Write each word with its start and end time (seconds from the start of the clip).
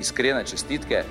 iskrene 0.00 0.44
čestitke. 0.46 1.02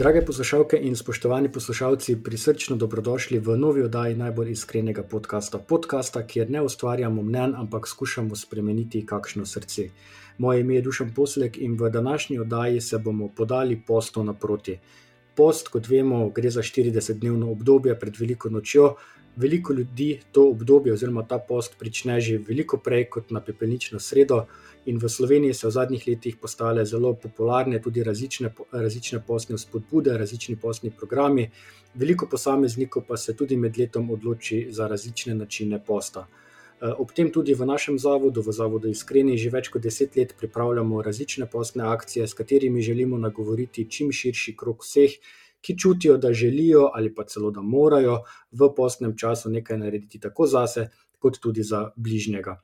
Drage 0.00 0.22
poslušalke 0.26 0.78
in 0.80 0.96
spoštovani 0.96 1.52
poslušalci, 1.52 2.22
prisrčno 2.24 2.76
dobrodošli 2.76 3.38
v 3.38 3.56
novi 3.56 3.82
oddaji 3.82 4.14
najbolj 4.16 4.50
iskrenega 4.50 5.02
podcasta. 5.02 5.58
Podcasta, 5.58 6.22
kjer 6.26 6.50
ne 6.50 6.62
ustvarjamo 6.62 7.22
mnen, 7.22 7.54
ampak 7.54 7.88
skušamo 7.88 8.36
spremeniti 8.36 9.06
kakšno 9.06 9.46
srce. 9.46 9.90
Moje 10.38 10.60
ime 10.60 10.74
je 10.74 10.82
Dušan 10.82 11.12
Poslek 11.14 11.58
in 11.58 11.76
v 11.76 11.90
današnji 11.90 12.38
oddaji 12.38 12.80
se 12.80 12.98
bomo 12.98 13.28
podali 13.28 13.76
postu 13.86 14.24
naproti. 14.24 14.78
Post, 15.36 15.68
kot 15.68 15.88
vemo, 15.88 16.30
gre 16.30 16.50
za 16.50 16.62
40-dnevno 16.62 17.52
obdobje 17.52 17.98
pred 17.98 18.16
veliko 18.18 18.48
nočjo. 18.48 18.94
Veliko 19.40 19.72
ljudi 19.72 20.20
to 20.32 20.48
obdobje 20.50 20.92
oziroma 20.92 21.22
ta 21.28 21.38
post 21.38 21.78
prične 21.78 22.20
že 22.20 22.38
veliko 22.48 22.76
prej 22.76 23.06
kot 23.10 23.30
na 23.30 23.40
pepelnično 23.40 24.00
sredo. 24.00 24.44
In 24.86 24.98
v 24.98 25.08
Sloveniji 25.08 25.54
so 25.54 25.68
v 25.68 25.76
zadnjih 25.76 26.04
letih 26.08 26.36
postale 26.40 26.84
zelo 26.84 27.12
popularne 27.14 27.80
tudi 27.82 28.02
različne, 28.04 28.50
različne 28.72 29.20
poslovne 29.26 29.58
spodbude, 29.58 30.16
različni 30.18 30.56
poslovni 30.56 30.92
programi. 30.96 31.50
Veliko 31.94 32.26
posameznikov 32.26 33.04
pa 33.08 33.16
se 33.16 33.36
tudi 33.36 33.56
med 33.56 33.78
letom 33.78 34.10
odloči 34.10 34.66
za 34.70 34.88
različne 34.88 35.34
načine 35.34 35.80
posta. 35.86 36.26
Ob 36.80 37.12
tem 37.12 37.28
tudi 37.32 37.52
v 37.54 37.66
našem 37.68 37.98
zavodu, 38.00 38.40
v 38.40 38.52
Zavodu 38.56 38.88
Iskreni, 38.88 39.36
že 39.36 39.50
več 39.52 39.68
kot 39.68 39.82
deset 39.84 40.16
let 40.16 40.32
pripravljamo 40.40 41.02
različne 41.04 41.44
poslovne 41.44 41.90
akcije, 41.92 42.28
s 42.28 42.34
katerimi 42.34 42.80
želimo 42.82 43.18
nagovoriti 43.18 43.84
čim 43.84 44.12
širši 44.12 44.56
krok 44.56 44.84
vseh, 44.84 45.18
ki 45.60 45.78
čutijo, 45.78 46.16
da 46.16 46.32
želijo 46.32 46.90
ali 46.94 47.14
pa 47.14 47.24
celo 47.24 47.50
da 47.50 47.62
morajo 47.62 48.22
v 48.50 48.70
poslovnem 48.76 49.16
času 49.18 49.50
nekaj 49.50 49.78
narediti 49.78 50.20
tako 50.20 50.46
zase, 50.46 50.88
kot 51.18 51.38
tudi 51.40 51.62
za 51.62 51.90
bližnjega. 51.96 52.56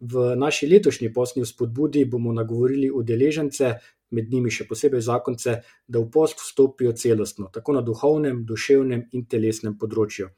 V 0.00 0.34
naši 0.36 0.66
letošnji 0.66 1.12
poslovni 1.12 1.46
spodbudi 1.46 2.04
bomo 2.04 2.32
nagovorili 2.32 2.90
udeležence, 2.90 3.74
med 4.12 4.28
njimi 4.32 4.50
še 4.52 4.66
posebej 4.68 5.00
zakonce, 5.00 5.56
da 5.88 6.00
v 6.00 6.10
post 6.12 6.42
vstopijo 6.42 6.92
celostno, 6.92 7.48
tako 7.52 7.78
na 7.78 7.82
duhovnem, 7.86 8.44
duševnem 8.44 9.06
in 9.16 9.24
telesnem 9.24 9.78
področju. 9.78 10.28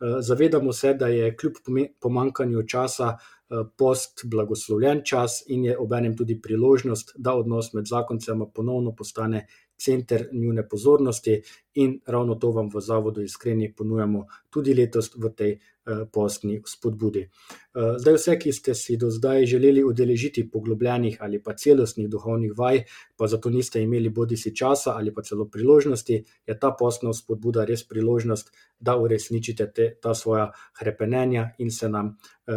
Zavedamo 0.00 0.72
se, 0.72 0.94
da 0.96 1.10
je 1.12 1.34
kljub 1.36 1.60
pomankanju 2.00 2.64
časa 2.66 3.18
post 3.78 4.24
blagoslovljen 4.24 5.02
čas 5.04 5.42
in 5.46 5.64
je 5.68 5.76
obenem 5.78 6.16
tudi 6.16 6.38
priložnost, 6.40 7.12
da 7.18 7.34
odnos 7.36 7.72
med 7.74 7.90
zakoncema 7.90 8.46
ponovno 8.46 8.94
postane 8.96 9.46
center 9.80 10.28
njune 10.32 10.66
pozornosti, 10.68 11.40
in 11.74 12.00
ravno 12.06 12.34
to 12.34 12.50
vam 12.50 12.68
v 12.74 12.80
Zavodu 12.80 13.22
Iskreni 13.22 13.72
ponujamo 13.74 14.26
tudi 14.50 14.74
letos 14.74 15.10
v 15.16 15.30
tej 15.34 15.58
postni 16.12 16.60
spodbudi. 16.66 17.24
Zdaj, 17.74 18.14
vse, 18.14 18.34
ki 18.38 18.52
ste 18.52 18.74
si 18.74 18.96
do 19.00 19.10
zdaj 19.10 19.46
želeli 19.46 19.84
udeležiti 19.84 20.44
poglobljenih 20.50 21.16
ali 21.20 21.42
pa 21.42 21.54
celostnih 21.54 22.08
duhovnih 22.08 22.52
vaj, 22.58 22.82
pa 23.16 23.26
zato 23.26 23.50
niste 23.50 23.82
imeli 23.82 24.08
bodi 24.08 24.36
si 24.36 24.54
časa 24.56 24.92
ali 24.96 25.14
pa 25.14 25.22
celo 25.22 25.48
priložnosti, 25.48 26.24
je 26.46 26.58
ta 26.58 26.70
postna 26.78 27.12
spodbuda 27.14 27.64
res 27.64 27.86
priložnost, 27.88 28.52
da 28.80 28.96
uresničite 28.96 29.72
te, 29.72 29.94
ta 30.02 30.14
svoja 30.14 30.50
hrepenenja 30.80 31.50
in 31.58 31.70
se 31.70 31.88
nam 31.88 32.16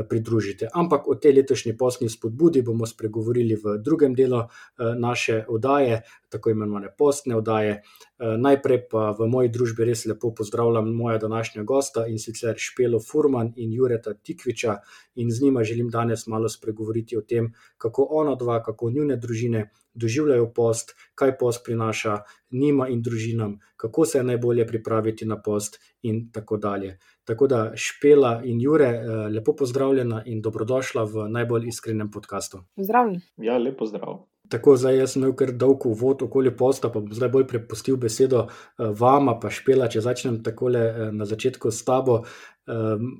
pridružite. 0.09 0.69
Ampak 0.73 1.07
o 1.07 1.15
tej 1.15 1.33
letošnji 1.33 1.77
postni 1.77 2.09
spodbudi 2.09 2.61
bomo 2.61 2.85
spregovorili 2.85 3.55
v 3.55 3.77
drugem 3.83 4.15
delu 4.15 4.43
naše 4.77 5.45
oddaje, 5.47 6.01
tako 6.29 6.49
imenovane 6.49 6.89
postne 6.97 7.35
oddaje. 7.35 7.81
Najprej 8.23 8.87
pa 8.87 9.11
v 9.11 9.27
moji 9.27 9.49
družbi 9.51 9.83
res 9.89 10.05
lepo 10.07 10.31
pozdravljam 10.31 10.87
moja 10.95 11.17
današnja 11.19 11.63
gosta 11.63 12.05
in 12.07 12.19
sicer 12.19 12.55
Špelo 12.57 12.99
Furman 13.03 13.51
in 13.55 13.73
Jureta 13.73 14.13
Tikviča, 14.13 14.77
in 15.15 15.31
z 15.31 15.43
njima 15.43 15.63
želim 15.63 15.89
danes 15.89 16.27
malo 16.27 16.49
spregovoriti 16.49 17.17
o 17.17 17.21
tem, 17.21 17.51
kako 17.77 18.07
ona 18.09 18.35
dva, 18.35 18.61
kako 18.63 18.89
njune 18.89 19.17
družine 19.17 19.69
doživljajo 19.93 20.53
post, 20.55 20.95
kaj 21.15 21.37
post 21.37 21.65
prinaša 21.65 22.17
njima 22.51 22.87
in 22.87 23.01
družinam, 23.01 23.59
kako 23.75 24.05
se 24.05 24.17
je 24.17 24.23
najbolje 24.23 24.67
pripraviti 24.67 25.25
na 25.25 25.41
post, 25.41 25.79
in 26.03 26.31
tako 26.31 26.57
dalje. 26.57 26.97
Tako 27.23 27.47
da, 27.47 27.71
Špela 27.75 28.41
in 28.43 28.61
Jure, 28.61 28.89
lepo 29.31 29.55
pozdravljena 29.55 30.23
in 30.25 30.41
dobrodošla 30.41 31.03
v 31.03 31.29
najbolj 31.29 31.67
iskrenem 31.67 32.11
podkastu. 32.11 32.63
Pozdravljeni. 32.75 33.21
Ja, 33.37 33.57
lep 33.57 33.77
pozdrav. 33.79 34.32
Tako, 34.53 34.75
zdaj 34.77 34.99
jaz 34.99 35.13
sem 35.15 35.23
imel 35.23 35.31
kar 35.33 35.49
dolg 35.57 35.85
uvod 35.89 36.21
okoli 36.27 36.51
posta, 36.53 36.91
pa 36.93 37.01
bom 37.01 37.09
zdaj 37.09 37.31
bolj 37.33 37.47
prepustil 37.49 37.97
besedo 37.97 38.43
vama, 38.77 39.33
pa 39.41 39.49
Špela, 39.49 39.87
če 39.89 40.03
začnem 40.05 40.43
takole 40.45 40.83
na 41.15 41.25
začetku 41.25 41.71
s 41.73 41.81
tabo. 41.87 42.19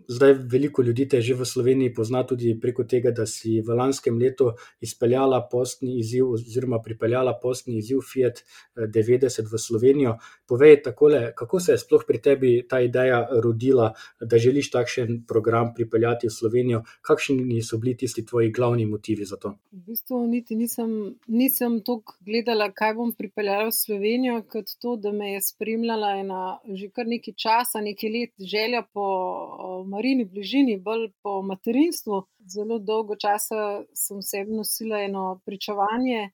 Zdaj, 0.08 0.34
veliko 0.48 0.82
ljudi 0.82 1.04
te 1.10 1.20
že 1.22 1.36
v 1.36 1.46
Sloveniji 1.46 1.94
pozna 1.94 2.24
tudi 2.24 2.54
preko 2.62 2.84
tega, 2.88 3.12
da 3.12 3.26
si 3.28 3.60
v 3.60 3.76
lanskem 3.76 4.16
letu 4.18 4.54
izpeljala 4.80 5.42
postni 5.52 5.98
izziv 6.00 6.30
oziroma 6.32 6.80
pripeljala 6.80 7.34
postni 7.42 7.78
izziv 7.78 8.00
Fiat 8.08 8.40
devetdeset 8.76 9.52
v 9.52 9.60
Slovenijo. 9.60 10.18
Povej 10.48 10.82
takole, 10.84 11.34
kako 11.36 11.60
se 11.60 11.76
je 11.76 11.78
sploh 11.78 12.06
pri 12.08 12.22
tebi 12.22 12.52
ta 12.70 12.80
ideja 12.80 13.28
rodila, 13.44 13.92
da 14.22 14.38
želiš 14.38 14.72
takšen 14.72 15.26
program 15.28 15.74
pripeljati 15.76 16.28
v 16.28 16.32
Slovenijo, 16.32 16.84
kakšni 17.02 17.60
so 17.62 17.78
bili 17.78 17.98
tisti 17.98 18.26
tvoji 18.26 18.52
glavni 18.52 18.86
motivi 18.86 19.26
za 19.26 19.36
to? 19.36 19.58
V 19.72 19.84
bistvu 19.92 20.22
niti 20.28 20.56
nisem, 20.56 21.16
nisem 21.28 21.82
toliko 21.84 22.16
gledala, 22.24 22.72
kaj 22.72 22.96
bom 22.96 23.12
pripeljala 23.12 23.68
v 23.68 23.76
Slovenijo, 23.76 24.40
kot 24.48 24.72
to, 24.80 24.96
da 24.96 25.12
me 25.12 25.34
je 25.34 25.42
spremljala 25.42 26.16
ena 26.24 26.42
že 26.64 26.88
kar 26.96 27.08
nekaj 27.08 27.34
časa, 27.36 27.84
nekaj 27.84 28.10
let 28.10 28.32
želja 28.40 28.86
po 28.94 29.33
Marini 29.86 30.26
bližini, 30.26 30.78
bolj 30.78 31.10
po 31.24 31.42
materinstvu. 31.42 32.24
Zelo 32.48 32.80
dolgo 32.80 33.16
časa 33.16 33.84
sem 33.94 34.22
sebi 34.22 34.56
nosila 34.56 35.02
eno 35.04 35.42
pričevanje, 35.46 36.32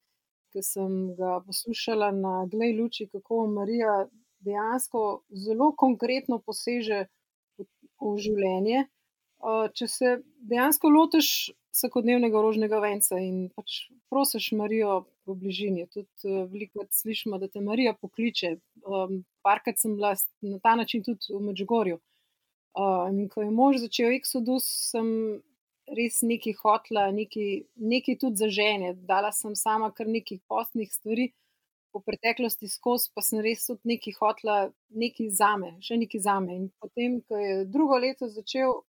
ki 0.53 0.63
sem 0.65 1.15
ga 1.17 1.39
poslušala 1.45 2.11
na 2.11 2.33
Glej 2.51 2.73
luči, 2.79 3.07
kako 3.11 3.47
Marija 3.47 4.07
dejansko 4.39 5.23
zelo 5.29 5.71
konkretno 5.77 6.39
poseže 6.39 7.05
v 7.59 8.15
življenje, 8.23 8.85
če 9.75 9.87
se 9.87 10.17
dejansko 10.51 10.89
lotiš 10.89 11.51
vsakodnevnega 11.75 12.41
rožnega 12.41 12.79
venca 12.83 13.19
in 13.21 13.49
pač 13.55 13.89
prosiš 14.09 14.51
Marijo 14.57 15.05
v 15.27 15.35
bližini. 15.37 15.85
Tudi 15.93 16.35
velikokrat 16.51 16.95
slišimo, 16.95 17.37
da 17.37 17.47
te 17.47 17.61
Marija 17.61 17.93
pokliče. 17.93 18.55
Parkrat 19.45 19.79
sem 19.79 19.95
bila 19.99 20.15
na 20.41 20.59
ta 20.63 20.75
način 20.79 21.03
tudi 21.05 21.29
v 21.35 21.41
Medžugorju. 21.51 21.99
In 23.11 23.27
ko 23.29 23.41
je 23.41 23.51
mož 23.51 23.79
začel 23.81 24.13
Exodus, 24.17 24.67
sem 24.91 25.41
res 25.97 26.21
nekaj 26.21 26.53
hotela, 26.61 27.09
nekaj, 27.11 27.65
nekaj 27.75 28.17
tudi 28.21 28.43
zaženeti. 28.43 29.05
Dala 29.09 29.31
sem 29.33 29.55
sama 29.55 29.91
kar 29.91 30.07
nekaj 30.07 30.39
postnih 30.47 30.91
stvari 30.93 31.31
v 31.93 32.01
preteklosti 32.05 32.69
skozi, 32.69 33.09
pa 33.15 33.23
sem 33.25 33.41
res 33.41 33.65
tudi 33.65 33.95
nekaj 33.95 34.13
hotela, 34.19 34.57
nekaj 34.93 35.31
zame, 35.33 35.73
še 35.81 35.97
nekaj 35.97 36.21
zame. 36.21 36.55
In 36.55 36.67
potem, 36.81 37.19
ko 37.25 37.39
je 37.39 37.65
drugo 37.65 37.97
leto 37.97 38.29
začel 38.29 38.81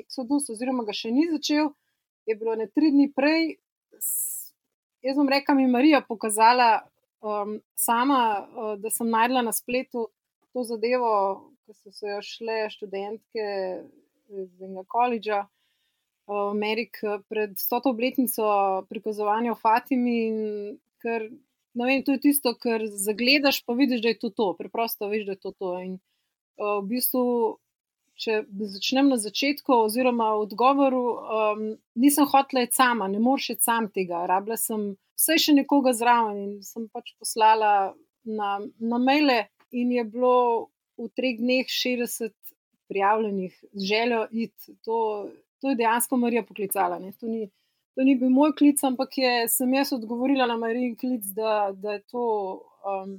Exodus, 0.00 0.50
oziroma 0.50 0.86
ga 0.88 0.96
še 0.96 1.12
ni 1.14 1.28
začel, 1.30 1.70
je 2.26 2.34
bilo 2.34 2.56
ene 2.56 2.66
tri 2.72 2.90
dni 2.90 3.10
prej, 3.14 3.54
jaz 5.04 5.16
bom 5.20 5.28
rekla, 5.28 5.54
mi 5.54 5.68
je 5.68 5.72
Marija 5.76 6.00
pokazala 6.02 6.82
sama, 7.78 8.20
da 8.80 8.90
sem 8.90 9.08
našla 9.08 9.44
na 9.44 9.52
spletu 9.52 10.08
to 10.52 10.64
zadevo, 10.64 11.53
ko 11.64 11.74
so 11.74 11.92
se 11.92 12.18
šle 12.22 12.68
študentke 12.70 13.44
iz 14.28 14.62
enega 14.62 14.84
kolidža 14.88 15.44
v 16.26 16.38
Ameriki 16.50 17.18
pred 17.28 17.58
stoto 17.60 17.92
obletnico 17.92 18.44
prikazovanja 18.88 19.52
v 19.52 19.60
Fatimi, 19.60 20.14
in 20.28 20.38
ker, 21.04 21.28
ne 21.76 21.88
vem, 21.88 22.04
to 22.04 22.16
je 22.16 22.22
tisto, 22.28 22.54
kar 22.56 22.86
zagledaš, 22.88 23.60
pa 23.64 23.76
vidiš, 23.76 24.00
da 24.02 24.14
je 24.14 24.20
to 24.22 24.30
to, 24.30 24.54
preprosto 24.58 25.10
veš, 25.12 25.26
da 25.28 25.36
je 25.36 25.42
to 25.42 25.52
to. 25.52 25.74
In 25.84 25.98
v 26.60 26.80
bistvu, 26.88 27.24
če 28.16 28.44
začnem 28.48 29.10
na 29.12 29.18
začetku 29.20 29.74
oziroma 29.84 30.32
v 30.38 30.46
odgovoru, 30.46 31.04
nisem 31.98 32.28
hotela 32.30 32.64
iti 32.64 32.78
sama, 32.78 33.08
ne 33.10 33.20
moreš 33.20 33.56
iti 33.56 33.66
sam 33.66 33.90
tega, 33.92 34.24
rabila 34.30 34.56
sem 34.60 34.94
vsaj 35.18 35.42
še 35.48 35.56
nekoga 35.60 35.92
zraven 35.96 36.38
in 36.40 36.52
sem 36.64 36.88
pač 36.88 37.12
poslala 37.18 37.92
na, 38.24 38.56
na 38.80 38.98
maile 39.02 39.44
in 39.74 39.92
je 39.92 40.04
bilo 40.06 40.70
v 40.98 41.08
treh 41.16 41.38
dneh 41.38 41.68
šestdeset 41.68 42.34
prijavljenih 42.88 43.64
z 43.72 43.86
željo 43.86 44.26
iti. 44.30 44.74
To, 44.84 45.28
to 45.60 45.68
je 45.68 45.76
dejansko 45.76 46.16
Marija 46.16 46.42
poklicala. 46.42 46.98
To 47.20 47.26
ni, 47.26 47.48
to 47.94 48.04
ni 48.04 48.14
bil 48.14 48.30
moj 48.30 48.52
klic, 48.58 48.82
ampak 48.84 49.18
je, 49.18 49.48
sem 49.48 49.74
jaz 49.74 49.92
odgovorila 49.92 50.46
na 50.46 50.56
Marijin 50.56 50.96
klic, 50.96 51.24
da, 51.24 51.72
da, 51.74 51.98
to, 51.98 52.24
um, 52.84 53.16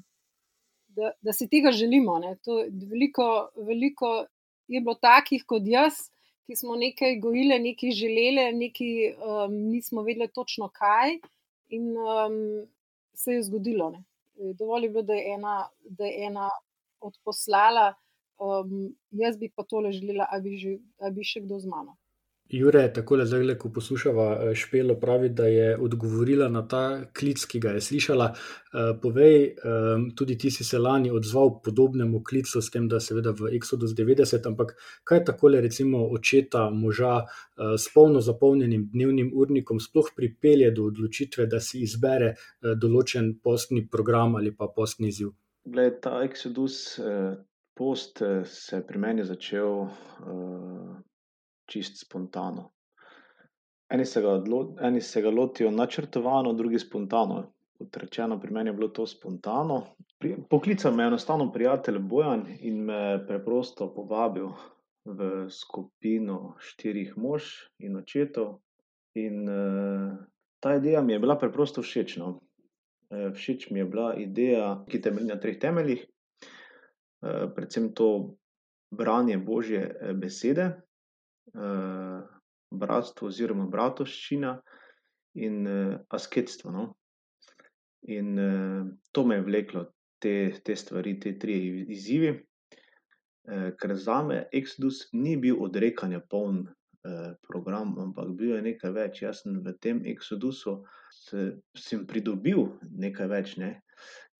da, 0.88 1.12
da 1.22 1.34
si 1.34 1.48
tega 1.50 1.72
želimo. 1.72 2.20
Veliko, 2.90 3.50
veliko 3.56 4.26
je 4.68 4.82
bilo 4.82 4.96
takih 4.96 5.46
kot 5.46 5.66
jaz, 5.66 6.10
ki 6.46 6.56
smo 6.56 6.76
nekaj 6.78 7.18
gojile, 7.20 7.58
nekaj 7.60 7.92
želele, 7.92 8.52
nekaj 8.54 9.16
um, 9.16 9.56
nismo 9.72 10.04
vedeli 10.06 10.28
točno 10.28 10.70
kaj. 10.70 11.18
In 11.74 11.96
um, 11.98 12.68
se 13.14 13.34
je 13.34 13.44
zgodilo. 13.44 13.90
Ne. 13.90 14.04
Dovolj 14.54 14.84
je 14.84 14.90
bilo, 14.90 15.02
da 15.02 15.14
je 15.14 15.34
ena, 15.34 15.70
da 15.90 16.06
je 16.06 16.26
ena 16.28 16.50
odposlala, 17.10 17.92
um, 18.40 18.90
jaz 19.24 19.38
bi 19.42 19.52
pa 19.56 19.64
tole 19.70 19.92
želela, 19.96 20.28
da 20.32 20.42
bi, 20.44 20.58
bi 21.16 21.30
še 21.34 21.46
kdo 21.46 21.60
z 21.60 21.72
mano. 21.72 21.96
Jure, 22.50 22.94
tako 22.94 23.16
le 23.16 23.26
zdaj, 23.26 23.56
ko 23.58 23.72
poslušava 23.74 24.26
eh, 24.34 24.56
Špelo, 24.56 24.96
pravi, 25.02 25.30
da 25.30 25.48
je 25.50 25.78
odgovorila 25.82 26.50
na 26.50 26.62
ta 26.68 27.06
klic, 27.18 27.42
ki 27.46 27.60
ga 27.60 27.72
je 27.74 27.82
slišala. 27.82 28.28
Eh, 28.30 28.92
povej, 29.02 29.56
tudi 30.16 30.38
ti 30.38 30.52
si 30.52 30.64
se 30.64 30.78
lani 30.80 31.12
odzval 31.12 31.62
podobnemu 31.66 32.22
klicu, 32.24 32.62
s 32.62 32.70
tem, 32.70 32.88
da 32.88 33.00
seveda 33.00 33.34
v 33.34 33.50
Exodus 33.58 33.96
90, 33.98 34.46
ampak 34.46 34.76
kaj 35.04 35.24
tako 35.26 35.50
le 35.56 35.62
recimo 35.62 36.04
očeta 36.06 36.70
moža 36.70 37.16
eh, 37.18 37.74
s 37.78 37.90
polno 37.94 38.22
zapolnjenim 38.22 38.90
dnevnim 38.94 39.32
urnikom 39.34 39.80
sploh 39.80 40.12
pripelje 40.16 40.70
do 40.72 40.86
odločitve, 40.92 41.48
da 41.50 41.60
si 41.60 41.82
izbere 41.82 42.36
določen 42.62 43.40
postni 43.42 43.88
program 43.90 44.36
ali 44.36 44.54
pa 44.54 44.70
postni 44.76 45.10
izziv? 45.10 45.34
Glede, 45.66 46.00
ta 46.02 46.22
Exodus 46.24 47.00
post 47.76 48.22
se 48.46 48.76
je 48.76 48.88
pri 48.88 49.00
meni 49.00 49.24
začel 49.26 49.88
čist 51.66 52.00
spontano. 52.06 52.70
Eni 53.90 54.06
se, 54.06 54.22
ga, 54.22 54.42
eni 54.82 55.02
se 55.02 55.22
ga 55.22 55.30
lotijo 55.30 55.72
načrtovano, 55.72 56.54
drugi 56.54 56.80
spontano. 56.80 57.52
Kot 57.78 57.98
rečeno, 57.98 58.40
pri 58.40 58.54
meni 58.54 58.70
je 58.70 58.74
bilo 58.74 58.88
to 58.88 59.06
spontano. 59.08 59.82
Poklical 60.50 60.94
me 60.94 61.04
je 61.04 61.08
enostavno 61.08 61.52
prijatelj 61.52 62.00
Bojan 62.00 62.46
in 62.60 62.84
me 62.86 63.26
preprosto 63.28 63.94
povabil 63.94 64.50
v 65.06 65.50
skupino 65.50 66.56
štirih 66.60 67.18
mož 67.18 67.44
in 67.80 67.98
očetov. 67.98 68.60
In 69.16 69.50
uh, 69.50 70.16
ta 70.60 70.76
ideja 70.76 71.02
mi 71.02 71.14
je 71.14 71.20
bila 71.20 71.38
preprosto 71.38 71.82
všeč. 71.82 72.18
No. 72.18 72.40
Uh, 73.10 73.30
všeč 73.34 73.70
mi 73.70 73.80
je 73.80 73.86
bila 73.86 74.16
ideja, 74.18 74.86
ki 74.90 75.02
temelji 75.02 75.30
na 75.30 75.38
treh 75.42 75.60
temeljih, 75.62 76.06
uh, 77.22 77.52
predvsem 77.56 77.92
to 77.94 78.38
branje 78.92 79.38
Božje 79.38 79.84
besede, 80.18 80.72
uh, 81.54 82.24
bratstvo 82.72 83.30
oziroma 83.30 83.68
bratovščina 83.70 84.56
in 85.36 85.68
asketstvo. 86.10 86.72
No? 86.72 86.86
In 88.10 88.36
to 89.12 89.24
me 89.26 89.36
je 89.36 89.44
vleklo, 89.46 89.86
te, 90.20 90.52
te 90.64 90.76
stvari, 90.76 91.16
te 91.20 91.36
tri 91.40 91.56
izzivi, 91.92 92.34
ker 93.80 93.94
za 93.96 94.22
me 94.24 94.42
Exodus 94.56 95.06
ni 95.14 95.36
bil 95.38 95.62
odrekanja 95.64 96.20
poln 96.30 96.66
program, 97.48 97.94
ampak 98.00 98.34
bil 98.36 98.56
je 98.56 98.62
nekaj 98.70 98.94
več. 98.96 99.22
Jaz 99.24 99.44
sem 99.44 99.60
v 99.64 99.76
tem 99.80 100.02
Exodusu 100.08 100.80
se, 100.82 100.96
sem 101.16 102.04
pridobil 102.08 102.68
nekaj 102.92 103.32
več. 103.32 103.56
Ne? 103.62 103.78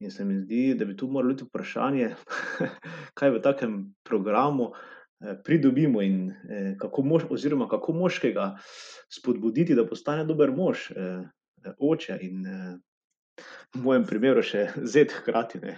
In 0.04 0.12
se 0.12 0.26
mi 0.28 0.42
zdi, 0.42 0.74
da 0.76 0.86
bi 0.86 0.98
tu 0.98 1.08
moralo 1.08 1.34
biti 1.34 1.48
vprašanje, 1.48 2.12
kaj 3.18 3.38
v 3.38 3.42
takem 3.44 3.80
programu 4.04 4.74
Eh, 5.22 5.36
pridobimo 5.44 6.02
in 6.02 6.34
eh, 6.50 6.76
kako, 6.80 7.02
mož, 7.02 7.24
oziroma 7.30 7.68
kako 7.68 7.94
moškega 7.94 8.58
spodbuditi, 9.10 9.76
da 9.76 9.88
postane 9.88 10.26
dober 10.26 10.52
mož, 10.52 10.92
eh, 10.92 11.24
oče 11.80 12.18
in 12.22 12.44
v 13.76 13.82
mojem 13.82 14.04
primeru 14.06 14.44
še 14.44 14.68
zet 14.94 15.16
hkrati. 15.16 15.62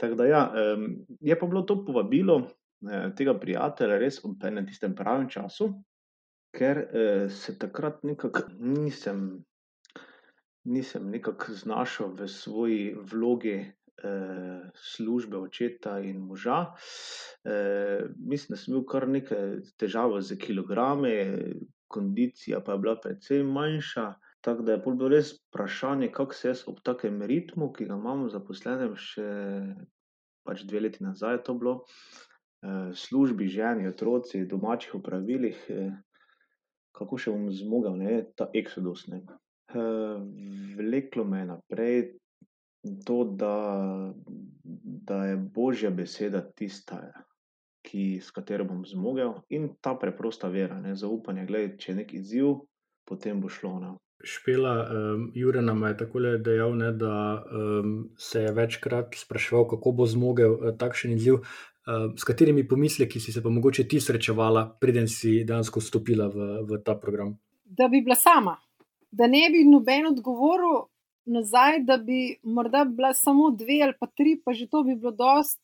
Tako 0.00 0.14
da 0.14 0.26
ja, 0.28 0.42
je 1.24 1.36
pa 1.40 1.46
bilo 1.48 1.62
to 1.64 1.78
povabilo 1.86 2.42
tega 3.16 3.32
prijatelja 3.40 3.96
res 3.96 4.18
v 4.20 4.34
enem 4.44 4.66
tistem 4.68 4.92
pravem 4.94 5.24
času, 5.32 5.70
ker 6.56 6.80
se 7.30 7.58
takrat 7.58 8.02
nekako 8.04 8.46
nisem. 8.58 9.44
Nisem 10.66 11.10
nekako 11.12 11.52
znašel 11.54 12.16
v 12.18 12.26
svoji 12.26 12.96
vlogi 12.98 13.58
eh, 14.04 14.70
službe 14.74 15.36
očeta 15.36 15.98
in 16.00 16.18
moža. 16.18 16.74
Eh, 17.44 18.04
mislim, 18.18 18.54
da 18.54 18.56
sem 18.56 18.74
imel 18.74 18.84
kar 18.84 19.08
nekaj 19.08 19.60
težav 19.78 20.20
z 20.20 20.38
kilogrami, 20.38 21.14
kondicija 21.88 22.60
pa 22.60 22.72
je 22.72 22.78
bila 22.78 22.96
precej 23.00 23.42
manjša. 23.42 24.14
Tako 24.40 24.62
da 24.62 24.72
je 24.72 24.78
bilo 24.78 25.08
res 25.08 25.32
vprašanje, 25.48 26.10
kako 26.12 26.34
se 26.34 26.48
jaz 26.48 26.64
ob 26.66 26.80
takem 26.82 27.22
ritmu, 27.22 27.72
ki 27.72 27.86
ga 27.86 27.94
imamo 27.94 28.28
zaposlenem, 28.28 28.94
še 28.94 29.26
pač 30.46 30.62
dve 30.62 30.84
leti 30.86 31.02
nazaj, 31.04 31.42
to 31.42 31.54
bilo, 31.54 31.80
eh, 32.62 32.92
službi, 32.94 33.48
ženi, 33.48 33.88
otroci, 33.88 34.44
domačih 34.46 34.94
opravilih, 35.00 35.64
eh, 35.68 35.90
kako 36.96 37.18
še 37.20 37.34
bom 37.34 37.50
zmogel, 37.52 37.98
ne, 38.00 38.20
ta 38.36 38.48
eksodus. 38.54 39.06
Ne. 39.12 39.22
Vleklo 40.76 41.24
me 41.28 41.42
je 41.42 41.48
naprej, 41.50 41.98
to, 43.06 43.24
da, 43.24 44.12
da 45.10 45.24
je 45.26 45.36
božja 45.36 45.90
beseda 45.90 46.40
tista, 46.40 47.00
ki, 47.86 48.18
s 48.22 48.32
katero 48.34 48.66
bom 48.66 48.82
zmogel, 48.86 49.36
in 49.50 49.74
ta 49.80 49.94
preprosta 49.98 50.50
vera, 50.50 50.78
ne, 50.80 50.96
zaupanje, 50.98 51.46
da 51.50 51.62
če 51.78 51.92
je 51.92 51.96
neki 52.00 52.20
izziv, 52.22 52.52
potem 53.06 53.40
bo 53.42 53.52
šlo. 53.52 53.76
Ne. 53.82 53.94
Špela, 54.26 54.74
um, 54.88 55.30
Jure 55.36 55.62
nam 55.62 55.84
je 55.86 55.96
tako 56.00 56.20
dejal, 56.40 56.74
ne, 56.76 56.90
da 56.96 57.44
um, 57.44 58.10
se 58.18 58.42
je 58.42 58.52
večkrat 58.52 59.14
spraševal, 59.14 59.68
kako 59.68 59.92
bo 59.92 60.06
zmogel 60.08 60.56
uh, 60.56 60.70
takšen 60.78 61.12
izziv. 61.18 61.44
S 62.16 62.24
katerimi 62.24 62.68
pomisleki 62.68 63.20
si 63.20 63.32
se 63.32 63.42
pa 63.42 63.50
mogoče 63.50 63.84
ti 63.88 64.00
srečevala, 64.00 64.64
preden 64.80 65.06
si 65.08 65.44
dejansko 65.46 65.80
vstopila 65.80 66.26
v, 66.26 66.46
v 66.66 66.80
ta 66.82 66.96
program? 66.98 67.36
Da 67.64 67.86
bi 67.88 68.00
bila 68.02 68.16
sama, 68.18 68.56
da 69.10 69.28
ne 69.30 69.44
bi 69.54 69.62
noben 69.70 70.08
odgovoril, 70.10 70.88
nazaj, 71.26 71.80
da 71.86 71.96
bi 71.96 72.36
morda 72.42 72.84
bila 72.84 73.14
samo 73.14 73.50
dve 73.50 73.80
ali 73.82 73.94
pa 74.00 74.06
tri, 74.06 74.34
pa 74.44 74.52
že 74.52 74.66
to 74.66 74.82
bi 74.82 74.94
bilo 74.94 75.12
dost. 75.14 75.60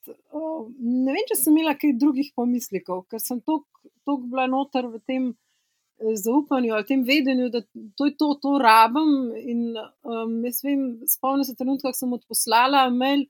Ne 0.78 1.12
vem, 1.12 1.26
če 1.28 1.38
sem 1.38 1.56
imela 1.56 1.74
kaj 1.78 1.98
drugih 1.98 2.32
pomislekov, 2.36 3.04
ker 3.10 3.22
sem 3.22 3.42
tako 3.42 4.16
bila 4.22 4.46
noter 4.46 4.86
v 4.94 5.02
tem 5.06 5.28
eh, 5.30 6.14
zaupanju 6.24 6.74
ali 6.74 6.86
tem 6.86 7.02
vedenju, 7.06 7.50
da 7.50 7.62
to 7.98 8.10
je 8.10 8.16
to, 8.18 8.34
to 8.42 8.58
rabim. 8.62 9.14
In 9.42 9.70
um, 9.74 10.42
jaz 10.46 10.62
vem, 10.66 10.90
spomnim 11.10 11.46
se 11.46 11.58
trenutka, 11.58 11.90
ko 11.90 11.98
sem 11.98 12.18
odposlala 12.18 12.88
mail, 12.90 13.26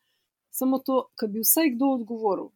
samo 0.52 0.80
to, 0.84 1.06
da 1.20 1.28
bi 1.28 1.44
vsaj 1.44 1.72
kdo 1.76 1.96
odgovoril. 2.00 2.52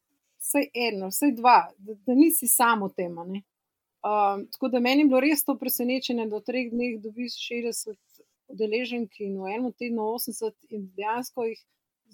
Vsaj 0.46 0.68
eno, 0.78 1.08
vsaj 1.10 1.32
dva, 1.34 1.58
da, 1.78 1.94
da 2.06 2.14
nisi 2.14 2.46
samo 2.46 2.88
tema. 2.88 3.24
Um, 3.26 4.44
tako 4.52 4.68
da 4.68 4.80
meni 4.80 5.02
je 5.02 5.08
bilo 5.10 5.20
res 5.20 5.42
to 5.44 5.56
presenečenje, 5.58 6.28
da 6.30 6.38
v 6.38 6.46
treh 6.46 6.68
dneh 6.70 7.00
dobiš 7.02 7.34
60 7.48 7.96
udeleženki 8.54 9.26
in 9.26 9.40
v 9.42 9.50
enem 9.56 9.72
tednu 9.74 10.06
80, 10.14 10.54
in 10.70 10.86
dejansko 10.94 11.48
jih 11.48 11.64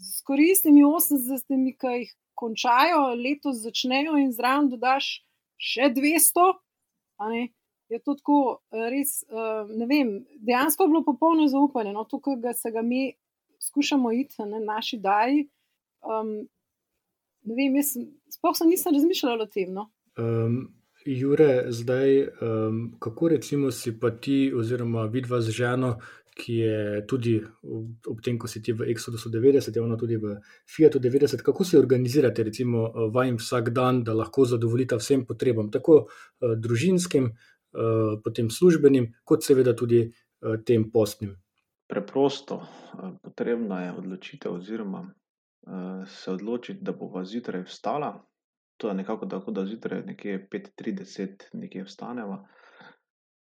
s 0.00 0.22
koristnimi 0.24 0.84
80, 0.88 1.76
ki 1.76 1.96
jih 1.98 2.14
končajo, 2.34 3.12
letos 3.20 3.60
začnejo 3.66 4.16
in 4.22 4.32
zraven 4.32 4.70
dodaš 4.72 5.18
še 5.60 5.92
200. 5.92 6.48
Je 7.92 8.00
to 8.00 8.16
tako, 8.16 8.38
res, 8.72 9.18
eh, 9.28 9.74
ne 9.76 9.86
vem, 9.86 10.14
dejansko 10.40 10.86
je 10.86 10.94
bilo 10.94 11.04
popolno 11.04 11.44
zaupanje, 11.52 11.92
no, 11.92 12.06
tukaj 12.08 12.40
ga 12.40 12.54
se 12.56 12.72
ga 12.72 12.80
mi 12.82 13.10
skušamo 13.60 14.12
iti 14.16 14.48
na 14.48 14.58
naši 14.64 14.96
daji. 14.98 15.44
Um, 16.02 16.48
ne 17.44 17.56
vem, 17.58 17.76
jaz 17.80 17.96
sploh 18.36 18.56
sem 18.56 18.70
nisem 18.70 18.94
razmišljala 18.94 19.44
o 19.44 19.50
tem. 19.50 19.72
No. 19.74 19.88
Um, 20.18 20.62
Jure, 21.06 21.64
zdaj, 21.74 22.20
um, 22.22 22.82
kako 23.02 23.28
recimo 23.28 23.70
si 23.74 23.90
pa 24.00 24.10
ti, 24.10 24.52
oziroma 24.54 25.08
vidva 25.10 25.40
z 25.42 25.50
ženo, 25.50 25.96
ki 26.38 26.54
je 26.54 27.06
tudi 27.06 27.34
ob 28.08 28.20
tem, 28.24 28.38
ko 28.38 28.48
si 28.48 28.62
ti 28.62 28.72
v 28.72 28.86
Exodusu 28.92 29.28
90, 29.28 29.74
je 29.76 29.82
ona 29.82 29.98
tudi 30.00 30.16
v 30.16 30.38
Fiatu 30.68 31.00
90. 31.02 31.42
Kako 31.42 31.64
se 31.64 31.78
organizirate, 31.78 32.42
recimo, 32.42 32.86
vajem 33.12 33.36
vsak 33.36 33.70
dan, 33.70 34.02
da 34.04 34.14
lahko 34.14 34.44
zadovoljite 34.48 34.96
vsem 34.96 35.26
potrebam, 35.26 35.70
tako 35.70 36.06
uh, 36.06 36.54
družinskim, 36.56 37.32
uh, 37.32 38.20
potem 38.24 38.50
službenim, 38.50 39.10
kot 39.24 39.44
seveda 39.44 39.74
tudi 39.76 40.06
uh, 40.06 40.56
tem 40.64 40.86
postnim? 40.90 41.34
Preprosto, 41.90 42.62
potrebna 43.20 43.82
je 43.84 43.92
odločitev, 43.98 44.54
oziroma 44.54 45.02
se 46.06 46.30
odločiti, 46.30 46.84
da 46.84 46.92
bo 46.92 47.24
zjutraj 47.24 47.62
vstala. 47.62 48.24
To 48.80 48.88
je 48.88 48.94
nekako 48.94 49.26
tako, 49.26 49.50
da 49.50 49.66
zjutraj 49.66 50.02
nekje 50.02 50.48
5:30 50.50 51.48
nekje 51.52 51.84
vstaneva. 51.84 52.48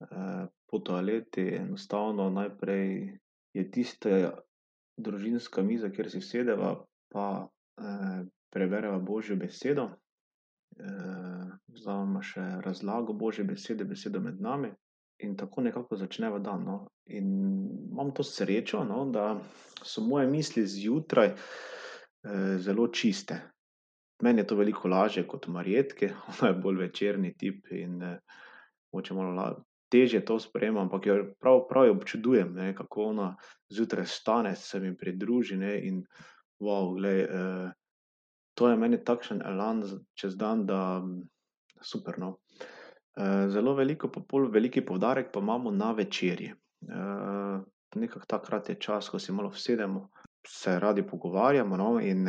Uh, 0.01 0.49
po 0.71 0.79
toaleti, 0.79 1.43
enostavno 1.57 2.31
najprej 2.31 3.19
je 3.55 3.71
tista 3.71 4.33
družinska 4.97 5.63
miza, 5.63 5.91
kjer 5.91 6.11
si 6.11 6.21
sedeva, 6.21 6.85
pa 7.13 7.49
prebereva 8.51 8.99
Božjo 8.99 9.37
besedo. 9.37 9.91
vzamemo 11.69 12.21
še 12.23 12.43
razlago 12.65 13.13
Božje 13.13 13.45
besede, 13.45 13.85
besedo 13.85 14.21
med 14.21 14.41
nami 14.41 14.73
in 15.25 15.37
tako 15.37 15.63
nekako 15.65 15.97
začneva 15.97 16.39
dan, 16.39 16.65
no. 16.65 16.77
In 17.07 17.29
imam 17.91 18.11
to 18.13 18.23
srečo, 18.23 18.83
no, 18.85 19.07
da 19.13 19.39
so 19.83 20.03
moje 20.05 20.27
misli 20.29 20.67
zjutraj, 20.67 21.33
zelo 22.59 22.89
čiste. 22.89 23.41
Meni 24.23 24.41
je 24.41 24.47
to 24.47 24.57
veliko 24.57 24.89
lažje 24.89 25.27
kot 25.29 25.47
Marjetki, 25.47 26.09
ona 26.33 26.51
je 26.51 26.61
bolj 26.61 26.83
večerni 26.87 27.35
tip 27.39 27.67
in, 27.71 28.01
mogoče 28.93 29.15
malo 29.15 29.51
težje 29.89 30.25
to 30.25 30.39
sprejema, 30.41 30.81
ampak 30.81 31.07
jo 31.07 31.17
prav, 31.41 31.61
prav 31.69 31.91
občudujem, 31.91 32.55
ne, 32.55 32.73
kako 32.75 33.11
ona 33.13 33.29
zjutraj 33.71 34.05
vstane, 34.05 34.57
se 34.57 34.81
mi 34.81 34.97
pridruži, 34.97 35.57
ne, 35.57 35.77
in 35.87 36.03
glej, 36.59 37.27
to 38.57 38.71
je 38.71 38.77
meni 38.77 38.99
takšen 39.05 39.43
elan 39.45 39.85
čez 40.15 40.37
dan, 40.37 40.67
da 40.67 41.03
super, 41.83 42.19
no. 42.19 42.39
zelo 43.49 43.75
veliko 43.75 44.09
pa 44.13 44.21
pol 44.29 44.49
veliki 44.53 44.81
poudarek 44.85 45.33
pa 45.33 45.41
imamo 45.41 45.71
na 45.71 45.93
večerji. 45.93 46.53
nekako 47.95 48.27
takrat 48.27 48.69
je 48.69 48.75
čas, 48.81 49.09
ko 49.09 49.19
se 49.19 49.33
malo 49.33 49.49
usedemo, 49.49 50.09
se 50.49 50.79
radi 50.81 51.03
pogovarjamo, 51.07 51.77
no, 51.77 52.01
in, 52.01 52.29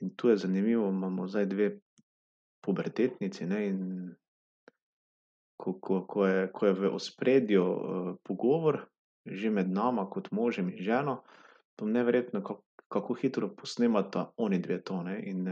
in 0.00 0.14
to 0.16 0.30
je 0.30 0.36
zanimivo, 0.36 0.88
imamo 0.88 1.28
zdaj 1.28 1.46
dve 1.46 1.78
pubertetnici, 2.60 3.46
ne, 3.46 3.66
in 3.66 3.80
ko, 5.56 5.78
ko, 5.80 6.06
ko 6.06 6.26
je, 6.26 6.48
ko 6.52 6.66
je 6.66 6.72
v 6.72 6.94
ospredju, 6.94 7.64
pogovor 8.22 8.86
že 9.24 9.48
med 9.50 9.70
nama 9.72 10.04
kot 10.10 10.30
možem 10.30 10.68
in 10.68 10.82
ženo, 10.84 11.22
to 11.76 11.86
neverjetno, 11.86 12.42
kako 12.88 13.14
hitro 13.14 13.48
posnemata 13.56 14.30
onidve 14.36 14.82
to, 14.84 15.02
ne, 15.02 15.16
in, 15.24 15.48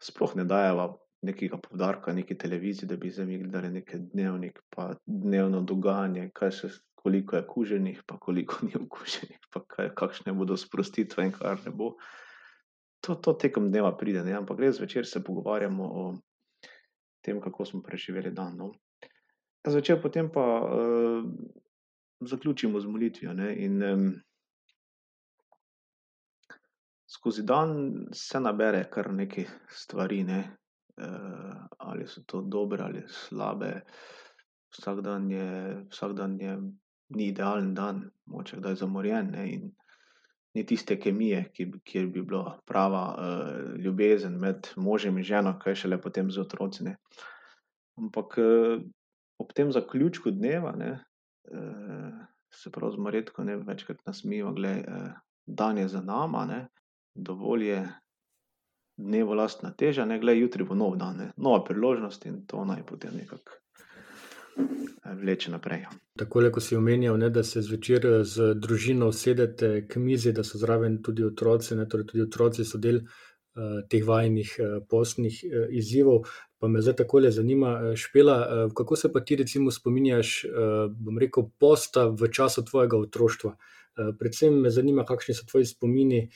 sploh 0.00 0.36
ne 0.36 0.44
dajeva 0.44 0.90
nekega 1.22 1.58
poudarka 1.58 2.12
neki 2.12 2.36
televiziji, 2.38 2.88
da 2.88 2.96
bi 2.96 3.10
zdaj 3.10 3.26
mi 3.26 3.38
gledali 3.38 3.70
neki 3.70 3.98
Dnevnik 4.12 4.60
pa 4.70 4.92
dnevno 5.06 5.60
dogajanje, 5.60 6.30
kaj 6.34 6.52
se, 6.52 6.68
koliko 7.06 7.36
je 7.36 7.46
kuženih 7.46 8.02
pa 8.06 8.18
koliko 8.18 8.66
ni 8.66 8.72
okuženih 8.74 9.38
pa 9.54 9.62
kaj, 9.62 9.92
kakšne 9.94 10.32
bodo 10.34 10.56
sprostitve 10.58 11.28
in 11.28 11.32
kar 11.32 11.60
ne 11.62 11.70
bo. 11.70 11.92
To, 13.06 13.14
to 13.14 13.36
tekom 13.38 13.68
dneva 13.70 13.92
pride, 13.94 14.24
ne, 14.26 14.32
ampak 14.34 14.58
res 14.58 14.80
zvečer 14.80 15.06
se 15.06 15.22
pogovarjamo 15.22 15.84
o 15.86 16.04
tem, 17.22 17.38
kako 17.40 17.64
smo 17.64 17.82
preživeli 17.82 18.32
dan, 18.34 18.56
no. 18.58 18.72
Zvečer 19.66 20.00
potem 20.02 20.32
pa, 20.34 20.42
zaključimo 22.26 22.80
z 22.82 22.90
molitvijo, 22.90 23.34
ne, 23.38 23.52
in, 23.62 23.76
skozi 27.06 27.44
dan 27.46 27.76
se 28.14 28.40
nabere 28.40 28.88
kar 28.90 29.12
nekaj 29.14 29.46
stvari, 29.70 30.24
ne. 30.24 30.40
ali 31.78 32.08
so 32.08 32.24
to 32.26 32.40
dobre 32.42 32.82
ali 32.82 33.04
slabe, 33.06 33.70
vsak 34.74 35.04
dan 35.04 35.30
je, 35.30 35.46
vsak 35.92 36.16
dan 36.16 36.40
je, 36.40 36.58
ni 37.08 37.28
idealen 37.30 37.74
dan, 37.74 38.10
mogoče 38.26 38.56
kdaj 38.60 38.74
zamorjen, 38.82 39.30
ne, 39.30 39.46
in 39.52 39.66
ni 40.56 40.64
tiste 40.66 40.96
kemije, 41.00 41.50
ki 41.54 41.66
kjer 41.84 42.06
bi 42.08 42.22
bila 42.24 42.56
prava, 42.66 43.02
ljubezen 43.78 44.38
med 44.40 44.70
možem 44.76 45.18
in 45.18 45.24
ženo, 45.24 45.58
kaj 45.60 45.74
šele 45.82 46.00
potem 46.00 46.30
z 46.32 46.40
otroci, 46.40 46.86
ne. 46.88 46.96
Ampak, 48.00 48.38
ob 49.38 49.52
tem 49.52 49.72
zaključku 49.72 50.32
dneva, 50.32 50.72
ne, 50.76 50.94
se 52.52 52.72
prav 52.72 52.94
z 52.94 53.02
Marjetko, 53.04 53.44
ne, 53.44 53.56
večkrat 53.56 54.00
nasmejiva, 54.08 54.52
glej, 54.56 54.82
dan 55.46 55.78
je 55.78 55.88
za 55.88 56.00
nama, 56.00 56.46
ne, 56.48 56.60
dovolj 57.14 57.68
je 57.68 57.82
dnevu 58.96 59.36
lastna 59.36 59.74
teža, 59.76 60.04
ne, 60.08 60.18
glej, 60.20 60.40
jutri 60.40 60.64
bo 60.64 60.74
nov 60.74 60.96
dan, 60.96 61.20
ne, 61.20 61.30
nova 61.36 61.60
priložnost 61.64 62.26
in 62.26 62.46
to 62.48 62.64
naj 62.64 62.82
potem 62.88 63.12
nekako, 63.16 63.60
vleče 65.22 65.50
naprej. 65.50 65.86
Takole, 66.18 66.50
ko 66.52 66.60
si 66.60 66.76
omenjal, 66.76 67.18
ne, 67.18 67.30
da 67.30 67.42
se 67.44 67.62
zvečer 67.62 68.06
z 68.24 68.54
družino 68.54 69.08
usedete 69.08 69.86
k 69.88 70.00
mizi, 70.00 70.32
da 70.32 70.44
so 70.44 70.58
zraven 70.58 71.02
tudi 71.02 71.24
otroci, 71.24 71.76
ne, 71.76 71.88
torej 71.88 72.06
tudi 72.12 72.22
otroci 72.26 72.64
so 72.64 72.78
del, 72.78 73.02
teh 73.88 74.02
vajinih, 74.04 74.50
postnih, 74.90 75.38
izzivov, 75.72 76.26
pa 76.60 76.68
me 76.68 76.82
zdaj 76.84 76.98
takole 77.00 77.30
zanima, 77.32 77.94
Špela, 77.96 78.68
kako 78.76 78.96
se 78.96 79.12
pa 79.12 79.20
ti 79.20 79.36
recimo 79.36 79.70
spominjaš, 79.70 80.42
bom 80.92 81.18
rekel, 81.18 81.48
posta 81.58 82.06
v 82.08 82.28
času 82.32 82.64
tvojega 82.64 83.00
otroštva? 83.00 83.56
Predvsem 83.96 84.60
me 84.60 84.70
zanima, 84.70 85.04
kakšni 85.08 85.34
so 85.34 85.46
tvoji 85.48 85.66
spomini, 85.70 86.26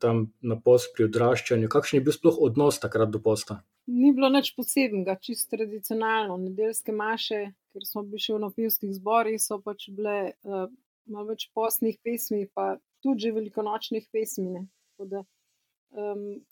tam 0.00 0.26
na 0.40 0.56
post 0.60 0.94
pri 0.96 1.08
odraščanju, 1.08 1.68
kakšen 1.72 2.00
je 2.00 2.04
bil 2.06 2.16
sploh 2.16 2.40
odnos 2.48 2.80
takrat 2.82 3.12
do 3.12 3.20
posta? 3.22 3.60
Ni 3.86 4.14
bilo 4.16 4.30
nič 4.32 4.54
posebnega, 4.56 5.18
čisto 5.20 5.56
tradicionalno, 5.56 6.38
nedeljske 6.40 6.92
maše, 6.96 7.42
ker 7.74 7.84
smo 7.84 8.04
bili 8.08 8.22
še 8.24 8.38
v 8.38 8.50
pevskih 8.56 8.94
zborih, 8.96 9.36
so 9.42 9.60
pač 9.60 9.90
bile, 9.92 10.32
malo 10.44 11.26
več 11.28 11.50
postnih 11.52 11.98
pesmi 12.00 12.46
pa 12.48 12.76
tudi 13.04 13.26
že 13.26 13.34
velikonočnih 13.36 14.08
pesmi, 14.12 14.64
da, 15.04 15.20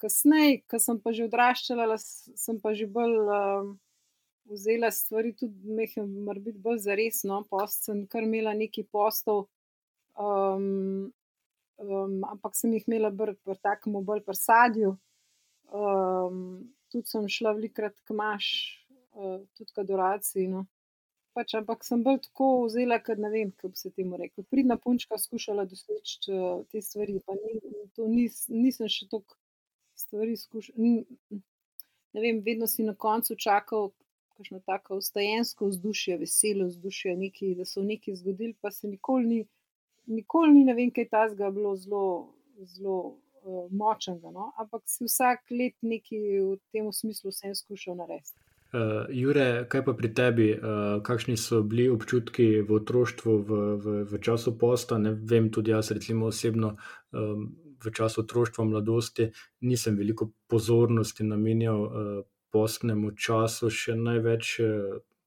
kasneje, 0.03 0.61
ke 0.69 0.79
sem 0.79 1.01
pa 1.01 1.15
že 1.17 1.31
odraščala, 1.31 1.97
sem 1.99 2.61
pa 2.61 2.75
že 2.77 2.87
bolj, 2.87 3.17
vzela 4.53 4.91
stvari 4.93 5.33
tudi 5.39 5.73
majhno 5.73 6.05
morebiti 6.27 6.61
bolj 6.61 6.83
zares, 6.85 7.23
no, 7.25 7.41
post 7.49 7.89
sem 7.89 8.05
kar 8.11 8.27
imela 8.27 8.53
nekaj 8.59 8.85
postov, 8.93 9.47
ampak 12.33 12.57
sem 12.59 12.73
jih 12.76 12.87
imela 12.88 13.11
bolj 13.11 13.35
pri 13.45 13.57
takem 13.62 13.97
bolj 14.05 14.23
pri 14.26 14.37
sadju, 14.38 14.93
tudi 16.93 17.07
sem 17.09 17.29
šla 17.29 17.55
velikokrat 17.57 17.97
k 18.07 18.17
maš, 18.17 18.47
tudi 19.57 19.71
k 19.73 19.85
adoraciji, 19.85 20.47
no. 20.52 20.67
Pač, 21.33 21.55
ampak 21.57 21.85
sem 21.85 22.02
bolj 22.05 22.19
tako 22.26 22.49
vzela, 22.67 22.99
ke 23.00 23.17
ne 23.17 23.31
vem, 23.33 23.52
kako 23.57 23.79
se 23.81 23.91
temu 23.97 24.19
reklo, 24.21 24.45
pridna 24.52 24.76
punčka 24.76 25.17
skušala 25.19 25.64
doseči, 25.64 26.19
te 26.69 26.83
stvari 26.85 27.23
pa 27.25 27.37
ni, 27.38 27.57
to 27.97 28.09
nisem 28.09 28.91
še 28.93 29.09
toliko 29.09 29.38
stvari 29.97 30.37
ne 32.12 32.21
vem, 32.21 32.41
vedno 32.45 32.67
si 32.67 32.83
na 32.83 32.95
koncu 32.95 33.37
čakal 33.37 33.91
kakšno 34.37 34.61
tako 34.67 34.99
vstajensko 35.00 35.67
vzdušje, 35.67 36.17
veselo 36.19 36.67
vzdušje, 36.67 37.17
nekaj, 37.17 37.55
da 37.55 37.64
se 37.64 37.81
bo 37.81 37.87
nekaj 37.87 38.17
zgodilo, 38.21 38.55
pa 38.61 38.71
se 38.71 38.88
nikoli 38.88 39.26
ni, 39.26 39.41
nikoli 40.07 40.53
ni 40.55 40.65
ne 40.65 40.75
vem 40.75 40.91
kaj 40.95 41.09
takega 41.11 41.51
bilo 41.51 41.77
zelo, 41.77 42.05
zelo, 42.63 43.01
močnega, 43.71 44.31
no, 44.31 44.53
ampak 44.59 44.83
si 44.87 45.05
vsako 45.05 45.57
leto 45.59 45.87
nekaj 45.87 46.19
v 46.39 46.59
tem 46.73 46.93
smislu 46.93 47.33
vseeno 47.33 47.55
skušal 47.59 47.97
narediti. 47.99 48.39
Jure, 49.13 49.67
kaj 49.69 49.83
pa 49.85 49.93
pri 49.93 50.09
tebi, 50.17 50.47
kakšni 51.05 51.37
so 51.37 51.61
bili 51.63 51.91
občutki 51.93 52.63
v 52.65 52.79
otroštvu 52.79 53.33
v, 53.37 53.59
v, 53.77 53.97
v 54.09 54.21
času 54.23 54.55
posta, 54.59 54.97
ne 54.99 55.13
vem, 55.13 55.51
tudi 55.53 55.75
jaz 55.75 55.91
recimo 55.93 56.31
osebno, 56.33 56.77
v 57.13 57.93
času 57.93 58.23
otroštva, 58.23 58.65
mladosti 58.65 59.29
nisem 59.61 59.99
veliko 59.99 60.31
pozornosti 60.49 61.27
namenjal, 61.27 62.25
postnemu 62.53 63.13
času, 63.17 63.69
še 63.69 63.97
največ, 63.97 64.57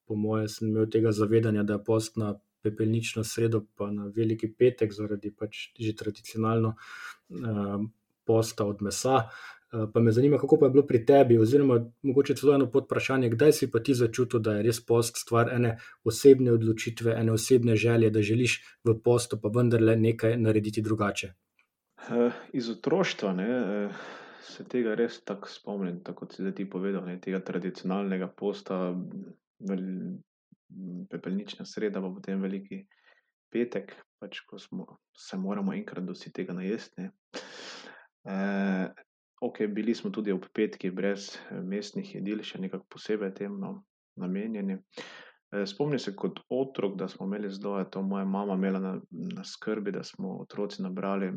po 0.06 0.18
moje 0.18 0.50
sem 0.50 0.70
imel 0.70 0.90
tega 0.90 1.14
zavedanja, 1.14 1.66
da 1.66 1.78
je 1.78 1.86
post 1.86 2.18
na 2.18 2.34
pepelnično 2.66 3.24
sredo 3.24 3.62
pa 3.78 3.92
na 3.92 4.10
veliki 4.16 4.50
petek 4.54 4.94
zaradi 4.94 5.32
pač 5.32 5.70
že 5.80 5.94
tradicionalno, 5.96 6.76
posta 8.26 8.66
od 8.66 8.82
mesa. 8.82 9.30
pa 9.94 10.00
me 10.00 10.12
zanima, 10.12 10.38
kako 10.38 10.58
pa 10.60 10.66
je 10.66 10.72
bilo 10.72 10.86
pri 10.88 11.06
tebi 11.06 11.38
oziroma 11.38 11.80
mogoče 12.02 12.36
celo 12.36 12.54
eno 12.56 12.68
podvprašanje, 12.72 13.30
kdaj 13.30 13.52
si 13.54 13.72
pa 13.72 13.80
ti 13.80 13.94
začutil, 13.94 14.40
da 14.40 14.54
je 14.56 14.64
res 14.64 14.80
post 14.86 15.18
stvar 15.20 15.50
ene 15.54 15.78
osebne 16.04 16.54
odločitve, 16.54 17.16
ene 17.20 17.32
osebne 17.32 17.76
želje, 17.76 18.10
da 18.10 18.22
želiš 18.22 18.62
v 18.84 18.96
postu 19.04 19.42
pa 19.42 19.52
vendarle 19.56 19.96
nekaj 19.96 20.38
narediti 20.38 20.82
drugače? 20.82 21.34
iz 22.54 22.70
otroštva, 22.70 23.34
ne, 23.34 23.90
se 24.46 24.64
tega 24.70 24.96
res 24.96 25.20
tako 25.26 25.50
spomnim, 25.50 26.00
tako 26.04 26.26
kot 26.26 26.36
si 26.36 26.44
zdaj 26.44 26.56
ti 26.60 26.68
povedal, 26.70 27.06
ne, 27.08 27.18
tega 27.22 27.40
tradicionalnega 27.40 28.28
posta, 28.28 28.94
pepelnična 31.10 31.66
sreda 31.66 32.02
pa 32.02 32.10
potem 32.10 32.42
veliki 32.42 32.84
petek, 33.54 33.94
pač 34.20 34.42
ko 34.50 34.60
smo, 34.60 34.86
se 35.18 35.38
moramo 35.38 35.74
enkrat 35.74 36.08
vsi 36.10 36.32
tega 36.34 36.54
najesti, 36.54 37.02
ne. 37.02 37.12
okej, 39.42 39.68
bili 39.68 39.96
smo 39.96 40.12
tudi 40.12 40.34
ob 40.34 40.48
petkih 40.54 40.94
brez 40.96 41.36
mesnih 41.52 42.16
jedil 42.16 42.42
še 42.44 42.60
nekako 42.64 42.88
posebej 42.96 43.34
temu, 43.38 43.60
no, 43.62 43.74
namenjeni. 44.20 44.80
spomnim 45.68 46.00
se 46.00 46.16
kot 46.16 46.40
otrok, 46.50 46.98
da 46.98 47.08
smo 47.08 47.28
imeli 47.28 47.48
je 47.48 47.90
to 47.92 48.02
moja 48.02 48.26
mama 48.26 48.54
imela 48.54 48.80
na, 48.80 48.94
na 49.12 49.44
skrbi, 49.44 49.92
da 49.92 50.04
smo 50.04 50.40
otroci 50.42 50.82
nabrali 50.82 51.32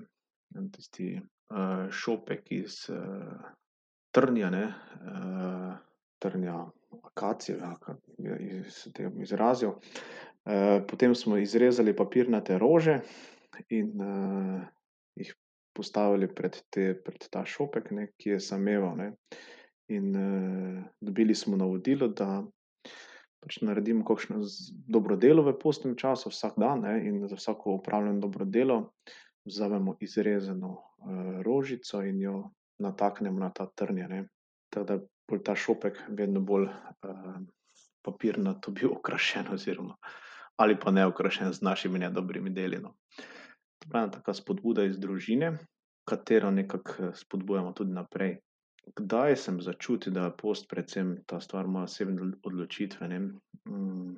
tisti, 0.72 1.20
šopek 1.90 2.52
iz, 2.52 2.88
trnja, 4.10 4.50
ne, 4.50 4.64
trnja 6.18 6.64
akacije, 7.04 7.58
ali 7.62 7.76
kako 7.80 8.00
bi 8.18 8.70
se 8.70 8.92
temu 8.92 9.22
izrazil. 9.22 9.70
potem 10.88 11.14
smo 11.14 11.36
izrezali 11.36 11.96
papirnate 11.96 12.58
rože 12.58 13.00
in, 13.68 13.92
jih 15.16 15.34
postavili 15.76 16.28
pred 16.34 16.56
te, 16.70 16.94
pred 17.04 17.28
ta 17.30 17.44
šopek, 17.46 17.90
ne, 17.90 18.08
ki 18.16 18.36
je 18.36 18.40
sameval, 18.40 18.96
ne. 18.96 19.12
In 19.88 20.16
uh, 20.16 20.84
dobili 21.00 21.34
smo 21.34 21.56
navodilo, 21.56 22.08
da 22.08 22.42
pač 23.40 23.60
naredimo 23.62 24.04
kakšno 24.04 24.42
dobro 24.90 25.16
delo 25.16 25.44
v 25.46 25.54
postnem 25.58 25.94
času, 25.96 26.32
vsak 26.32 26.58
dan, 26.58 26.82
ne, 26.84 26.98
in 27.08 27.22
za 27.28 27.38
vsako 27.38 27.78
upravljeno 27.78 28.20
dobro 28.20 28.44
delo 28.44 28.92
vzamemo 29.46 29.96
izrezano 30.00 30.76
rožico 31.42 32.02
in 32.02 32.20
jo 32.20 32.50
nataknemo 32.82 33.38
na 33.40 33.50
ta 33.54 33.66
trnje. 33.66 34.24
Tako 34.68 34.86
da 34.86 34.98
bo 35.28 35.38
ta 35.38 35.56
šopek 35.56 36.00
vedno 36.08 36.40
bolj 36.40 36.68
uh, 36.68 37.38
papirnato 38.02 38.72
bil 38.76 38.96
okrašen, 38.98 39.52
oziroma 39.52 39.96
ali 40.58 40.74
pa 40.74 40.90
ne 40.90 41.04
okrašen 41.06 41.52
z 41.54 41.62
našimi 41.62 42.00
nedobrimi 42.02 42.50
deli. 42.50 42.80
No. 42.82 42.96
To 43.78 43.86
je 43.86 43.92
ena 43.94 44.10
taka 44.10 44.32
spodbuda 44.34 44.88
iz 44.88 44.96
družine, 44.98 45.52
katero 46.02 46.50
nekako 46.50 47.12
spodbujamo 47.14 47.70
tudi 47.78 47.94
naprej 47.94 48.40
kdaj 48.96 49.36
sem 49.36 49.60
začutil, 49.60 50.12
da 50.12 50.28
je 50.28 50.36
post 50.36 50.68
predvsem 50.68 51.16
ta 51.26 51.40
stvar 51.40 51.66
moje 51.66 51.84
osebne 51.84 52.32
odločitve. 52.42 53.08
Mm, 53.08 54.16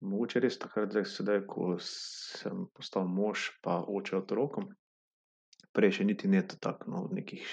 mogoče 0.00 0.40
res 0.40 0.58
takrat, 0.58 0.90
zdaj, 0.90 1.04
sedaj, 1.04 1.42
ko 1.46 1.76
sem 1.82 2.66
postal 2.74 3.08
mož, 3.08 3.50
pa 3.62 3.80
oče 3.82 4.16
otrokom. 4.18 4.70
Prej 5.72 5.98
še 6.00 6.08
niti 6.08 6.28
ne 6.28 6.42
tako, 6.46 6.90
no, 6.90 7.04
nekih 7.12 7.44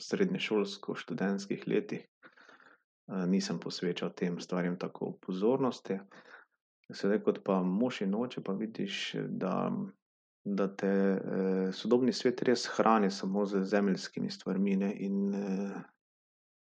srednješolsko 0.00 0.94
študentskih 0.94 1.66
letih 1.68 2.06
nisem 3.28 3.58
posvečal 3.60 4.14
tem 4.16 4.38
stvarem 4.40 4.78
tako 4.80 5.12
pozornosti. 5.20 5.98
Sedaj, 6.92 7.20
kot 7.24 7.42
pa 7.44 7.58
mož 7.62 8.00
in 8.04 8.14
oče, 8.16 8.40
pa 8.44 8.52
vidiš, 8.56 9.14
da 9.28 9.70
da 10.44 10.68
te 10.76 10.86
eh, 10.86 11.72
sodobni 11.72 12.12
svet 12.12 12.42
res 12.44 12.66
hrani 12.76 13.10
samo 13.10 13.46
z 13.46 13.64
zemeljskimi 13.64 14.30
stvarmi. 14.30 14.76
Ne? 14.76 14.90
In 15.06 15.34
eh, 15.34 15.78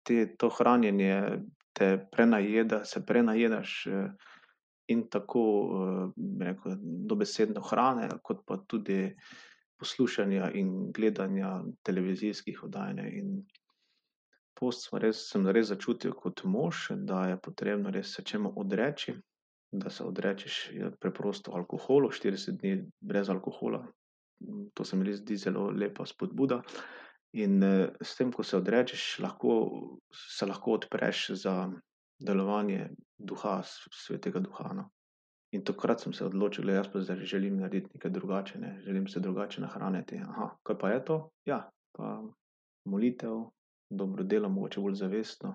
te, 0.03 0.25
to 0.37 0.51
hranjenje 0.51 1.39
te 1.73 1.93
prenajeda, 2.13 2.83
se 2.85 3.05
prenajedaš 3.07 3.87
eh, 3.87 4.09
in 4.89 5.07
tako 5.11 5.45
eh, 5.77 6.25
rekel, 6.45 6.75
dobesedno 6.83 7.63
hrane, 7.71 8.09
kot 8.23 8.43
pa 8.47 8.59
tudi 8.67 9.15
poslušanja 9.79 10.51
in 10.59 10.93
gledanja 10.93 11.63
televizijskih 11.87 12.65
oddaj. 12.65 12.99
In 13.21 13.43
post 14.59 14.89
sem 14.89 14.99
res, 14.99 15.25
sem 15.31 15.47
res 15.47 15.71
začutil 15.71 16.13
kot 16.19 16.45
mož, 16.45 16.89
da 16.91 17.29
je 17.33 17.41
potrebno 17.41 17.95
res 17.95 18.15
se 18.15 18.25
čemu 18.27 18.53
odreči 18.57 19.17
da 19.73 19.91
se 19.91 20.05
odrečeš 20.05 20.71
preprosto 21.01 21.53
alkoholu, 21.53 22.09
40 22.09 22.61
dni 22.61 22.91
brez 23.01 23.31
alkohola. 23.31 23.87
To 24.75 24.85
se 24.85 24.97
mi 24.97 25.15
zdi 25.15 25.37
zelo 25.37 25.71
lepa 25.71 26.07
spodbuda. 26.07 26.63
In 27.33 27.63
eh, 27.63 27.89
s 28.03 28.17
tem, 28.17 28.33
ko 28.33 28.43
se 28.43 28.57
odrečeš, 28.57 29.19
lahko, 29.19 29.71
se 30.13 30.47
lahko 30.47 30.79
odpreš 30.79 31.31
za 31.43 31.71
delovanje 32.19 32.89
duha, 33.19 33.61
svetega 33.93 34.41
duha. 34.41 34.73
No. 34.73 34.89
In 35.53 35.65
takrat 35.65 36.01
sem 36.01 36.13
se 36.13 36.25
odločil, 36.25 36.67
da 36.69 36.73
jaz 36.73 36.91
pa 36.93 37.01
zdaj 37.01 37.25
želim 37.25 37.57
narediti 37.57 37.91
nekaj 37.95 38.11
drugače, 38.11 38.59
ne. 38.59 38.81
želim 38.85 39.07
se 39.09 39.21
drugače 39.21 39.61
nahraniti. 39.61 40.21
Aha, 40.29 40.51
kaj 40.63 40.79
pa 40.79 40.91
je 40.91 41.05
to? 41.05 41.17
Ja, 41.45 41.71
pa 41.97 42.23
molitev, 42.85 43.49
dobro 43.91 44.25
delo, 44.25 44.49
mogoče 44.49 44.81
bolj 44.81 44.95
zavestno, 44.95 45.55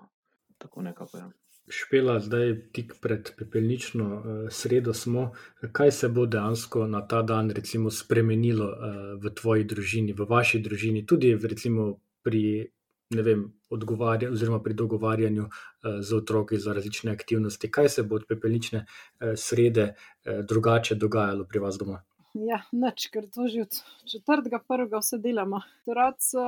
tako 0.58 0.82
nekako 0.82 1.16
je. 1.16 1.22
Ja. 1.22 1.30
Špela, 1.68 2.18
zdaj 2.20 2.50
tik 2.72 2.92
pred 3.00 3.30
pepelnično 3.38 4.04
uh, 4.16 4.24
sredo 4.50 4.92
smo. 4.94 5.30
Kaj 5.72 5.90
se 5.90 6.08
bo 6.08 6.26
dejansko 6.26 6.86
na 6.86 7.06
ta 7.06 7.22
dan 7.22 7.50
recimo, 7.50 7.90
spremenilo 7.90 8.66
uh, 8.66 8.98
v 9.22 9.30
tvoji 9.34 9.64
družini, 9.64 10.12
v 10.12 10.26
vaši 10.28 10.60
družini, 10.60 11.06
tudi 11.06 11.32
recimo, 11.40 11.94
pri 12.22 12.68
vem, 13.10 13.44
oziroma 13.70 14.62
pri 14.62 14.74
dogovarjanju 14.74 15.44
uh, 15.44 16.00
z 16.00 16.16
otroki 16.16 16.58
za 16.58 16.72
različne 16.72 17.12
aktivnosti? 17.12 17.70
Kaj 17.70 17.88
se 17.88 18.02
bo 18.02 18.16
od 18.16 18.26
pepelnične 18.28 18.84
uh, 18.86 19.32
srede 19.36 19.94
uh, 19.94 20.44
drugače 20.44 20.94
dogajalo 20.94 21.44
pri 21.44 21.58
vas 21.58 21.78
doma? 21.78 22.02
Ja, 22.34 22.64
noč, 22.72 23.08
ker 23.14 23.28
to 23.30 23.46
že 23.46 23.62
od 23.62 23.76
četrtega, 24.10 24.58
prvega 24.58 24.98
vse 24.98 25.18
delamo. 25.22 25.60
Otroci 25.86 26.34
so 26.34 26.44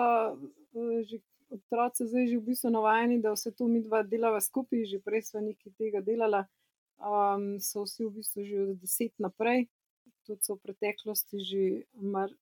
že 1.06 1.20
otroci 1.50 2.06
zdaj 2.06 2.26
že 2.26 2.38
v 2.38 2.46
bistvu 2.50 2.70
navajeni, 2.70 3.20
da 3.22 3.32
vse 3.32 3.52
to 3.54 3.68
mi 3.70 3.80
dva 3.82 4.02
delava 4.02 4.40
skupaj, 4.40 4.84
že 4.84 4.98
prej 4.98 5.30
smo 5.30 5.40
nekaj 5.40 5.72
tega 5.78 6.02
delala, 6.02 6.46
um, 6.98 7.60
so 7.62 7.86
vsi 7.86 8.04
v 8.04 8.10
bistvu 8.18 8.44
že 8.44 8.56
od 8.62 8.72
deset 8.82 9.14
naprej. 9.22 9.68
Tudi 10.26 10.42
so 10.42 10.56
v 10.56 10.64
preteklosti 10.66 11.38
že 11.38 11.62
mar, 12.02 12.32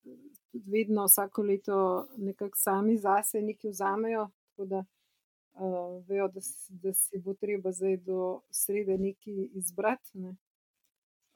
vedno 0.53 1.05
vsako 1.05 1.43
leto 1.45 2.07
nekako 2.17 2.57
sami 2.57 2.97
zase 2.97 3.41
nekaj 3.41 3.71
vzamejo, 3.71 4.29
tako 4.49 4.65
da 4.65 4.79
uh, 5.53 6.01
vejo, 6.07 6.27
da, 6.27 6.41
da 6.69 6.93
si 6.93 7.19
bo 7.21 7.33
treba 7.33 7.71
zdaj 7.71 7.97
do 7.97 8.41
srede 8.49 8.97
nekaj 8.97 9.49
izbrati. 9.53 10.17
Ne. 10.17 10.35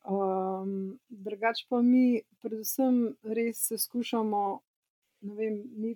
Um, 0.09 0.99
drugač 1.09 1.65
pa 1.69 1.81
mi, 1.81 2.21
predvsem, 2.41 3.17
res 3.23 3.67
se 3.67 3.77
skušamo, 3.77 4.43
ne 5.21 5.35
vem, 5.35 5.61
mi 5.75 5.95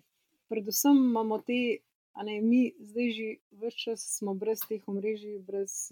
predvsem 0.51 0.97
imamo 0.97 1.39
te, 1.41 1.79
a 2.13 2.23
ne 2.23 2.41
mi, 2.41 2.73
zdaj 2.77 3.11
že 3.17 3.27
več 3.63 3.79
čas 3.87 4.03
smo 4.19 4.35
brez 4.37 4.61
teh 4.69 4.83
omrežij, 4.87 5.39
brez, 5.47 5.87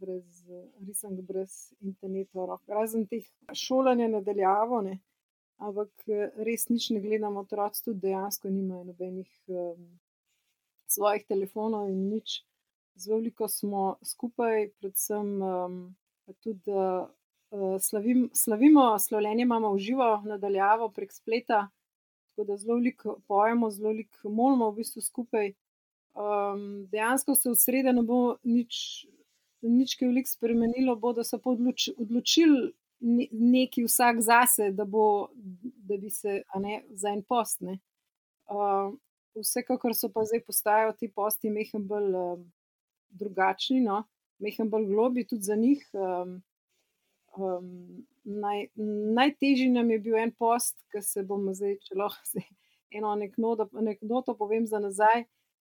brez 0.00 0.42
risank, 0.86 1.20
brez 1.28 1.72
interneta, 1.80 2.58
razen 2.68 3.06
teh 3.10 3.26
šolanja 3.52 4.08
nadaljavo, 4.08 4.82
ne. 4.86 4.98
Ampak 5.60 6.06
res 6.40 6.68
nič 6.72 6.88
ne 6.94 7.02
gledamo, 7.04 7.44
otroci 7.44 7.84
tudi 7.84 8.06
dejansko 8.06 8.48
nimajo 8.48 8.86
nobenih 8.88 9.28
um, 9.52 9.82
svojih 10.88 11.26
telefonov 11.28 11.90
in 11.92 12.06
nič. 12.14 12.40
Zelo 12.96 13.18
veliko 13.20 13.48
smo 13.48 13.98
skupaj, 14.04 14.70
predvsem 14.80 15.34
um, 15.44 15.76
tudi 16.40 16.72
uh, 16.72 17.04
slavim, 17.80 18.30
slavimo, 18.34 18.94
slavljenje 18.98 19.44
imamo 19.44 19.74
v 19.74 19.84
živo, 19.84 20.08
nadaljavo 20.24 20.88
prek 20.96 21.12
spleta 21.12 21.66
tako 22.40 22.52
da 22.52 22.56
zelo 22.56 22.74
veliko 22.74 23.20
pojemo, 23.28 23.70
zelo 23.70 23.88
veliko 23.88 24.28
molimo 24.28 24.70
v 24.70 24.74
bistvu 24.76 25.02
skupaj. 25.02 25.52
Um, 26.14 26.86
dejansko 26.90 27.34
se 27.34 27.50
v 27.50 27.54
sredo 27.54 27.92
ne 27.92 28.02
bo 28.02 28.36
nič, 28.42 29.06
nič 29.62 29.96
kaj 29.98 30.08
veliko 30.08 30.30
spremenilo, 30.30 30.96
bodo 30.96 31.24
se 31.24 31.38
pa 31.38 31.50
odloč, 31.50 31.88
odločili 31.98 32.72
neki 33.00 33.84
vsak 33.84 34.20
zase, 34.20 34.70
da, 34.76 34.84
bo, 34.84 35.28
da 35.88 35.96
bi 35.96 36.10
se 36.10 36.42
ne, 36.60 36.82
za 36.90 37.12
en 37.14 37.22
post. 37.22 37.62
Uh, 37.64 38.92
vsekakor 39.40 39.94
so 39.94 40.10
pa 40.12 40.24
zdaj 40.24 40.44
postajajo 40.44 40.92
ti 40.98 41.08
posti 41.08 41.50
mehen 41.50 41.86
bolj 41.88 42.14
um, 42.14 42.44
drugačni, 43.10 43.80
no? 43.80 44.04
mehen 44.38 44.70
bolj 44.70 44.86
globi 44.86 45.26
tudi 45.26 45.42
za 45.42 45.56
njih. 45.56 45.84
Um, 45.92 46.42
um, 47.36 48.06
naj, 48.24 48.66
najtežji 49.16 49.70
nam 49.70 49.90
je 49.90 49.98
bil 49.98 50.18
en 50.20 50.32
post, 50.32 50.76
ki 50.92 51.02
se 51.02 51.24
bomo 51.24 51.54
zdaj, 51.54 51.78
če 51.86 51.96
lahko 51.96 52.44
eno 52.90 53.12
anekdoto 53.14 54.34
povem 54.36 54.66
za 54.66 54.80
nazaj. 54.82 55.24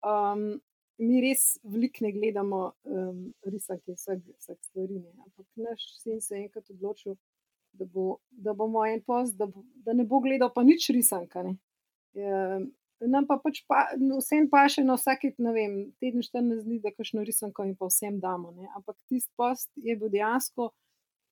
Um, 0.02 0.62
mi 1.02 1.22
res 1.24 1.58
veliko 1.64 2.06
ne 2.06 2.12
gledamo 2.16 2.62
um, 2.86 3.22
risanke 3.48 3.96
vseh, 3.96 4.20
vseh 4.38 4.58
stvari, 4.70 5.00
ne. 5.00 5.14
ampak 5.26 5.48
naš 5.58 5.88
sin 6.00 6.22
se 6.22 6.36
je 6.36 6.44
enkrat 6.46 6.70
odločil, 6.74 7.18
da, 7.74 7.86
bo, 7.86 8.20
da 8.30 8.54
bomo 8.54 8.84
en 8.86 9.02
post, 9.02 9.38
da, 9.40 9.48
bo, 9.50 9.64
da 9.86 9.96
ne 9.98 10.06
bo 10.06 10.22
gledal 10.22 10.52
pa 10.54 10.64
nič 10.68 10.92
risanka. 10.94 11.44
Ne. 11.48 11.58
Um, 12.14 12.70
Nam 13.02 13.26
pa 13.26 13.40
pač 13.42 13.64
pa, 13.66 13.88
vsem 13.98 14.46
pa 14.46 14.68
še 14.70 14.84
na 14.86 14.94
vsake, 14.94 15.32
ne 15.42 15.52
vem, 15.56 15.72
teden 15.98 16.22
14 16.22 16.62
dni, 16.68 16.76
da 16.84 16.92
kašno 16.94 17.24
risanko 17.26 17.66
in 17.66 17.74
pa 17.74 17.88
vsem 17.90 18.20
damo. 18.22 18.52
Ne. 18.54 18.70
Ampak 18.78 18.94
tisti 19.10 19.34
post 19.34 19.72
je 19.74 19.96
bil 19.98 20.12
dejansko 20.14 20.68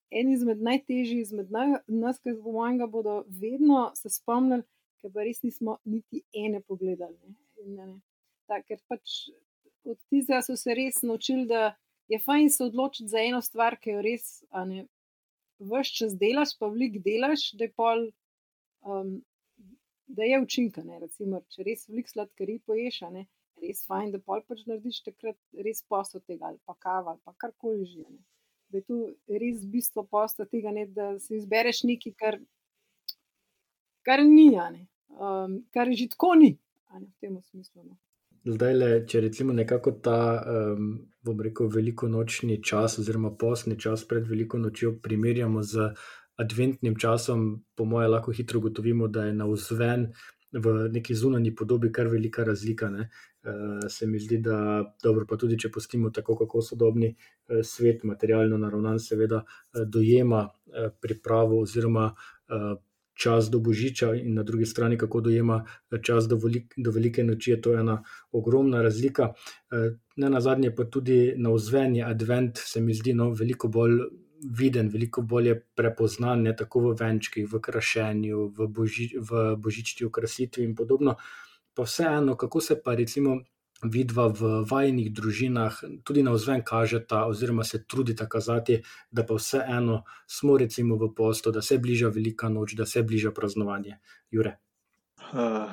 en 0.09 0.31
izmed 0.33 0.63
najtežjih, 0.65 1.21
izmed 1.21 1.53
nas, 1.53 2.17
ki 2.23 2.33
z 2.33 2.41
mojega 2.41 2.87
bodo 2.89 3.19
vedno 3.29 3.91
se 3.93 4.09
spomnili, 4.09 4.65
ker 4.97 5.13
pa 5.13 5.27
res 5.27 5.43
nismo 5.45 5.77
niti 5.85 6.23
ene 6.33 6.63
pogledali. 6.65 7.13
Ne? 7.21 7.37
Ne, 7.75 7.85
ne. 7.85 7.99
Ta, 8.49 8.63
ker 8.65 8.81
pač 8.89 9.29
od 9.85 9.97
tistega 10.09 10.41
so 10.45 10.55
se 10.57 10.75
res 10.75 11.01
naučili, 11.03 11.45
da 11.47 11.75
je 12.09 12.19
fajn 12.19 12.49
se 12.49 12.63
odločiti 12.63 13.09
za 13.09 13.21
eno 13.21 13.41
stvar, 13.41 13.77
ki 13.79 13.95
jo 13.95 14.05
res 14.05 14.29
ne. 14.69 14.85
Vš 15.59 15.91
čas 15.97 16.13
delaš, 16.15 16.55
pa 16.59 16.69
velik 16.71 17.01
delaš, 17.03 17.51
da 17.59 17.67
je 17.67 17.75
pol. 17.75 18.07
Um, 18.81 19.19
Da 20.09 20.25
je 20.25 20.39
učinka, 20.41 20.81
ne, 20.81 20.95
recimo, 20.97 21.37
če 21.53 21.61
res 21.67 21.83
veliko 21.85 22.09
sladkarij 22.09 22.55
poješ, 22.65 22.95
ne, 23.13 23.27
res 23.61 23.83
fajn, 23.85 24.07
da 24.15 24.17
pol 24.17 24.39
pač 24.41 24.63
narediš 24.65 25.03
takrat 25.05 25.37
res 25.67 25.83
posel 25.85 26.23
tega 26.25 26.47
ali 26.49 26.57
pa 26.65 26.73
kava 26.73 27.13
ali 27.13 27.21
pa 27.21 27.35
karkoli 27.37 27.85
že. 27.85 28.07
Ne 28.07 28.17
da 28.69 28.77
je 28.77 28.83
to 28.83 29.09
res 29.27 29.65
bistvo 29.65 30.03
posta 30.03 30.45
tega, 30.45 30.71
ne, 30.71 30.85
da 30.85 31.11
si 31.19 31.37
izbereš 31.37 31.83
nekaj, 31.89 32.13
kar, 32.17 32.37
kar 34.05 34.23
ni, 34.25 34.49
um, 35.09 35.59
kar 35.73 35.89
že 35.91 36.09
tako 36.13 36.35
ni, 36.37 36.51
ne, 36.93 37.07
v 37.07 37.13
tem 37.21 37.41
smislu. 37.41 37.83
No. 37.83 37.97
Zdaj, 38.45 38.73
le, 38.73 38.89
če 39.07 39.19
recimo 39.19 39.53
nekako 39.53 39.91
ta, 40.03 40.19
um, 40.39 40.91
bom 41.25 41.41
rekel, 41.43 41.67
veliko 41.67 42.07
nočni 42.07 42.61
čas, 42.63 42.95
oziroma 43.01 43.33
posni 43.35 43.75
čas 43.79 44.05
pred 44.07 44.27
veliko 44.27 44.57
nočjo, 44.57 44.93
primerjamo 45.03 45.63
z 45.63 45.89
adventnim 46.39 46.95
časom, 46.95 47.49
po 47.75 47.85
mojem, 47.85 48.11
lahko 48.11 48.31
hitro 48.31 48.61
ugotovimo, 48.61 49.09
da 49.11 49.25
je 49.27 49.33
na 49.35 49.47
vzven 49.49 50.07
v 50.55 50.75
neki 50.89 51.15
zunanji 51.15 51.51
podobi 51.55 51.91
kar 51.91 52.07
velika 52.07 52.43
razlika. 52.47 52.89
Ne. 52.89 53.09
Se 53.89 54.07
mi 54.07 54.19
zdi, 54.19 54.39
da 54.43 54.83
dobro, 55.03 55.25
pa 55.27 55.37
tudi 55.37 55.59
če 55.59 55.69
pustimo 55.71 56.09
tako, 56.15 56.37
kako 56.39 56.61
sodobni 56.63 57.11
svet, 57.63 58.03
materialno 58.03 58.57
naravnan, 58.57 58.99
seveda 58.99 59.43
dojema 59.85 60.47
pripravo 61.01 61.59
oziroma 61.61 62.13
čas 63.19 63.49
do 63.51 63.59
Božiča, 63.59 64.13
in 64.15 64.33
na 64.33 64.43
drugi 64.43 64.65
strani, 64.65 64.97
kako 64.97 65.21
dojema 65.21 65.65
čas 66.01 66.27
do, 66.27 66.37
velik, 66.39 66.73
do 66.77 66.91
velike 66.91 67.23
noči, 67.23 67.51
je 67.51 67.61
to 67.61 67.75
ena 67.75 67.99
ogromna 68.31 68.81
razlika. 68.81 69.33
Ne 70.15 70.29
na 70.29 70.41
zadnje, 70.41 70.71
pa 70.75 70.83
tudi 70.83 71.33
na 71.37 71.51
vzven 71.51 71.95
je 71.95 72.05
advent, 72.05 72.57
se 72.57 72.81
mi 72.81 72.93
zdi, 72.93 73.13
no, 73.13 73.29
veliko 73.35 73.67
bolj 73.67 73.99
viden, 74.59 74.89
veliko 74.89 75.21
bolje 75.21 75.57
prepoznan, 75.75 76.43
ne 76.47 76.55
tako 76.55 76.79
v 76.87 76.95
venčkih, 76.99 77.47
v 77.51 77.59
krašenju, 77.59 78.47
v, 78.57 78.67
boži, 78.67 79.09
v 79.19 79.55
božični 79.59 80.07
okrasitvi 80.07 80.63
in 80.63 80.75
podobno. 80.75 81.17
Pa 81.75 81.83
vseeno, 81.83 82.37
kako 82.39 82.61
se 82.61 82.79
pa 82.83 82.95
recimo 82.95 83.39
vidva 83.83 84.27
v 84.27 84.63
vajnih 84.67 85.11
družinah 85.15 85.83
tudi 86.03 86.23
na 86.23 86.31
vzven 86.35 86.63
kažeta, 86.65 87.25
oziroma 87.27 87.63
se 87.63 87.83
trudita 87.83 88.27
kazati, 88.29 88.81
da 89.11 89.23
pa 89.23 89.37
vseeno 89.39 90.03
smo 90.27 90.57
recimo 90.57 90.95
v 90.95 91.13
postu, 91.15 91.51
da 91.51 91.61
se 91.61 91.77
bliža 91.77 92.07
velika 92.07 92.49
noč, 92.49 92.75
da 92.75 92.85
se 92.85 93.03
bliža 93.03 93.31
praznovanje. 93.31 93.99
Jure. 94.31 94.57
Uh, 95.31 95.71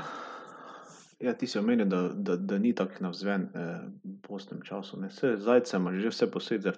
ja, 1.19 1.35
ti 1.35 1.47
si 1.47 1.59
omenil, 1.59 1.87
da, 1.87 2.09
da, 2.15 2.37
da 2.37 2.59
ni 2.59 2.75
tako 2.75 3.01
na 3.01 3.11
vzven 3.11 3.49
eh, 3.55 3.81
v 4.05 4.19
postnem 4.23 4.63
času. 4.63 5.01
Ne. 5.01 5.09
Vse 5.09 5.37
zajce 5.37 5.77
ima 5.77 5.93
že 5.93 6.13
vse 6.13 6.31
posebej 6.31 6.73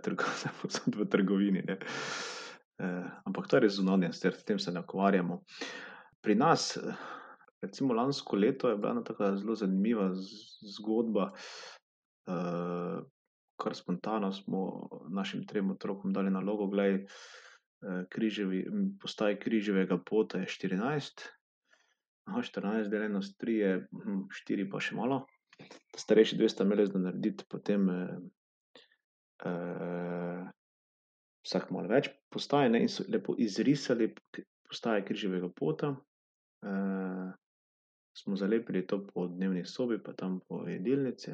v 0.94 1.06
trgovini. 1.12 1.64
Eh, 1.68 3.04
ampak 3.24 3.48
to 3.48 3.56
je 3.56 3.60
res 3.60 3.76
zunanje, 3.76 4.12
s 4.12 4.44
tem 4.44 4.58
se 4.58 4.72
ne 4.72 4.80
ukvarjamo. 4.80 5.42
Pri 6.22 6.34
nas, 6.34 6.78
recimo 7.62 7.94
lansko 7.94 8.36
leto 8.36 8.68
je 8.68 8.76
bila 8.76 8.92
ena 8.96 9.04
tako 9.04 9.32
zelo 9.36 9.54
zanimiva 9.54 10.10
zgodba, 10.76 11.32
uh, 11.32 13.00
kar 13.58 13.74
spontano 13.74 14.32
smo 14.32 14.88
našim 15.10 15.46
trem 15.46 15.70
otrokom 15.70 16.12
dali 16.12 16.30
nalogo, 16.30 16.66
gledaj, 16.66 17.02
uh, 17.02 18.04
križevi, 18.10 18.66
postaj 19.02 19.40
križevega 19.40 19.98
pota 20.04 20.38
je 20.38 20.46
14, 20.46 21.26
Aha, 22.28 22.42
14 22.42 22.88
deljeno 22.88 23.22
s 23.22 23.36
3 23.38 23.50
je 23.50 23.88
4 23.90 24.64
hm, 24.64 24.70
pa 24.70 24.80
še 24.84 24.96
malo. 24.96 25.22
Starejši 25.96 26.36
dve 26.36 26.48
sta 26.52 26.66
imeli 26.66 26.84
zdaj 26.86 27.02
narediti 27.06 27.46
potem 27.48 27.88
uh, 27.88 28.18
uh, 29.48 30.42
vsak 31.46 31.70
malo 31.72 31.88
več 31.88 32.10
postaje 32.28 32.68
ne, 32.74 32.82
in 32.84 32.92
so 32.92 33.06
lepo 33.08 33.34
izrisali 33.40 34.10
postaje 34.68 35.06
križevega 35.08 35.48
pota. 35.56 35.94
Uh, 38.18 38.22
smo 38.22 38.36
zalepili 38.36 38.86
to 38.86 39.06
po 39.06 39.26
dnevni 39.26 39.64
sobi, 39.64 40.02
pa 40.02 40.12
tam 40.12 40.40
po 40.48 40.68
jedilnici, 40.68 41.32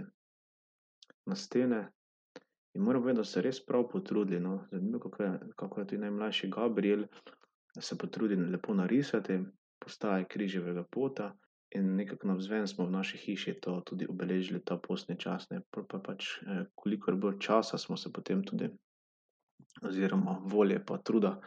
na 1.27 1.37
stene. 1.37 1.93
In 2.75 2.83
moram 2.83 3.03
povedati, 3.03 3.21
da 3.21 3.25
so 3.25 3.33
se 3.33 3.43
res 3.43 3.67
prav 3.67 3.89
potrudili. 3.89 4.41
No. 4.41 4.67
Zanimivo, 4.73 5.01
kako 5.01 5.23
je, 5.23 5.41
kako 5.57 5.81
je 5.81 5.87
tudi 5.87 5.99
najmlajši 5.99 6.49
Gabriel, 6.49 7.07
se 7.81 7.99
potrudi 7.99 8.37
lepo 8.37 8.75
narisati, 8.75 9.39
postaje 9.79 10.25
križevega 10.25 10.85
pota. 10.91 11.37
In 11.75 11.97
nekako 11.97 12.27
na 12.27 12.35
vzven 12.35 12.67
smo 12.69 12.87
v 12.87 12.91
naši 12.91 13.19
hiši 13.19 13.55
to 13.61 13.81
tudi 13.87 14.07
obeležili, 14.07 14.61
ta 14.65 14.77
postni 14.77 15.19
čas. 15.19 15.51
Ne. 15.51 15.63
Pa, 15.71 15.83
pa 15.83 15.99
pač, 15.99 16.39
eh, 16.47 16.67
kolikor 16.75 17.17
bolj 17.17 17.39
časa 17.39 17.79
smo 17.79 17.97
se 17.97 18.13
potem 18.13 18.45
tudi, 18.45 18.69
oziroma 19.83 20.39
volje 20.45 20.85
pa 20.87 20.99
truda, 20.99 21.41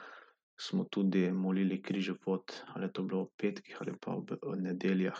smo 0.59 0.83
tudi 0.91 1.31
molili 1.31 1.81
križev 1.81 2.17
pot, 2.23 2.53
ali 2.75 2.91
to 2.93 3.03
bilo 3.03 3.23
v 3.23 3.33
petkih 3.37 3.77
ali 3.81 3.93
pa 4.01 4.17
v 4.17 4.55
nedeljah. 4.61 5.19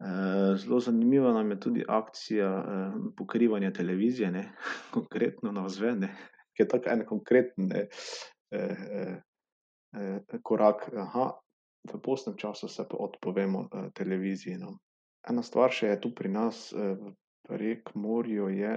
Eh, 0.00 0.56
zelo 0.56 0.80
zanimiva 0.80 1.32
nam 1.32 1.50
je 1.50 1.60
tudi 1.60 1.84
akcija 1.88 2.64
eh, 2.68 2.92
pokrivanja 3.16 3.72
televizije, 3.72 4.30
ne? 4.30 4.52
konkretno 4.94 5.52
na 5.52 5.64
vzven, 5.64 6.00
ki 6.52 6.62
je 6.62 6.68
tako 6.68 6.90
en 6.90 7.04
konkreten 7.06 7.68
ne? 7.72 7.86
Eh, 8.50 9.20
korak. 10.42 10.90
Aha, 10.96 11.30
v 11.92 12.00
postnem 12.02 12.36
času 12.36 12.68
se 12.68 12.84
pa 12.90 12.96
odpovemo 13.00 13.68
televiziji. 13.94 14.58
No? 14.58 14.78
Ena 15.28 15.42
stvar 15.42 15.72
še 15.72 15.86
je 15.86 16.00
tu 16.00 16.10
pri 16.14 16.28
nas, 16.28 16.72
v 16.74 17.14
rek 17.48 17.94
Morju, 17.94 18.48
je 18.52 18.72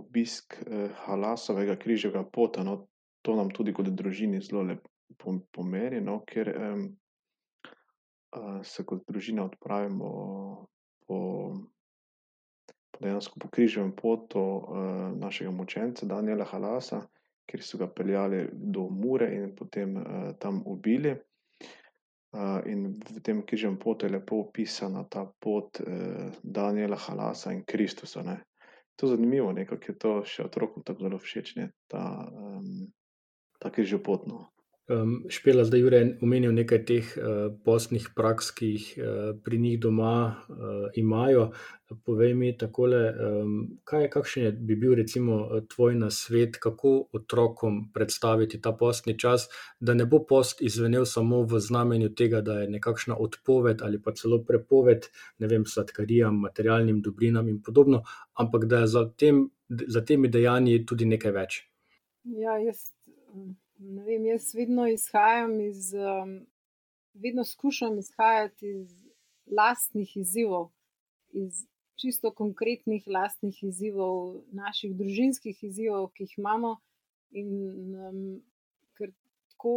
obisk 0.00 0.56
Halasovega 1.04 1.76
križevega 1.76 2.24
pota. 2.32 2.64
No? 2.64 2.88
To 3.22 3.36
nam 3.36 3.50
tudi 3.50 3.72
kot 3.74 3.88
družini 3.90 4.40
zelo 4.40 4.62
lepo 4.62 5.34
pomeni, 5.52 6.00
no, 6.04 6.20
ker 6.28 6.50
um, 6.52 6.82
se 8.62 8.84
kot 8.84 9.06
družina 9.08 9.46
odpravimo 9.48 10.08
po, 11.06 11.18
po 12.92 13.04
dejansko 13.04 13.40
po 13.40 13.48
križnem 13.48 13.94
potu 13.96 14.40
uh, 14.40 14.82
našega 15.16 15.50
močenca 15.50 16.06
Daniela 16.06 16.44
Halasa, 16.44 17.00
kjer 17.48 17.64
so 17.64 17.80
ga 17.80 17.88
peljali 17.88 18.44
do 18.52 18.88
Mure 18.92 19.30
in 19.34 19.54
potem 19.56 19.96
uh, 19.96 20.04
tam 20.38 20.62
ubili. 20.66 21.16
Uh, 22.28 22.60
in 22.68 22.98
v 23.00 23.22
tem 23.24 23.40
križnem 23.42 23.78
potu 23.80 24.04
je 24.06 24.12
lepo 24.12 24.42
opisana 24.44 25.06
ta 25.08 25.24
pot 25.40 25.80
uh, 25.80 26.28
Daniela 26.42 27.00
Halasa 27.00 27.54
in 27.56 27.64
Kristusa. 27.64 28.22
Ne. 28.22 28.42
To 28.98 29.06
je 29.06 29.16
zanimivo, 29.16 29.52
nekako 29.52 29.84
je 29.88 29.98
to 29.98 30.12
še 30.26 30.44
otrokom 30.44 30.82
tako 30.82 31.06
zelo 31.06 31.18
všeč, 31.22 31.54
ne, 31.56 31.68
ta 31.86 32.02
um, 32.26 32.88
tako 33.58 33.80
je 33.80 33.86
že 33.86 33.98
potno. 34.02 34.48
Um, 34.88 35.26
Špela, 35.28 35.64
zdaj 35.68 35.80
je 35.80 36.18
omenil 36.24 36.52
nekaj 36.56 36.78
teh 36.88 37.08
uh, 37.20 37.52
postnih 37.64 38.06
praks, 38.16 38.46
ki 38.56 38.68
jih 38.72 38.86
uh, 38.96 39.36
pri 39.44 39.58
njih 39.60 39.76
doma 39.80 40.32
uh, 40.48 40.88
imajo. 40.96 41.50
Povej 42.04 42.32
mi, 42.34 42.54
takole, 42.56 43.02
um, 43.12 43.52
kaj 43.84 44.02
je, 44.02 44.08
kakšen 44.16 44.44
je, 44.46 44.52
bi 44.52 44.78
bil 44.80 44.96
recimo 44.96 45.60
tvoj 45.68 45.94
nasvet, 46.00 46.56
kako 46.56 46.94
otrokom 47.12 47.92
predstaviti 47.92 48.62
ta 48.64 48.72
postni 48.72 49.18
čas, 49.18 49.50
da 49.80 49.92
ne 49.94 50.08
bo 50.08 50.24
post 50.24 50.64
izvenel 50.64 51.04
samo 51.04 51.42
v 51.44 51.60
znamenju 51.60 52.14
tega, 52.16 52.40
da 52.40 52.60
je 52.62 52.72
nekakšna 52.72 53.16
odpoved 53.20 53.84
ali 53.84 54.00
pa 54.02 54.16
celo 54.16 54.40
prepoved, 54.40 55.12
ne 55.38 55.52
vem, 55.52 55.68
sladkarijam, 55.68 56.40
materialnim 56.40 57.02
dobrinam 57.04 57.48
in 57.48 57.60
podobno, 57.62 58.06
ampak 58.40 58.64
da 58.64 58.86
je 58.86 58.94
za, 58.96 59.08
tem, 59.16 59.50
za 59.68 60.00
temi 60.00 60.32
dejanji 60.32 60.86
tudi 60.86 61.04
nekaj 61.04 61.32
več. 61.32 61.66
Ja, 62.24 62.56
jaz 62.56 62.88
ne 63.78 64.04
vem, 64.04 64.26
jaz 64.26 64.52
vedno 64.54 64.86
izhajam 64.90 65.60
iz, 65.60 65.92
um, 65.94 66.46
vedno 67.14 67.44
skušam 67.44 67.98
izhajati 67.98 68.68
iz 68.68 68.94
lastnih 69.46 70.16
izzivov, 70.16 70.70
iz 71.32 71.66
čisto 71.98 72.30
konkretnih 72.34 73.06
lastnih 73.06 73.62
izzivov, 73.62 74.42
naših 74.52 74.94
družinskih 74.96 75.64
izzivov, 75.64 76.10
ki 76.14 76.28
jih 76.28 76.38
imamo. 76.38 76.76
In 77.30 77.48
um, 78.08 78.20
ker, 78.96 79.10
tako, 79.52 79.74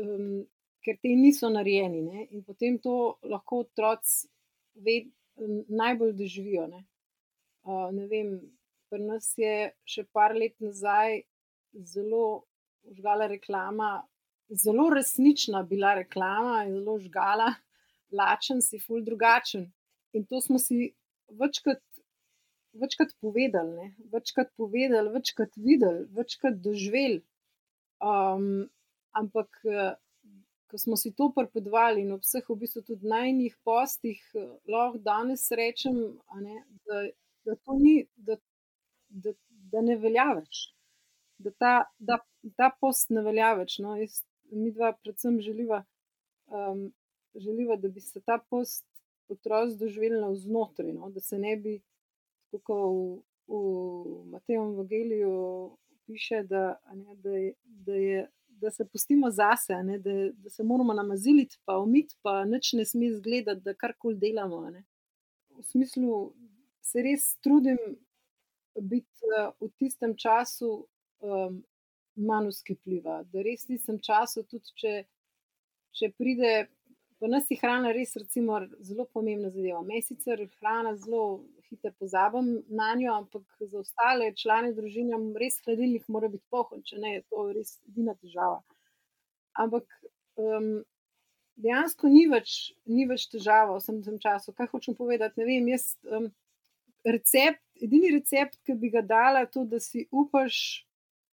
um, 0.00 0.44
ker 0.84 0.96
te 1.02 1.12
niso 1.14 1.50
narejeni, 1.52 2.00
ne? 2.02 2.26
in 2.30 2.42
potem 2.42 2.78
to 2.82 3.16
lahko 3.22 3.62
otroci 3.66 4.26
ved, 4.74 5.12
najbolj 5.68 6.16
doživijo. 6.18 6.66
Ne? 6.72 6.82
Uh, 7.62 7.92
ne 7.94 8.08
vem, 8.10 8.34
pri 8.90 9.04
nas 9.04 9.30
je 9.38 9.70
še 9.88 10.06
par 10.12 10.34
let 10.36 10.56
nazaj 10.62 11.22
zelo 11.74 12.44
žgala 12.92 13.26
reklama, 13.26 14.06
zelo 14.48 14.90
resnična 14.90 15.62
bila 15.62 15.94
reklama 15.94 16.64
in 16.64 16.74
zelo 16.78 16.98
žgala, 16.98 17.54
lačen 18.12 18.62
si, 18.62 18.78
ful 18.78 19.02
drugačen. 19.04 19.72
In 20.12 20.26
to 20.26 20.40
smo 20.40 20.58
si 20.58 20.92
večkrat, 21.40 21.82
večkrat 22.72 23.14
povedali, 23.20 23.72
ne? 23.76 23.94
večkrat 24.12 24.52
povedali, 24.56 25.12
večkrat 25.14 25.56
videli, 25.56 26.06
večkrat 26.10 26.60
doživeli. 26.62 27.22
Um, 28.04 28.68
ampak, 29.10 29.48
ko 30.70 30.78
smo 30.78 30.96
si 30.96 31.14
to 31.14 31.30
prepodvali 31.34 32.02
in 32.02 32.12
ob 32.12 32.22
vseh, 32.22 32.44
v 32.48 32.58
bistvu 32.62 32.82
tudi 32.82 33.08
najnih 33.08 33.56
postih, 33.64 34.20
lahko 34.68 34.98
danes 34.98 35.46
rečem, 35.50 35.98
ne, 36.42 36.62
da, 36.86 37.02
da 37.46 37.56
to 37.56 37.78
ni, 37.78 38.04
da, 38.16 38.36
da, 39.08 39.34
da 39.72 39.82
ne 39.82 39.96
velja 40.02 40.32
več 40.34 40.74
da 41.38 41.50
ta, 41.50 41.74
da, 41.98 42.18
ta 42.56 42.70
post 42.80 43.10
ne 43.10 43.22
velja 43.22 43.54
več. 43.58 43.78
No? 43.82 43.96
Jaz, 43.98 44.22
mi 44.50 44.72
dva, 44.72 44.92
predvsem, 45.02 45.40
želiva, 45.42 45.82
um, 46.46 46.86
želiva, 47.34 47.76
da 47.76 47.88
bi 47.88 48.00
se 48.00 48.20
ta 48.20 48.38
post 48.50 48.84
otroci 49.28 49.78
doživeli 49.80 50.20
na 50.20 50.28
vznotraj, 50.28 50.92
no? 50.92 51.10
da 51.10 51.20
se 51.20 51.38
ne 51.38 51.56
bi, 51.56 51.78
kot 52.52 52.68
v, 52.68 53.54
v 53.54 54.24
Mateju 54.30 54.62
Evangeliju 54.62 55.32
piše, 56.06 56.42
da, 56.42 56.76
ne, 56.92 57.16
da, 57.16 57.30
je, 57.30 57.52
da, 57.64 57.94
je, 57.94 58.30
da 58.48 58.70
se 58.70 58.84
pustimo 58.84 59.30
zase, 59.30 59.80
ne, 59.82 59.98
da, 59.98 60.10
da 60.32 60.50
se 60.50 60.62
moramo 60.62 60.94
namaziti, 60.94 61.58
pa 61.64 61.78
umiti, 61.78 62.16
pa 62.22 62.44
nič 62.44 62.72
ne 62.72 62.84
sme 62.84 63.06
izgledati, 63.06 63.60
da 63.64 63.74
karkoli 63.74 64.18
delamo. 64.20 64.60
Ne. 64.70 64.84
V 65.56 65.62
smislu, 65.62 66.34
se 66.84 67.02
res 67.02 67.36
trudim 67.40 67.78
biti 68.80 69.24
uh, 69.30 69.52
v 69.60 69.70
tistem 69.78 70.16
času 70.16 70.84
um, 71.24 71.58
manj 72.14 72.52
vzkipljiva. 72.52 73.22
Da 73.32 73.42
res 73.42 73.66
nisem 73.72 73.98
časa, 74.04 74.44
tudi 74.46 74.76
če, 74.80 74.94
če 75.96 76.12
pride 76.14 76.54
Pa 77.24 77.28
nas 77.28 77.46
je 77.50 77.56
hrana 77.56 77.88
res 77.96 78.16
recimo, 78.20 78.58
zelo 78.84 79.06
pomembna 79.16 79.48
zadeva. 79.48 79.78
Me 79.86 80.00
sicer 80.02 80.42
hrana 80.58 80.90
zelo 81.00 81.44
hitro 81.70 81.92
pozabim 81.96 82.48
na 82.68 82.90
njo, 83.00 83.14
ampak 83.14 83.44
za 83.60 83.78
ostale 83.78 84.32
člane 84.36 84.74
družine 84.76 85.16
res 85.40 85.60
hladilnik 85.64 86.08
mora 86.08 86.28
biti 86.28 86.44
poln, 86.50 86.82
če 86.84 86.98
ne 87.00 87.14
je 87.14 87.22
to 87.30 87.46
res 87.56 87.78
edina 87.88 88.12
težava. 88.18 88.58
Ampak 89.62 89.86
um, 90.36 90.68
dejansko 91.56 92.10
ni 92.12 92.26
več, 92.28 92.74
ni 92.84 93.06
več 93.08 93.28
težava 93.32 93.76
v 93.76 93.80
vsem 93.80 94.02
tem 94.04 94.18
času. 94.20 94.52
Kaj 94.52 94.72
hočem 94.74 94.98
povedati? 94.98 95.40
Ne 95.40 95.48
vem, 95.48 95.72
jaz 95.72 95.94
um, 96.04 96.28
recept, 97.06 97.62
edini 97.80 98.10
recept, 98.18 98.58
ki 98.66 98.76
bi 98.80 98.90
ga 98.90 99.00
dala, 99.06 99.46
je 99.46 99.52
to, 99.54 99.64
da 99.70 99.80
si 99.80 100.04
upaš 100.10 100.58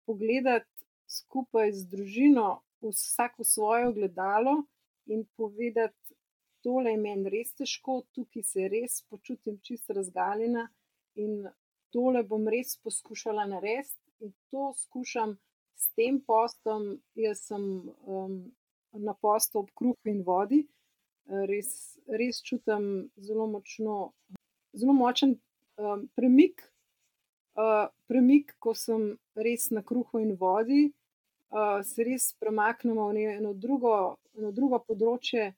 pogledati 0.09 0.89
skupaj 1.09 1.73
z 1.77 1.87
družino 1.93 2.49
vsako 2.85 3.45
svoje 3.45 3.93
gledalo 3.93 4.63
in 5.07 5.25
povedati, 5.37 6.15
tole 6.65 6.93
je 6.93 7.01
meni 7.01 7.31
res 7.33 7.55
težko, 7.57 8.03
tukaj 8.17 8.45
se 8.45 8.69
res 8.69 9.03
počutim 9.11 9.61
čisto 9.65 9.97
razgaljena 9.97 10.69
in 11.17 11.45
tole 11.95 12.23
bom 12.23 12.49
res 12.49 12.77
poskušala 12.85 13.47
narediti. 13.49 13.97
In 14.21 14.33
to 14.51 14.73
skušam 14.75 15.37
s 15.79 15.93
tem 15.95 16.19
postom. 16.21 16.99
Jaz 17.15 17.45
sem 17.47 17.63
um, 17.87 18.41
na 18.93 19.15
postu 19.15 19.63
ob 19.63 19.71
kruhu 19.79 20.11
in 20.11 20.25
vodi, 20.27 20.65
res, 21.51 21.71
res 22.09 22.41
čutim 22.43 23.09
zelo 23.17 23.47
močno, 23.47 23.99
zelo 24.75 24.97
močen 24.97 25.37
um, 25.79 26.09
premik. 26.17 26.65
Premik, 28.07 28.55
ko 28.63 28.75
sem 28.75 29.17
res 29.35 29.71
na 29.75 29.83
kruhu 29.83 30.21
in 30.23 30.37
vodi, 30.39 30.93
uh, 31.51 31.81
se 31.83 32.05
res 32.07 32.33
premaknemo 32.39 33.09
v 33.11 33.25
eno 33.35 33.53
drugo, 33.55 34.19
eno 34.39 34.53
drugo 34.55 34.79
področje, 34.79 35.53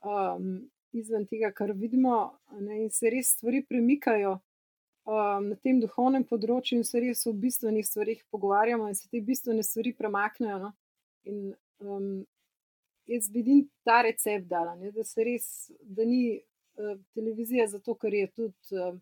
um, 0.00 0.64
izven 0.96 1.26
tega, 1.28 1.50
kar 1.52 1.74
vidimo, 1.76 2.32
ne, 2.60 2.84
in 2.84 2.90
se 2.90 3.10
res 3.12 3.34
stvari 3.36 3.64
premikajo 3.66 4.38
um, 4.38 5.50
na 5.50 5.56
tem 5.60 5.80
duhovnem 5.82 6.24
področju, 6.24 6.80
in 6.80 6.88
se 6.88 7.02
res 7.02 7.26
o 7.26 7.34
bistvenih 7.36 7.86
stvarih 7.86 8.24
pogovarjamo, 8.32 8.88
in 8.88 8.96
se 8.96 9.10
te 9.10 9.20
bistvene 9.20 9.66
stvari 9.66 9.92
premaknejo. 9.98 10.60
No? 10.62 10.72
In 11.28 11.40
um, 11.84 12.10
jaz 13.10 13.28
vidim 13.32 13.66
ta 13.84 14.00
recept 14.06 14.48
dala, 14.48 14.78
ne, 14.80 14.94
da 14.94 15.04
se 15.04 15.26
res, 15.26 15.48
da 15.82 16.06
ni 16.08 16.38
uh, 16.38 16.94
televizija 17.12 17.68
zato, 17.74 17.98
ker 18.00 18.16
je 18.22 18.30
tudi. 18.32 18.78
Uh, 18.78 18.94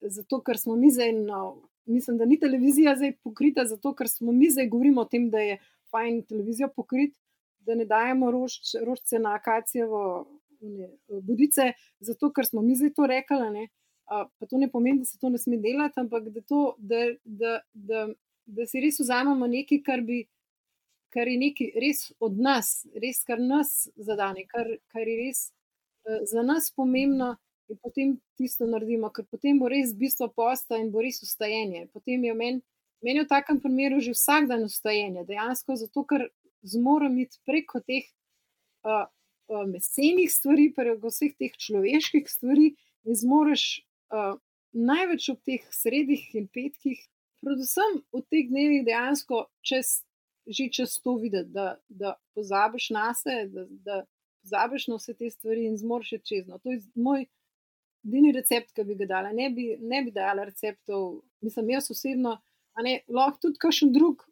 Zato, 0.00 0.40
ker 0.44 0.58
smo 0.58 0.76
mi 0.76 0.90
zdaj, 0.90 1.12
no, 1.12 1.68
mislim, 1.86 2.18
da 2.18 2.24
ni 2.24 2.38
televizija 2.40 2.96
zdaj 2.96 3.16
pokrita, 3.24 3.64
zato 3.64 3.94
ker 3.94 4.08
smo 4.08 4.32
mi 4.32 4.50
zdaj 4.50 4.68
govorimo 4.68 5.00
o 5.00 5.08
tem, 5.10 5.30
da 5.30 5.38
je 5.38 5.58
fajn 5.90 6.22
televizijo 6.22 6.68
pokriti, 6.76 7.16
da 7.66 7.74
ne 7.74 7.84
dajemo 7.84 8.30
rož, 8.30 8.52
rožce 8.84 9.18
na 9.18 9.34
akacijevo 9.34 10.26
budice, 11.22 11.72
zato 12.00 12.32
ker 12.32 12.46
smo 12.46 12.62
mi 12.62 12.76
zdaj 12.76 12.92
to 12.94 13.06
rekli. 13.06 13.68
Pa 14.06 14.46
to 14.50 14.58
ne 14.58 14.70
pomeni, 14.70 14.98
da 14.98 15.04
se 15.04 15.18
to 15.18 15.28
ne 15.28 15.38
sme 15.38 15.56
delati, 15.56 16.00
ampak 16.00 16.28
da, 16.30 16.40
to, 16.40 16.76
da, 16.78 17.00
da, 17.24 17.60
da, 17.74 18.06
da 18.46 18.66
si 18.66 18.80
res 18.80 19.00
vzamemo 19.00 19.46
nekaj, 19.50 19.80
kar, 19.82 20.00
bi, 20.06 20.20
kar 21.10 21.26
je 21.28 21.38
nekaj 21.40 21.72
res 21.82 22.12
od 22.22 22.38
nas, 22.38 22.86
res 22.94 23.24
kar 23.26 23.42
nas 23.42 23.88
zadane, 23.96 24.46
kar, 24.46 24.70
kar 24.94 25.08
je 25.10 25.16
res 25.24 25.48
uh, 25.50 26.22
za 26.30 26.46
nas 26.46 26.70
pomembno 26.70 27.34
in 27.68 27.78
potem 27.82 28.14
tisto 28.38 28.66
naredimo, 28.66 29.10
ker 29.10 29.26
potem 29.30 29.58
bo 29.58 29.68
res 29.68 29.94
bistvo 29.94 30.28
posta 30.28 30.78
in 30.78 30.90
bo 30.94 31.02
res 31.02 31.22
ustajenje. 31.22 31.88
Potem 31.92 32.24
je 32.24 32.34
meni 32.34 32.62
men 33.02 33.20
v 33.22 33.28
takem 33.28 33.60
primeru 33.60 34.00
že 34.00 34.16
vsak 34.16 34.48
dan 34.48 34.64
ustajenje, 34.64 35.26
dejansko 35.28 35.76
zato, 35.76 36.04
ker 36.08 36.28
zmorem 36.66 37.18
iti 37.22 37.38
preko 37.46 37.80
teh 37.84 38.08
uh, 38.86 39.06
uh, 39.52 39.66
mesenih 39.68 40.30
stvari, 40.32 40.72
preko 40.74 41.12
vseh 41.12 41.36
teh 41.36 41.52
človeških 41.52 42.26
stvari 42.26 42.72
in 43.06 43.14
zmoriš 43.14 43.84
uh, 44.10 44.40
največ 44.72 45.30
ob 45.34 45.40
teh 45.46 45.62
sredih 45.70 46.24
in 46.34 46.48
petkih, 46.48 46.98
predvsem 47.44 48.02
v 48.12 48.24
teh 48.26 48.50
dnevih 48.50 48.84
dejansko 48.88 49.46
čez. 49.62 50.02
Že 50.46 50.68
čez 50.70 50.92
to 51.02 51.16
videti, 51.18 51.50
da, 51.50 51.74
da 51.90 52.12
pozabiš 52.30 52.92
na 52.94 53.08
sebe, 53.18 53.50
da, 53.50 53.64
da 53.82 53.96
pozabiš 54.46 54.84
na 54.86 54.98
vse 55.00 55.14
te 55.18 55.26
stvari 55.26 55.64
in 55.66 55.74
zmoriš 55.74 56.20
čez. 56.22 56.44
No, 56.46 56.60
to 56.62 56.70
je 56.70 56.84
moj 56.94 57.24
edini 58.06 58.32
recept, 58.32 58.72
ki 58.74 58.84
bi 58.86 58.96
ga 59.00 59.08
dala. 59.10 59.32
Ne 59.34 59.50
bi, 59.54 59.72
ne 59.80 60.02
bi 60.06 60.14
dala 60.14 60.46
receptov, 60.46 61.20
mislim, 61.44 61.74
jaz 61.76 61.90
osebno, 61.90 62.36
a 62.76 62.84
ne 62.86 63.00
lahko 63.08 63.48
tudi 63.48 63.60
kakšen 63.62 63.92
drug, 63.92 64.24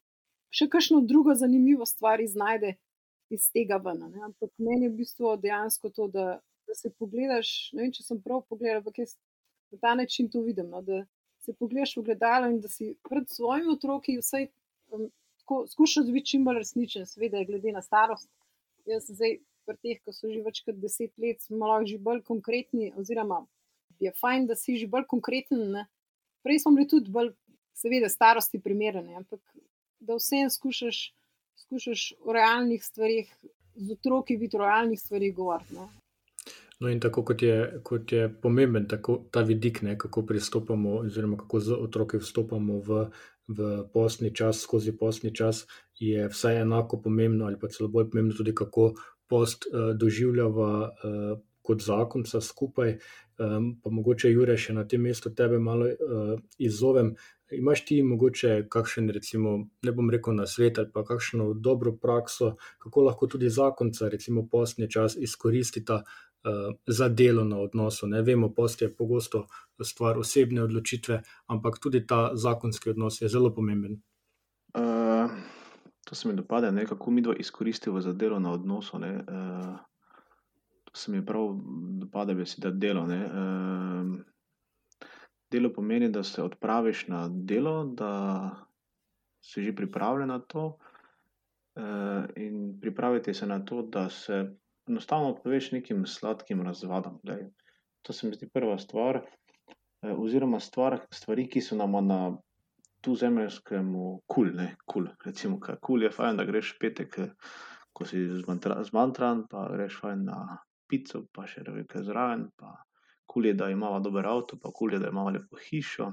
še 0.54 0.68
kakšno 0.70 1.02
drugo 1.08 1.34
zanimivo 1.34 1.86
stvar 1.88 2.22
iznajde 2.22 2.76
iz 3.34 3.48
tega 3.54 3.80
ven. 3.82 4.04
Ne? 4.12 4.22
Ampak 4.28 4.52
meni 4.58 4.86
je 4.86 4.92
v 4.92 4.98
bistvu 5.02 5.34
dejansko 5.42 5.90
to, 5.96 6.08
da, 6.12 6.26
da 6.68 6.76
se 6.78 6.92
pogledaš. 6.92 7.72
Ne 7.74 7.86
vem, 7.86 7.94
če 7.94 8.06
sem 8.06 8.20
prav 8.22 8.44
pogledal, 8.48 8.82
ampak 8.82 9.02
jaz 9.02 9.16
na 9.74 9.80
ta 9.82 9.94
način 9.98 10.30
to 10.30 10.44
vidim. 10.44 10.70
No? 10.70 10.82
Da 10.84 11.02
se 11.42 11.56
pogledaš 11.58 11.96
v 11.98 12.06
gledalo 12.10 12.52
in 12.52 12.60
da 12.62 12.70
si 12.70 12.94
pred 13.08 13.26
svojimi 13.30 13.74
otroki 13.74 14.18
vsaj 14.20 14.48
um, 14.94 15.08
skušaš 15.72 16.12
biti 16.12 16.34
čim 16.34 16.44
bolj 16.44 16.62
resničen, 16.62 17.08
seveda, 17.08 17.42
glede 17.48 17.72
na 17.72 17.82
starost. 17.82 18.30
Jaz 18.86 19.10
zdaj. 19.10 19.40
Pri 19.64 19.78
teh, 19.80 19.96
ki 20.04 20.12
so 20.12 20.28
že 20.28 20.42
več 20.44 20.58
kot 20.60 20.76
deset 20.76 21.14
let, 21.16 21.38
smo 21.40 21.64
lahko 21.64 21.86
že 21.88 21.96
bolj 21.96 22.18
konkretni, 22.26 22.90
oziroma 23.00 23.38
je 24.00 24.12
fajn, 24.20 24.46
da 24.46 24.56
si 24.56 24.76
že 24.76 24.86
bolj 24.90 25.06
konkreten. 25.08 25.70
Ne? 25.72 25.86
Prej 26.42 26.62
smo 26.64 26.74
bili 26.76 26.88
tudi 26.88 27.10
bolj, 27.10 27.32
seveda, 27.74 28.08
starosti 28.08 28.60
primerni, 28.62 29.16
ampak 29.16 29.40
da 30.00 30.16
vsem 30.18 30.50
skušaš, 30.50 31.14
skušaš 31.66 32.12
o 32.24 32.32
realnih 32.32 32.84
stvarih, 32.84 33.30
z 33.74 33.92
otroki 33.92 34.36
biti 34.38 34.56
o 34.56 34.60
realnih 34.62 35.00
stvarih 35.00 35.34
govoriti. 35.34 35.74
No? 35.74 35.88
In 36.90 37.00
tako 37.00 37.22
kot 37.24 37.42
je, 37.42 37.80
kot 37.82 38.12
je 38.12 38.28
pomemben 38.42 38.88
tako, 38.88 39.18
ta 39.30 39.40
vidik, 39.46 39.82
ne, 39.82 39.94
kako 39.98 40.24
pristopamo, 40.26 40.98
oziroma 41.06 41.38
kako 41.40 41.60
z 41.60 41.78
otroki 41.80 42.18
vstopamo 42.20 42.80
v, 42.84 43.06
v 43.48 43.70
posni 43.92 44.34
čas, 44.34 44.60
skozi 44.60 44.92
posni 44.98 45.34
čas, 45.34 45.64
je 45.98 46.28
vsaj 46.28 46.60
enako 46.60 47.00
pomembno, 47.02 47.46
ali 47.46 47.58
pa 47.60 47.70
celo 47.72 47.88
bolj 47.88 48.10
pomembno, 48.10 48.36
tudi 48.36 48.54
kako 48.54 48.92
post 49.30 49.66
uh, 49.70 49.94
doživljava 49.96 50.70
uh, 50.90 51.38
kot 51.64 51.82
zakon, 51.82 52.24
vse 52.28 52.40
skupaj. 52.44 52.98
Um, 53.38 53.72
pa 53.82 53.90
mogoče, 53.90 54.30
Jure, 54.30 54.54
še 54.60 54.76
na 54.76 54.84
tem 54.86 55.02
mestu 55.02 55.32
tebe 55.34 55.58
malo 55.58 55.88
uh, 55.90 56.34
izzovem. 56.62 57.14
Imaš 57.54 57.84
ti 57.88 57.96
mogoče 58.02 58.66
kakšen, 58.70 59.10
recimo, 59.14 59.56
ne 59.82 59.94
bom 59.94 60.10
rekel 60.10 60.36
na 60.36 60.46
svet 60.46 60.78
ali 60.78 60.92
pa 60.92 61.02
kakšno 61.06 61.48
dobro 61.54 61.96
prakso, 61.98 62.54
kako 62.82 63.08
lahko 63.08 63.26
tudi 63.34 63.50
zakonca, 63.50 64.08
recimo, 64.12 64.46
postni 64.50 64.86
čas 64.90 65.16
izkoristita 65.18 66.02
uh, 66.04 66.76
za 66.86 67.08
delo 67.08 67.44
na 67.44 67.58
odnosu. 67.64 68.06
Ne 68.06 68.22
vemo, 68.22 68.52
post 68.54 68.82
je 68.82 68.90
pogosto 68.94 69.46
stvar 69.82 70.18
osebne 70.18 70.62
odločitve, 70.62 71.22
ampak 71.50 71.80
tudi 71.82 72.04
ta 72.06 72.28
zakonski 72.34 72.94
odnos 72.94 73.20
je 73.22 73.28
zelo 73.28 73.50
pomemben. 73.54 73.98
Uh, 74.74 75.30
to 76.04 76.14
se 76.14 76.28
mi 76.28 76.36
dopade, 76.36 76.70
ne, 76.72 76.86
kako 76.86 77.10
mi 77.10 77.22
dva 77.22 77.34
izkoristimo 77.34 78.00
za 78.00 78.12
delo 78.12 78.38
na 78.38 78.52
odnosu. 78.52 78.98
Ne, 78.98 79.14
uh, 79.16 79.74
se 80.96 81.12
mi 81.12 81.24
prav 81.26 81.50
dopada 82.00 82.34
beseda 82.34 82.70
delo. 82.70 83.06
Ne. 83.06 83.28
Delo 85.50 85.72
pomeni, 85.72 86.08
da 86.10 86.22
se 86.22 86.42
odpraviš 86.42 87.08
na 87.08 87.28
delo, 87.28 87.84
da 87.84 88.50
si 89.44 89.62
že 89.62 89.74
pripravljen 89.74 90.28
na 90.28 90.38
to. 90.38 90.78
In 92.36 92.78
pripraviti 92.80 93.34
se 93.34 93.46
na 93.46 93.64
to, 93.64 93.82
da 93.82 94.08
se 94.08 94.56
enostavno 94.88 95.30
odpoveš 95.30 95.72
nekim 95.72 96.06
sladkim 96.06 96.62
razvadam. 96.62 97.18
To 98.02 98.12
se 98.12 98.26
mi 98.26 98.34
zdi 98.34 98.48
prva 98.48 98.78
stvar, 98.78 99.20
oziroma 100.02 100.60
stvar, 100.60 101.00
stvari, 101.10 101.48
ki 101.48 101.60
so 101.60 101.76
nam 101.76 102.06
na 102.06 102.36
tu 103.00 103.14
zemeljskemu 103.14 104.22
kul. 104.26 104.50
Cool, 104.52 104.68
cool. 104.92 105.06
Recimo, 105.24 105.60
kul 105.60 105.76
cool 105.86 106.02
je 106.02 106.10
fajn, 106.10 106.36
da 106.36 106.44
greš 106.44 106.78
petek, 106.80 107.16
ko 107.92 108.04
si 108.04 108.26
zmantran, 108.84 109.46
pa 109.50 109.68
greš 109.72 110.00
fajn 110.00 110.24
na 110.24 110.58
pico, 110.88 111.24
pa 111.32 111.46
še 111.50 111.64
reke 111.66 112.02
zraven, 112.04 112.48
pa 112.56 112.74
kul 113.30 113.46
je, 113.46 113.54
da 113.58 113.70
imamo 113.72 114.00
dober 114.00 114.26
avto, 114.26 114.58
pa 114.62 114.72
kul 114.74 114.94
je, 114.94 115.00
da 115.02 115.10
imamo 115.12 115.32
lepo 115.34 115.60
hišo. 115.68 116.10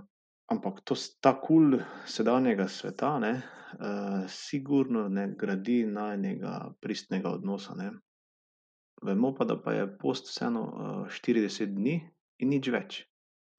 Ampak 0.52 0.82
to, 0.84 0.96
ta 1.24 1.36
kul 1.40 1.78
sedanjega 2.08 2.68
sveta, 2.68 3.14
ne, 3.24 3.34
uh, 3.80 4.24
sigurno 4.28 5.08
ne 5.10 5.30
gradi 5.40 5.86
najnega 5.88 6.74
pristnega 6.82 7.32
odnosa. 7.32 7.76
Ne. 7.80 7.92
Vemo 9.02 9.32
pa, 9.36 9.48
da 9.48 9.56
pa 9.62 9.76
je 9.78 9.88
post 10.00 10.28
vseeno 10.32 10.66
uh, 10.68 11.22
40 11.22 11.78
dni 11.78 11.96
in 12.44 12.52
nič 12.52 12.72
več. 12.74 13.00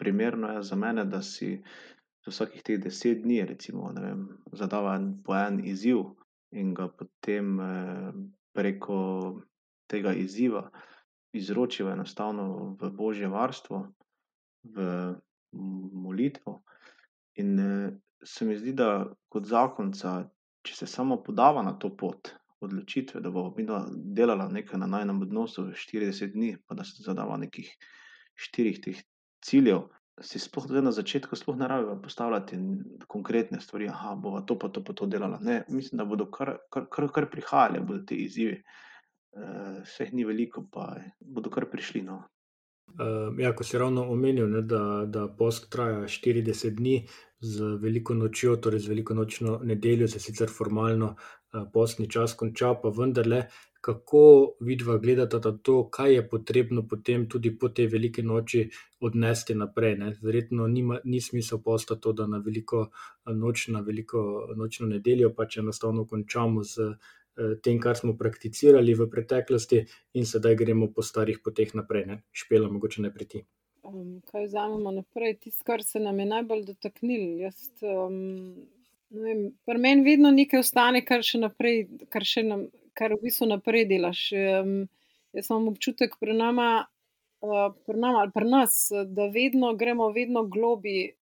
Primerno 0.00 0.56
je 0.56 0.62
za 0.68 0.76
mene, 0.76 1.06
da 1.08 1.22
si 1.22 1.54
vsakih 2.26 2.62
teh 2.62 2.78
10 2.82 3.22
dni, 3.22 3.40
recimo, 3.46 3.90
vem, 3.96 4.26
zadava 4.52 4.96
en, 4.98 5.08
po 5.24 5.34
en 5.38 5.62
izziv 5.64 6.04
in 6.52 6.74
ga 6.74 6.88
potem 6.88 7.60
eh, 7.60 8.12
preko 8.52 8.98
tega 9.90 10.12
izziva 10.14 10.66
izročijo 11.32 11.90
enostavno 11.92 12.76
v 12.80 12.90
božje 12.90 13.28
varstvo, 13.28 13.86
v 14.62 14.86
molitvo. 15.92 16.62
In 17.40 17.58
se 18.24 18.44
mi 18.44 18.56
zdi, 18.58 18.72
da 18.76 19.06
kot 19.28 19.48
zakonca, 19.48 20.22
če 20.62 20.76
se 20.76 20.86
samo 20.86 21.22
podava 21.22 21.62
na 21.62 21.72
to 21.78 21.90
pot, 21.96 22.34
odločitve, 22.62 23.20
da 23.20 23.30
bo 23.30 23.48
midva 23.56 23.80
delala 23.90 24.46
nekaj 24.48 24.78
na 24.80 24.86
najinem 24.86 25.22
odnosu 25.22 25.64
40 25.74 26.36
dni, 26.36 26.52
pa 26.66 26.76
da 26.78 26.84
se 26.84 27.02
zadava 27.02 27.36
nekih 27.36 27.72
štirih 28.38 28.78
teh 28.84 29.00
ciljev, 29.42 29.88
si 30.22 30.38
sploh 30.38 30.68
na 30.84 30.92
začetku 30.92 31.36
sploh 31.36 31.56
ne 31.58 31.68
rabiva 31.68 31.96
postavljati 32.02 32.58
konkretne 33.08 33.60
stvari, 33.60 33.88
aha, 33.88 34.14
bova 34.14 34.42
to 34.46 34.58
pa 34.58 34.68
to 34.68 34.84
pa 34.84 34.92
to 34.92 35.06
delala. 35.06 35.38
Ne, 35.40 35.62
mislim, 35.68 35.98
da 35.98 36.04
bodo 36.04 36.28
kar, 36.30 36.56
kar, 36.70 36.86
kar, 36.92 37.08
kar 37.14 37.30
prihajali, 37.30 37.80
bodo 37.80 38.04
ti 38.06 38.20
izzivi. 38.24 38.62
Vseh 39.32 40.12
ni 40.12 40.24
veliko, 40.24 40.66
pa 40.72 40.94
bodo 41.20 41.50
kar 41.50 41.66
prišli, 41.70 42.02
no. 42.02 42.22
Ja, 43.38 43.54
ko 43.56 43.64
si 43.64 43.78
ravno 43.78 44.04
omenil, 44.12 44.50
ne, 44.50 44.60
da, 44.68 45.04
da 45.08 45.24
post 45.38 45.70
traja 45.72 46.04
40 46.04 46.74
dni 46.76 47.06
z 47.40 47.76
veliko 47.80 48.14
nočjo, 48.14 48.56
torej 48.56 48.82
z 48.84 48.92
veliko 48.92 49.14
nočno 49.14 49.60
nedeljo, 49.64 50.08
se 50.08 50.20
sicer 50.20 50.52
formalno 50.52 51.14
postni 51.72 52.10
čas 52.10 52.34
konča, 52.36 52.74
pa 52.82 52.92
vendarle, 52.92 53.46
kako 53.80 54.22
vidva 54.60 54.98
gledata 54.98 55.40
na 55.44 55.52
to, 55.58 55.88
kaj 55.90 56.14
je 56.14 56.28
potrebno 56.28 56.84
potem 56.88 57.24
tudi 57.28 57.50
po 57.58 57.68
tej 57.68 57.86
veliki 57.86 58.22
noči 58.22 58.68
odnesti 59.00 59.54
naprej, 59.54 59.96
ne. 59.98 60.12
Verjetno 60.22 60.68
nima, 60.68 61.00
ni 61.04 61.20
smisel 61.20 61.62
posta 61.64 61.96
to, 61.96 62.12
da 62.12 62.26
na 62.26 62.38
veliko 62.44 62.90
noč, 63.26 63.68
na 63.68 63.80
veliko 63.80 64.52
nočno 64.56 64.86
nedeljo 64.86 65.32
pač 65.34 65.56
enostavno 65.64 66.06
končamo 66.06 66.62
s 66.64 66.78
tem, 67.62 67.80
kar 67.80 67.96
smo 67.96 68.16
prakticirali 68.18 68.94
v 68.94 69.08
preteklosti, 69.10 69.82
in 70.18 70.28
sedaj 70.28 70.56
gremo 70.60 70.90
po 70.92 71.02
starih 71.02 71.40
poteh 71.44 71.74
naprej, 71.74 72.06
ne. 72.06 72.20
Špela, 72.32 72.68
mogoče 72.72 73.02
najprej 73.06 73.28
ti. 73.28 73.42
kaj 74.30 74.46
vzamemo 74.46 74.90
naprej? 74.90 75.38
Tisto, 75.40 75.64
kar 75.64 75.82
se 75.82 76.00
nam 76.00 76.18
je 76.20 76.26
najbolj 76.26 76.64
dotaknilo. 76.64 77.38
Jaz, 77.42 77.58
ne 77.82 79.20
vem, 79.24 79.40
pri 79.66 79.78
meni 79.78 80.04
vedno 80.04 80.30
nekaj 80.30 80.60
ostane, 80.60 81.02
kar 81.04 81.24
še 81.26 81.40
naprej, 81.42 81.86
kar 82.12 82.24
še 82.24 82.44
nam, 82.46 82.66
kar 82.94 83.14
v 83.16 83.22
bistvu 83.24 83.48
naprej 83.50 83.88
delaš. 83.90 84.28
jaz 84.32 85.50
imam 85.50 85.68
občutek 85.72 86.16
pri 86.20 86.36
nama, 86.36 86.86
pri 87.40 87.98
nama 87.98 88.28
pri 88.34 88.48
nas, 88.48 88.86
da 88.92 89.26
vedno 89.32 89.74
gremo 89.74 90.12
vedno 90.12 90.44
globlje, 90.44 91.16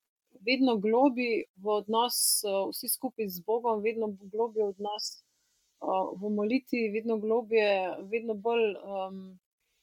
vedno 0.45 0.77
globlje 0.77 1.45
v 1.57 1.73
odnos, 1.79 2.41
vsi 2.43 2.89
skupaj 2.89 3.29
z 3.29 3.45
Bogom, 3.45 3.81
vedno 3.83 4.11
globlje 4.19 4.65
v 4.65 4.69
odnos, 4.73 5.23
v 5.81 6.29
molitvi, 6.35 6.89
vedno 6.93 7.17
globlje, 7.17 7.69
vedno 8.11 8.33
bolj, 8.33 8.75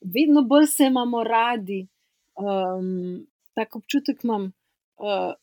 vedno 0.01 0.43
bolj 0.43 0.67
se 0.67 0.87
imamo 0.87 1.23
radi. 1.25 1.87
tak 3.55 3.77
občutek 3.77 4.25
imam. 4.25 4.53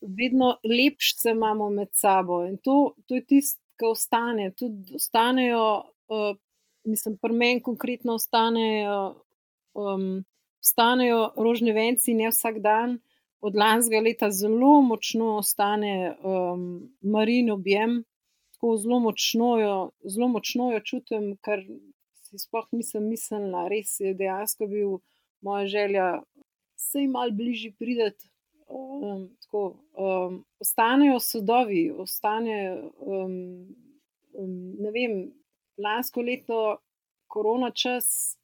vedno 0.01 0.57
lepše 0.63 1.15
se 1.17 1.31
imamo 1.31 1.69
med 1.69 1.87
sabo 1.93 2.45
in 2.45 2.57
to, 2.57 2.95
to 3.05 3.15
je 3.15 3.25
tisto, 3.25 3.61
ke 3.79 3.85
ostane. 3.85 4.51
Tudi 4.51 4.95
ostanejo, 4.95 5.83
mislim, 6.83 7.17
pri 7.17 7.33
meni 7.33 7.61
konkretno 7.61 8.13
ostanejo, 8.13 9.15
ostanejo 10.61 11.33
rožni 11.37 11.71
venci, 11.71 12.13
ne 12.13 12.29
vsak 12.29 12.59
dan. 12.59 12.99
Od 13.41 13.55
lanskega 13.55 14.01
leta 14.01 14.31
zelo 14.31 14.81
močno 14.81 15.37
ostane, 15.37 16.15
Marijin 17.01 17.51
objem. 17.51 18.03
Tako 18.63 18.77
zelo 18.77 18.99
močno 18.99 19.47
jo, 19.59 19.91
zelo 20.07 20.27
močno 20.31 20.69
jo 20.71 20.79
čutim, 20.79 21.23
kar 21.43 21.59
si 22.23 22.37
sploh 22.39 22.69
nisem 22.71 23.09
mislila. 23.11 23.65
Res 23.67 23.97
je 23.99 24.13
dejansko 24.15 24.69
bil 24.71 24.93
moja 25.43 25.65
želja 25.67 26.05
vsaj 26.79 27.09
malo 27.11 27.35
bližje 27.35 27.73
priti. 27.75 28.29
tako, 29.43 29.63
ostanejo 30.63 31.19
sadovi, 31.19 31.91
ostane, 31.91 32.87
ne 34.79 34.91
vem, 34.95 35.19
lansko 35.77 36.21
leto 36.23 36.77
korona 37.27 37.71
čas, 37.75 38.37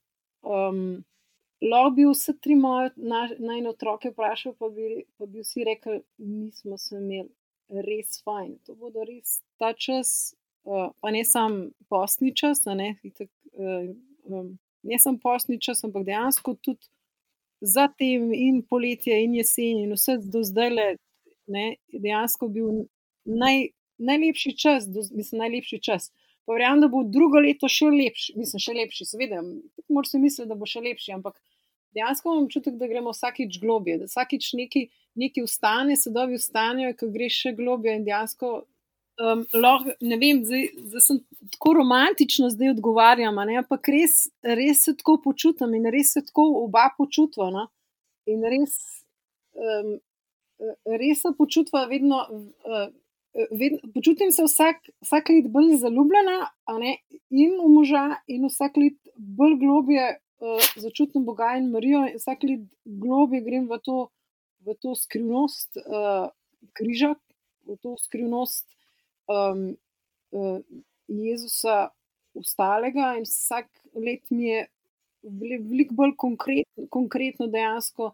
lahko 1.64 1.96
bi 1.96 2.12
vse 2.12 2.36
tri 2.44 2.60
moje 2.60 2.92
najine 2.98 3.70
otroke 3.70 4.12
vprašal, 4.12 4.60
pa 4.60 4.68
bi, 4.68 5.06
pa 5.18 5.26
bi 5.26 5.48
vsi 5.48 5.64
rekli: 5.64 6.02
"Mi 6.18 6.52
smo 6.52 6.78
se 6.78 6.96
imeli 7.00 7.30
res 7.70 8.22
fajn." 8.26 8.58
To 8.66 8.76
bodo 8.76 9.06
res 9.08 9.42
ta 9.58 9.74
čas, 9.74 10.36
pa 10.66 11.12
ne 11.12 11.24
samo 11.26 11.70
postni 11.90 12.34
čas, 12.36 12.66
ne, 12.66 12.96
itak, 13.04 13.30
ne 14.84 15.00
samo 15.00 15.20
postni 15.24 15.60
čas, 15.62 15.84
ampak 15.84 16.06
dejansko 16.06 16.56
tudi 16.62 16.88
za 17.62 17.88
tem 17.88 18.34
in 18.34 18.62
poletje 18.64 19.24
in 19.24 19.36
jesen 19.36 19.84
in 19.84 19.94
vse 19.94 20.18
do 20.24 20.44
zdajle, 20.44 20.96
ne, 21.48 21.76
je 21.88 22.00
dejansko 22.00 22.48
bil 22.48 22.86
najlepši 24.00 24.58
čas 24.58 24.88
mislim, 25.12 25.40
najlepši 25.40 25.80
čas. 25.82 26.12
Pa 26.46 26.54
verjamem, 26.54 26.82
da 26.82 26.88
bo 26.88 27.04
drugo 27.04 27.40
leto 27.44 27.68
še 27.70 27.92
lepše, 27.94 28.34
mislim, 28.40 28.62
še 28.64 28.74
lepši, 28.74 29.06
seveda, 29.06 29.42
moraš 29.90 30.16
si 30.16 30.22
misliti, 30.22 30.48
da 30.50 30.56
bo 30.58 30.66
še 30.66 30.82
lepši, 30.82 31.12
ampak 31.14 31.36
dejansko 31.96 32.34
imam 32.34 32.48
občutek, 32.48 32.76
da 32.80 32.88
gremo 32.88 33.14
vsakič 33.16 33.60
globlje, 33.62 33.98
da 34.02 34.10
vsakič 34.10 34.54
nekaj, 34.60 34.90
nekaj 35.20 35.46
vstane, 35.46 35.96
sadovi 35.98 36.40
vstanejo, 36.40 36.94
ke 36.98 37.10
greš 37.14 37.42
še 37.46 37.56
globlje 37.58 37.96
in 38.00 38.06
dejansko, 38.08 38.52
lahko, 39.54 39.92
ne 40.02 40.18
vem, 40.18 40.44
zdaj, 40.46 40.68
zdaj 40.92 41.04
sem 41.04 41.20
tako 41.52 41.74
romantično 41.80 42.50
zdaj 42.54 42.74
odgovarjam, 42.76 43.42
ne, 43.50 43.58
ampak 43.60 43.92
res, 43.92 44.30
res 44.44 44.86
se 44.86 44.96
tako 44.98 45.18
počutim 45.24 45.74
in 45.76 45.90
res 45.92 46.14
se 46.16 46.24
tako 46.26 46.48
oba 46.64 46.90
počutiva, 46.98 47.50
no. 47.52 47.68
In 48.30 48.46
res, 48.46 48.78
res 50.86 51.22
se 51.22 51.34
počutiva 51.38 51.86
vedno, 51.90 52.24
počutim 53.94 54.32
se 54.32 54.46
vsak, 54.46 54.88
vsako 55.04 55.36
leto 55.36 55.52
bolj 55.54 55.76
zaljubljena, 55.84 56.40
ne, 56.80 56.98
in 57.30 57.58
v 57.60 57.70
moža 57.74 58.06
in 58.28 58.48
vsako 58.48 58.86
leto 58.86 59.16
bolj 59.18 59.60
globlje, 59.60 60.08
začutim 60.76 61.26
Boga 61.26 61.56
in 61.58 61.70
Marijo 61.72 62.06
in 62.08 62.18
vsako 62.18 62.48
leto 62.48 62.66
globlje 62.86 63.42
grem 63.46 63.68
v 63.70 63.80
to, 63.84 63.98
v 64.66 64.76
to 64.80 64.96
skrivnost, 64.96 65.78
križa, 66.74 67.14
v 67.68 67.78
to 67.84 67.96
skrivnost, 68.00 68.68
Jezusa 71.10 71.90
vstalega 72.40 73.16
in 73.18 73.28
vsako 73.28 74.00
leto 74.00 74.36
mi 74.36 74.52
je 74.52 74.66
veliko 75.24 75.94
bolj 75.94 76.16
konkretno 76.90 77.48
dejansko 77.48 78.14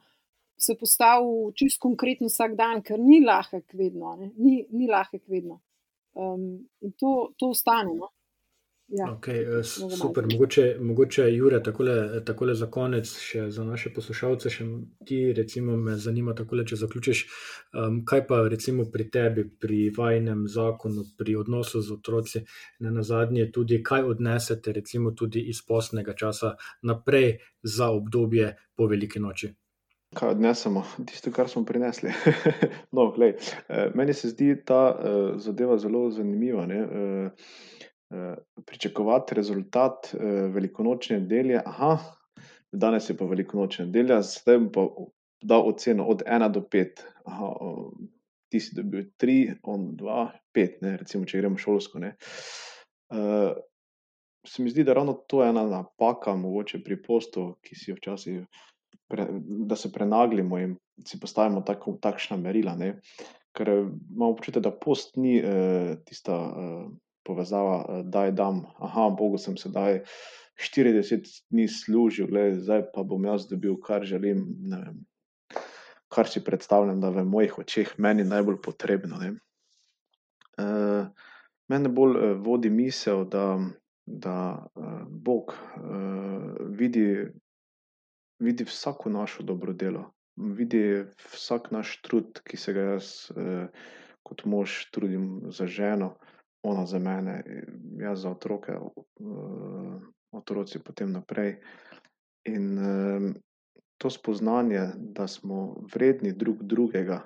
se 0.58 0.76
postavil 0.76 1.52
čisto 1.54 1.82
konkretno 1.82 2.28
vsak 2.28 2.56
dan, 2.56 2.82
ker 2.82 3.00
ni 3.00 3.20
lahek 3.26 3.74
vedno, 3.74 4.16
ni, 4.38 4.66
ni 4.72 4.88
lahek 4.88 5.24
vedno. 5.28 5.60
in 6.16 6.92
to, 6.96 7.34
to 7.38 7.50
ostane, 7.52 7.92
no. 7.94 8.10
Ja. 8.88 9.12
Okej, 9.12 9.64
super, 9.98 10.26
mogoče, 10.32 10.78
mogoče, 10.80 11.24
Jure, 11.36 11.64
takole, 11.64 12.22
takole 12.26 12.54
za 12.56 12.68
konec 12.70 13.10
še 13.18 13.48
za 13.50 13.64
naše 13.66 13.90
poslušalce 13.94 14.50
še 14.54 14.66
ti 15.06 15.18
recimo 15.34 15.78
me 15.78 15.96
zanima 15.98 16.36
takole, 16.38 16.66
če 16.70 16.78
zaključiš, 16.84 17.24
kaj 18.06 18.22
pa 18.30 18.44
recimo 18.46 18.86
pri 18.94 19.08
tebi, 19.10 19.48
pri 19.50 19.80
vajinem 19.98 20.46
zakonu, 20.46 21.08
pri 21.18 21.36
odnosu 21.42 21.82
z 21.82 21.98
otroci, 21.98 22.44
nenazadnje 22.86 23.50
tudi, 23.52 23.82
kaj 23.84 24.06
odnesete 24.14 24.78
recimo 24.78 25.16
tudi 25.18 25.42
iz 25.50 25.64
postnega 25.66 26.14
časa 26.14 26.54
naprej 26.86 27.40
za 27.64 27.90
obdobje 27.90 28.54
po 28.78 28.86
veliki 28.86 29.20
noči? 29.20 29.50
Kaj 30.14 30.36
odnesemo? 30.38 30.86
Tisto, 31.10 31.34
kar 31.34 31.50
smo 31.50 31.66
prinesli. 31.66 32.14
No, 32.96 33.10
glej, 33.12 33.34
meni 33.98 34.14
se 34.14 34.30
zdi 34.30 34.54
ta, 34.66 34.96
zadeva 35.42 35.76
zelo 35.78 36.06
zanimiva, 36.14 36.64
ne, 36.70 36.86
pričakovati 38.66 39.36
rezultat, 39.36 40.12
velikonočne 40.54 41.20
nedelje, 41.20 41.62
danes 42.72 43.10
je 43.10 43.18
pa 43.18 43.26
velikonočna 43.26 43.86
nedelja, 43.86 44.22
zdaj 44.22 44.58
bom 44.58 44.72
pa 44.72 44.88
dal 45.44 45.68
oceno 45.70 46.06
od 46.06 46.24
ena 46.26 46.50
do 46.50 46.62
pet. 46.62 47.04
ti 48.50 48.60
si 48.60 48.76
dobil 48.76 49.10
tri, 49.18 49.52
on 49.64 49.96
dva, 49.98 50.30
pet, 50.54 50.82
ne, 50.82 50.98
recimo, 50.98 51.26
če 51.26 51.42
gremo 51.42 51.58
šolsko, 51.58 52.00
ne. 52.00 52.16
se 54.48 54.64
mi 54.64 54.70
zdi, 54.70 54.84
da 54.84 54.94
ravno 54.94 55.14
to 55.28 55.44
je 55.44 55.50
ena 55.50 55.66
napaka 55.66 56.36
mogoče 56.36 56.84
pri 56.84 57.02
postu, 57.02 57.56
ki 57.62 57.76
si 57.76 57.94
včasih 57.94 58.46
da 59.68 59.76
se 59.76 59.92
prenaglimo 59.92 60.58
in 60.60 60.78
si 61.06 61.20
postavimo 61.20 61.64
takšna 62.02 62.38
merila, 62.38 62.76
ne. 62.76 63.00
Ker 63.56 63.70
imam 63.70 64.32
občutek, 64.32 64.64
da 64.64 64.72
post 64.72 65.16
ni, 65.18 65.38
tista, 66.06 66.38
povezava, 67.26 68.04
daj, 68.04 68.32
dam, 68.38 68.64
bogu 69.18 69.38
sem 69.42 69.58
sedaj 69.58 70.04
štirideset 70.56 71.28
dni 71.52 71.68
služil, 71.68 72.30
glej, 72.32 72.60
zdaj 72.64 72.86
pa 72.94 73.04
bom 73.04 73.26
jaz 73.28 73.48
dobil, 73.50 73.76
kar 73.82 74.06
želim, 74.08 74.46
vem, 74.72 75.02
kar 76.08 76.30
si 76.32 76.44
predstavljam, 76.44 77.02
da 77.02 77.12
v 77.12 77.26
mojih 77.28 77.58
očeh 77.60 77.96
meni 78.00 78.24
najbolj 78.24 78.62
potrebno, 78.64 79.20
ne. 79.20 79.34
mene 81.68 81.90
bolj, 81.90 82.38
vodi 82.46 82.70
misel, 82.70 83.26
da, 83.28 83.58
da, 84.06 84.68
Bog, 85.10 85.58
vidi, 86.78 87.28
vidi 88.40 88.64
vsako 88.64 89.10
našo 89.10 89.44
dobro 89.44 89.74
delo. 89.74 90.12
Vidi 90.36 91.06
vsak 91.32 91.70
naš 91.72 92.02
trud, 92.04 92.42
ki 92.44 92.58
se 92.60 92.74
ga 92.76 92.82
jaz, 92.94 93.32
kot 94.24 94.44
mož 94.46 94.90
trudim 94.92 95.52
za 95.52 95.68
ženo, 95.68 96.16
ona 96.66 96.86
za 96.86 97.00
mene, 97.00 97.44
jaz 98.00 98.22
za 98.22 98.30
otroke, 98.30 98.74
uh, 98.76 100.02
otroci 100.32 100.80
potem 100.84 101.12
naprej. 101.12 101.60
In 102.46 102.78
um, 102.78 103.34
to 103.98 104.10
spoznanje, 104.10 104.90
da 104.96 105.28
smo 105.28 105.86
vredni 105.94 106.34
drug 106.34 106.64
drugega, 106.64 107.22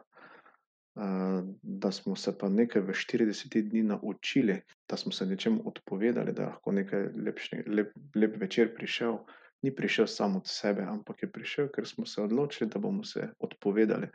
uh, 0.95 1.43
da 1.61 1.91
smo 1.91 2.15
se 2.15 2.37
pa 2.37 2.49
nekaj 2.49 2.81
v 2.81 2.95
40 2.95 3.69
dni 3.69 3.83
naučili, 3.83 4.61
da 4.89 4.97
smo 4.97 5.11
se 5.11 5.25
nečem 5.25 5.59
odpovedali, 5.65 6.33
da 6.33 6.41
je 6.41 6.49
lahko 6.49 6.71
nekaj 6.71 7.07
lepši, 7.25 7.63
lep, 7.67 7.93
lep 8.15 8.41
večer 8.41 8.75
prišel. 8.75 9.17
Ni 9.61 9.75
prišel 9.75 10.07
samo 10.07 10.39
od 10.39 10.47
sebe, 10.47 10.85
ampak 10.87 11.23
je 11.23 11.31
prišel, 11.31 11.67
ker 11.67 11.87
smo 11.87 12.05
se 12.05 12.21
odločili, 12.21 12.69
da 12.69 12.79
bomo 12.79 13.03
se 13.03 13.27
odpovedali. 13.39 14.07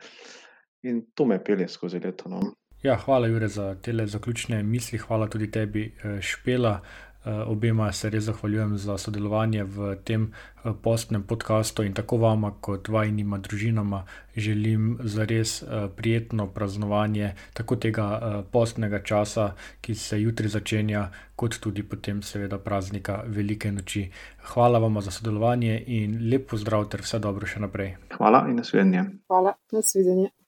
In 0.82 1.04
to 1.14 1.24
me 1.24 1.44
pelje 1.44 1.68
skozi 1.68 2.00
leto. 2.00 2.28
No. 2.28 2.40
Ja, 2.84 2.96
hvala, 2.96 3.26
Jure, 3.26 3.48
za 3.48 3.74
te 3.74 4.06
zaključne 4.06 4.62
misli. 4.62 4.98
Hvala 4.98 5.28
tudi 5.28 5.50
tebi, 5.50 5.92
eh, 6.04 6.20
Špela. 6.20 6.80
Eh, 7.24 7.30
obema 7.30 7.92
se 7.92 8.10
res 8.10 8.24
zahvaljujem 8.24 8.76
za 8.78 8.98
sodelovanje 8.98 9.64
v 9.64 9.96
tem 10.04 10.32
eh, 10.64 10.70
postnem 10.82 11.22
podkastu 11.22 11.82
in 11.82 11.94
tako 11.94 12.16
vama, 12.16 12.50
kot 12.60 12.88
vajnima 12.88 13.38
družinama, 13.38 14.02
želim 14.36 14.98
za 15.00 15.24
res 15.24 15.64
prijetno 15.96 16.46
praznovanje 16.46 17.32
tako 17.52 17.76
tega 17.76 18.44
postnega 18.52 19.02
časa, 19.02 19.54
ki 19.80 19.94
se 19.94 20.20
jutri 20.20 20.48
začenja, 20.48 21.08
kot 21.36 21.58
tudi 21.60 21.82
potem, 21.82 22.22
seveda, 22.22 22.58
praznika 22.58 23.22
Velike 23.26 23.72
noči. 23.72 24.10
Hvala 24.52 24.78
vam 24.78 25.00
za 25.00 25.10
sodelovanje 25.10 25.84
in 25.86 26.30
lepo 26.30 26.56
zdrav 26.56 26.88
ter 26.88 27.00
vse 27.00 27.18
dobro 27.18 27.46
še 27.46 27.60
naprej. 27.60 27.96
Hvala 28.18 28.44
in 28.48 28.56
nasvidenje. 28.56 29.04
Hvala, 29.26 29.56
nasvidenje. 29.72 30.43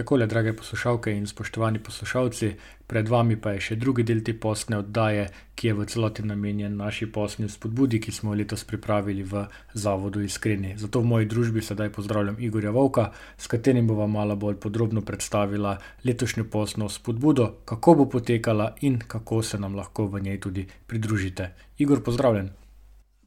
Takole, 0.00 0.26
drage 0.26 0.52
poslušalke 0.56 1.12
in 1.12 1.26
spoštovani 1.26 1.78
poslušalci, 1.78 2.54
pred 2.86 3.08
vami 3.08 3.34
pa 3.36 3.50
je 3.52 3.60
še 3.66 3.76
drugi 3.76 4.00
del 4.08 4.22
te 4.24 4.32
postne 4.32 4.78
oddaje, 4.80 5.26
ki 5.52 5.68
je 5.68 5.74
v 5.76 5.84
celoti 5.92 6.24
namenjen 6.24 6.78
naši 6.80 7.10
postni 7.12 7.50
spodbudi, 7.52 8.00
ki 8.00 8.08
smo 8.08 8.32
jo 8.32 8.38
letos 8.40 8.64
pripravili 8.64 9.20
v 9.20 9.44
Zavodu 9.76 10.24
Iskreni. 10.24 10.72
Zato 10.80 11.04
v 11.04 11.10
moji 11.12 11.28
družbi 11.28 11.60
sedaj 11.60 11.92
pozdravljam 11.92 12.40
Igorja 12.40 12.72
Vovka, 12.72 13.10
s 13.36 13.44
katerim 13.44 13.92
bova 13.92 14.08
malo 14.08 14.40
bolj 14.40 14.56
podrobno 14.56 15.04
predstavila 15.04 15.76
letošnjo 16.04 16.48
postno 16.48 16.88
spodbudo, 16.88 17.52
kako 17.68 18.00
bo 18.00 18.08
potekala 18.08 18.72
in 18.80 19.02
kako 19.04 19.44
se 19.44 19.60
nam 19.60 19.76
lahko 19.76 20.08
v 20.08 20.24
njej 20.24 20.40
tudi 20.40 20.68
pridružite. 20.86 21.52
Igor, 21.76 22.00
pozdravljen. 22.00 22.54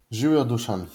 Živijo 0.10 0.50
dušan. 0.50 0.90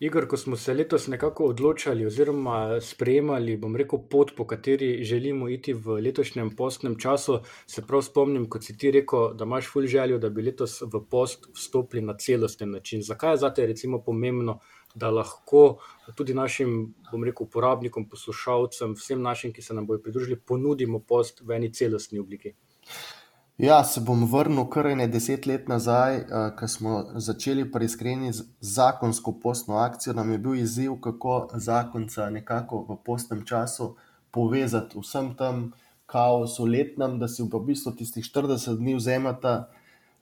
Igor, 0.00 0.28
ko 0.28 0.36
smo 0.36 0.56
se 0.56 0.74
letos 0.74 1.06
nekako 1.06 1.44
odločili, 1.44 2.06
oziroma 2.06 2.80
sprejemali, 2.80 3.56
bom 3.58 3.76
rekel, 3.76 3.98
pot, 4.10 4.30
po 4.36 4.44
kateri 4.46 5.02
želimo 5.04 5.48
iti 5.48 5.72
v 5.72 5.96
letošnjem 6.06 6.52
postnem 6.56 6.94
času, 6.98 7.40
se 7.66 7.82
prav 7.86 8.04
spomnim, 8.06 8.44
kot 8.50 8.64
si 8.64 8.76
ti 8.78 8.92
rekel, 8.94 9.34
da 9.34 9.44
imaš 9.44 9.72
fulj 9.72 9.86
željo, 9.86 10.18
da 10.22 10.30
bi 10.30 10.42
letos 10.46 10.78
v 10.86 11.02
post 11.10 11.48
vstopili 11.54 12.02
na 12.02 12.14
celosten 12.14 12.70
način. 12.70 13.02
Zakaj 13.02 13.32
je 13.32 13.42
zate 13.42 13.66
recimo 13.66 13.98
pomembno, 13.98 14.60
da 14.94 15.10
lahko 15.10 15.80
tudi 16.14 16.34
našim, 16.34 16.94
bom 17.10 17.24
rekel, 17.24 17.50
uporabnikom, 17.50 18.06
poslušalcem, 18.08 18.94
vsem 18.94 19.22
našim, 19.22 19.52
ki 19.52 19.62
se 19.62 19.74
nam 19.74 19.86
bodo 19.86 20.02
pridružili, 20.02 20.38
ponudimo 20.38 21.02
post 21.02 21.42
v 21.42 21.58
eni 21.58 21.72
celostni 21.74 22.22
obliki? 22.22 22.54
Ja, 23.58 23.84
se 23.84 24.00
bom 24.00 24.20
vrnil 24.30 24.68
kar 24.70 24.86
ne 24.96 25.08
deset 25.10 25.46
let 25.50 25.64
nazaj, 25.68 26.16
uh, 26.16 26.44
ko 26.54 26.68
smo 26.70 26.98
začeli 27.18 27.64
preiskreni 27.72 28.30
z 28.32 28.44
zakonsko 28.60 29.32
postno 29.42 29.80
akcijo. 29.82 30.14
Nam 30.14 30.30
je 30.30 30.38
bil 30.38 30.54
izziv, 30.54 30.92
kako 31.02 31.48
zakonca 31.54 32.28
nekako 32.30 32.84
v 32.88 32.96
postnem 33.04 33.42
času 33.44 33.96
povezati 34.30 35.02
vsem 35.02 35.34
tem 35.34 35.72
kaosu 36.06 36.70
letnem, 36.70 37.18
da 37.18 37.26
si 37.28 37.42
v 37.42 37.64
bistvu 37.66 37.96
tistih 37.98 38.24
40 38.24 38.78
dni 38.78 38.94
vzemata 38.94 39.56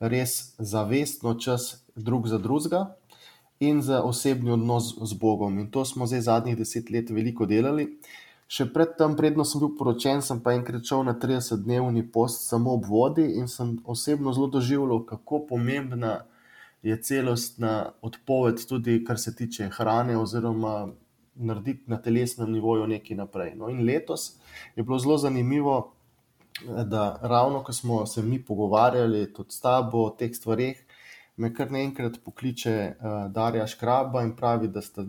res 0.00 0.54
zavestno 0.58 1.34
čas 1.34 1.84
drug 1.94 2.32
za 2.32 2.38
drugega 2.38 2.86
in 3.60 3.82
za 3.82 4.00
osebni 4.00 4.56
odnos 4.56 4.94
z 4.96 5.12
Bogom. 5.12 5.58
In 5.58 5.68
to 5.70 5.84
smo 5.84 6.08
zdaj 6.08 6.24
zadnjih 6.32 6.56
deset 6.56 6.88
let 6.90 7.12
veliko 7.12 7.44
delali. 7.44 7.84
Uh, 7.84 8.25
Še 8.46 8.68
predtem, 8.70 9.16
predno 9.18 9.42
sem 9.42 9.58
bil 9.58 9.72
poročen, 9.74 10.20
sem 10.22 10.38
pa 10.42 10.52
enkrat 10.54 10.86
šel 10.86 11.02
na 11.08 11.16
30-dnevni 11.18 12.04
post 12.14 12.44
samo 12.46 12.76
ob 12.78 12.84
vodi 12.86 13.24
in 13.40 13.48
sem 13.50 13.74
osebno 13.84 14.34
zelo 14.36 14.46
doživljal, 14.54 15.02
kako 15.08 15.40
pomembna 15.48 16.20
je 16.86 16.94
celostna 17.02 17.92
odpoved, 18.06 18.62
tudi 18.68 19.00
kar 19.04 19.18
se 19.18 19.34
tiče 19.34 19.66
hrane, 19.74 20.14
oziroma 20.18 20.92
narediti 21.34 21.90
na 21.90 21.98
telesnem 22.02 22.52
nivoju 22.52 22.86
nekaj 22.86 23.18
naprej. 23.18 23.56
No, 23.58 23.68
in 23.68 23.82
letos 23.84 24.36
je 24.76 24.86
bilo 24.86 24.98
zelo 25.02 25.18
zanimivo, 25.18 25.92
da 26.62 27.18
ravno 27.22 27.64
ko 27.64 27.72
smo 27.72 28.06
se 28.06 28.22
mi 28.22 28.38
pogovarjali 28.44 29.32
tudi 29.34 29.52
s 29.52 29.60
tabo 29.60 30.06
o 30.06 30.10
teh 30.10 30.30
stvarih, 30.34 30.85
me 31.36 31.52
kar 31.54 31.70
naenkrat 31.72 32.18
pokliče 32.24 32.74
uh, 32.96 33.16
Darja 33.32 33.66
Škraba 33.66 34.22
in 34.24 34.32
pravi, 34.36 34.68
da 34.68 34.82
sta 34.82 35.04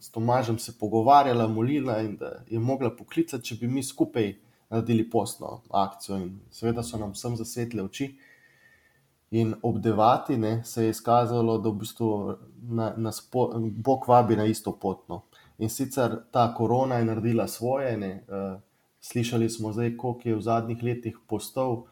s 0.00 0.10
Tomažem 0.10 0.58
se 0.58 0.72
pogovarjala, 0.78 1.48
molila 1.48 1.98
in 2.00 2.16
da 2.16 2.32
je 2.48 2.58
mogla 2.58 2.90
poklicati, 2.96 3.44
če 3.44 3.58
bi 3.60 3.68
mi 3.68 3.82
skupaj 3.82 4.34
naredili 4.70 5.10
postno 5.10 5.60
akcijo. 5.70 6.16
In 6.16 6.38
seveda 6.50 6.82
so 6.82 6.98
nam 6.98 7.12
vsem 7.12 7.36
zasvetile 7.36 7.84
oči. 7.84 8.14
In 9.30 9.54
ob 9.62 9.78
devati 9.78 10.36
ne, 10.36 10.64
se 10.64 10.84
je 10.84 10.90
izkazalo, 10.90 11.58
da 11.58 11.70
v 11.70 11.82
bistvu 11.82 12.08
na, 12.62 12.92
nas 12.96 13.20
po, 13.20 13.50
Bog 13.60 14.08
vabi 14.08 14.36
na 14.36 14.44
isto 14.44 14.72
potno. 14.72 15.22
In 15.58 15.70
sicer 15.70 16.16
ta 16.32 16.48
korona 16.54 16.98
je 16.98 17.04
naredila 17.04 17.46
svoje. 17.48 17.96
Ne, 17.96 18.12
uh, 18.28 18.60
slišali 19.00 19.50
smo 19.50 19.72
zdaj, 19.72 19.96
koliko 19.96 20.28
je 20.28 20.36
v 20.36 20.42
zadnjih 20.42 20.82
letih 20.82 21.18
postov. 21.28 21.84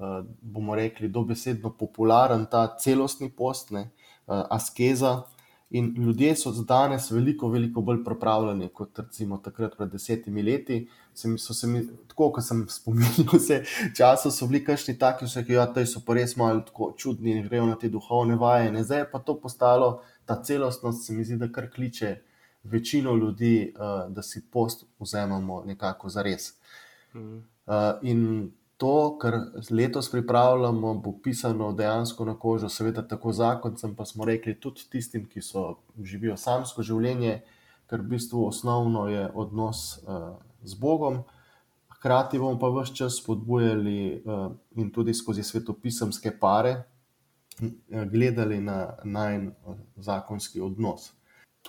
Eh, 0.00 0.24
bomo 0.40 0.74
rekli, 0.74 1.08
dobesedno 1.08 1.74
popularen 1.76 2.46
ta 2.50 2.62
celostni 2.80 3.28
post, 3.36 3.70
ne, 3.70 3.90
uh, 4.26 4.46
askeza. 4.50 5.22
In 5.70 5.90
ljudje 5.96 6.30
so 6.36 6.52
danes 6.66 7.10
veliko, 7.10 7.50
veliko 7.52 7.82
bolj 7.84 7.98
pripravljeni 8.04 8.68
kot 8.74 8.98
recimo 8.98 9.36
takrat, 9.44 9.76
pred 9.76 9.90
desetimi 9.92 10.42
leti. 10.42 10.78
Se 11.14 11.28
mi, 11.28 11.38
so 11.38 11.54
se 11.54 11.68
mi, 11.68 11.82
tako 12.08 12.30
kot 12.32 12.46
sem 12.46 12.62
spominjal, 12.68 13.28
vse 13.34 13.58
časa 13.96 14.32
so 14.32 14.48
bili 14.48 14.62
kašni 14.64 14.96
taki, 14.98 15.28
da 15.28 15.44
ja, 15.52 15.86
so 15.86 16.00
pa 16.06 16.16
res 16.16 16.32
malo 16.36 16.64
čudni 16.96 17.36
in 17.36 17.44
grejo 17.44 17.66
na 17.68 17.76
te 17.76 17.92
duhovne 17.92 18.38
vaje. 18.40 18.72
Ne. 18.72 18.84
Zdaj 18.84 19.04
je 19.04 19.10
pa 19.10 19.20
to 19.20 19.36
postalo, 19.40 19.90
ta 20.24 20.38
celostnost 20.42 21.04
se 21.06 21.12
mi 21.12 21.24
zdi, 21.28 21.36
da 21.36 21.50
kar 21.52 21.68
kliče 21.70 22.14
večino 22.64 23.12
ljudi, 23.16 23.74
uh, 23.76 24.08
da 24.08 24.22
si 24.22 24.46
post 24.50 24.86
vzamemo 24.98 25.60
nekako 25.66 26.08
za 26.08 26.24
res. 26.24 26.54
Mhm. 27.14 27.36
Uh, 27.66 28.00
in 28.02 28.50
to, 28.80 29.18
kar 29.20 29.34
letos 29.70 30.10
pripravljamo, 30.10 30.94
bo 30.94 31.12
pisano 31.22 31.72
dejansko 31.72 32.24
na 32.24 32.34
kožo, 32.38 32.68
seveda 32.68 33.02
tako 33.08 33.32
zakoncem, 33.32 33.92
pa 33.94 34.04
smo 34.04 34.24
rekli 34.24 34.54
tudi 34.60 34.86
tistim, 34.90 35.26
ki 35.28 35.42
so 35.44 35.64
živijo 36.02 36.36
samsko 36.40 36.82
življenje, 36.82 37.42
ker 37.90 38.00
v 38.00 38.14
bistvu 38.14 38.46
osnovno 38.46 39.04
je 39.12 39.26
odnos 39.34 39.98
uh, 39.98 40.32
z 40.64 40.80
Bogom. 40.80 41.20
Hkrati 41.98 42.40
bomo 42.40 42.56
pa 42.56 42.70
vse 42.72 42.96
čas 42.96 43.20
spodbujali 43.20 43.98
uh, 44.24 44.48
in 44.80 44.88
tudi 44.88 45.12
skozi 45.14 45.44
svetopisemske 45.44 46.32
pare 46.40 46.72
uh, 46.80 48.04
gledali 48.08 48.62
na 48.64 48.94
najn 49.04 49.50
zakonski 49.96 50.64
odnos. 50.64 51.12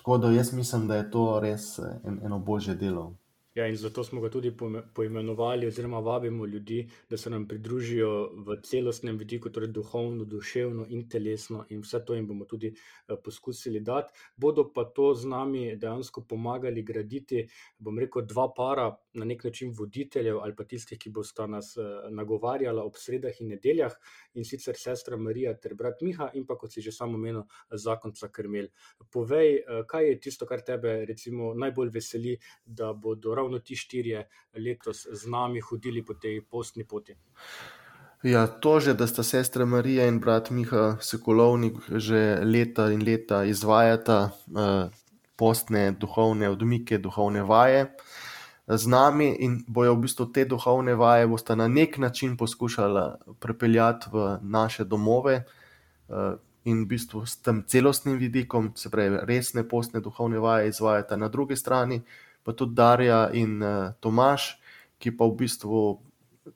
Tako 0.00 0.16
da 0.18 0.32
jaz 0.32 0.54
mislim, 0.56 0.88
da 0.88 0.96
je 0.96 1.10
to 1.10 1.26
res 1.44 1.74
en, 1.78 2.22
eno 2.24 2.38
božje 2.38 2.74
delo. 2.74 3.10
Ja, 3.54 3.66
in 3.68 3.76
zato 3.76 4.04
smo 4.04 4.20
ga 4.20 4.30
tudi 4.32 4.50
poimenovali, 4.94 5.66
oziroma 5.66 5.98
vabimo 6.00 6.46
ljudi, 6.46 6.88
da 7.10 7.16
se 7.16 7.30
nam 7.30 7.44
pridružijo 7.48 8.30
v 8.46 8.56
celostnem 8.64 9.18
vidiku, 9.18 9.50
torej 9.52 9.68
duhovno, 9.68 10.24
duševno 10.24 10.86
in 10.88 11.02
telesno, 11.08 11.66
in 11.68 11.82
vse 11.84 12.00
to 12.06 12.14
jim 12.14 12.26
bomo 12.26 12.46
tudi 12.48 12.70
uh, 12.72 13.18
poskusili 13.24 13.80
dati. 13.80 14.12
Bodo 14.36 14.64
pa 14.72 14.84
to 14.84 15.12
z 15.14 15.28
nami 15.28 15.76
dejansko 15.76 16.24
pomagali 16.28 16.82
graditi, 16.82 17.44
bom 17.78 17.98
rekel, 17.98 18.24
dva 18.24 18.48
para, 18.56 18.88
na 19.14 19.24
nek 19.24 19.44
način 19.44 19.72
voditeljev 19.78 20.38
ali 20.40 20.54
pa 20.56 20.64
tistih, 20.64 20.98
ki 20.98 21.10
bosta 21.10 21.46
nas 21.46 21.76
uh, 21.76 21.84
nagovarjala 22.10 22.84
ob 22.84 22.96
sredah 22.96 23.40
in 23.40 23.52
nedeljah, 23.52 23.92
in 24.34 24.44
sicer 24.44 24.78
sestra 24.78 25.16
Marija 25.16 25.54
ter 25.60 25.74
brat 25.74 26.00
Miha, 26.02 26.30
in 26.34 26.46
pa 26.46 26.56
kot 26.56 26.72
si 26.72 26.80
že 26.80 26.92
samo 26.92 27.18
omenil, 27.20 27.44
zakonca 27.72 28.28
Krmel. 28.28 28.68
Povej, 29.10 29.58
uh, 29.60 29.84
kaj 29.88 30.08
je 30.08 30.20
tisto, 30.20 30.46
kar 30.46 30.64
tebe 30.64 31.02
recimo 31.08 31.52
najbolj 31.54 31.92
veseli, 31.92 32.38
da 32.64 32.92
bodo 32.92 33.34
ravno 33.34 33.58
ti 33.58 33.76
štirje 33.76 34.26
letos 34.58 35.06
z 35.12 35.30
nami 35.30 35.60
hodili 35.60 36.04
po 36.04 36.14
tej 36.14 36.40
postni 36.48 36.84
poti. 36.88 37.16
Ja, 38.22 38.46
to 38.46 38.78
že, 38.80 38.94
da 38.94 39.06
sta 39.10 39.22
sestra 39.26 39.64
Marija 39.66 40.06
in 40.06 40.20
brat 40.22 40.50
Miha 40.50 40.96
Sokolovnik 41.02 41.80
že 41.90 42.38
leta 42.44 42.92
in 42.94 43.02
leta 43.02 43.42
izvajata 43.44 44.30
uh, 44.30 44.94
postne 45.36 45.90
duhovne 45.98 46.50
odmike, 46.50 46.98
duhovne 47.02 47.42
vaje 47.42 47.88
z 48.76 48.86
nami 48.86 49.36
in 49.40 49.64
bojo 49.66 49.94
v 49.94 50.04
bistvu 50.06 50.26
te 50.32 50.44
duhovne 50.44 50.94
vaje 50.94 51.26
bosta 51.26 51.54
na 51.54 51.68
nek 51.68 51.98
način 51.98 52.36
poskušala 52.36 53.18
prepeljati 53.40 54.06
v 54.12 54.38
naše 54.42 54.84
domove 54.84 55.44
uh, 56.08 56.34
in 56.64 56.84
v 56.84 56.86
bistvu 56.86 57.26
s 57.26 57.36
tem 57.36 57.64
celostnim 57.66 58.18
vidikom, 58.18 58.72
se 58.76 58.90
pravi, 58.90 59.18
resne 59.22 59.68
postne 59.68 60.00
duhovne 60.00 60.38
vaje 60.38 60.68
izvajata 60.68 61.16
na 61.16 61.28
drugi 61.28 61.56
strani 61.56 62.02
pa 62.42 62.52
tudi 62.52 62.74
Darja 62.74 63.30
in 63.32 63.62
uh, 63.62 63.92
Tomaš, 64.00 64.58
ki 64.98 65.16
pa 65.16 65.26
v 65.26 65.36
bistvu 65.36 66.00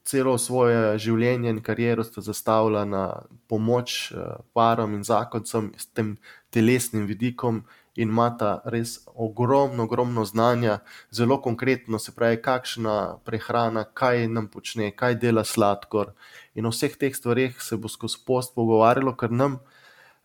celo 0.07 0.35
svoje 0.39 0.99
življenje 0.99 1.51
in 1.51 1.63
kariero 1.63 2.05
sta 2.05 2.23
zastavila 2.23 2.85
na 2.85 3.05
pomoč 3.51 4.13
parom 4.55 4.95
in 4.99 5.05
zakoncem 5.07 5.73
s 5.79 5.87
tem 5.95 6.17
telesnim 6.51 7.07
vidikom 7.07 7.63
in 7.97 8.09
imata 8.09 8.61
res 8.65 8.99
ogromno, 9.15 9.85
ogromno 9.85 10.25
znanja, 10.25 10.79
zelo 11.11 11.41
konkretno, 11.43 11.99
se 11.99 12.13
pravi, 12.13 12.41
kakšna 12.43 13.19
prehrana, 13.25 13.85
kaj 13.85 14.29
nam 14.29 14.51
počne, 14.53 14.91
kaj 14.97 15.17
dela 15.23 15.45
sladkor. 15.45 16.13
In 16.55 16.67
o 16.67 16.75
vseh 16.75 16.97
teh 16.97 17.17
stvareh 17.17 17.57
se 17.63 17.77
bo 17.77 17.89
skozi 17.89 18.21
post 18.27 18.55
pogovarjalo, 18.55 19.17
ker 19.17 19.33
nam, 19.33 19.61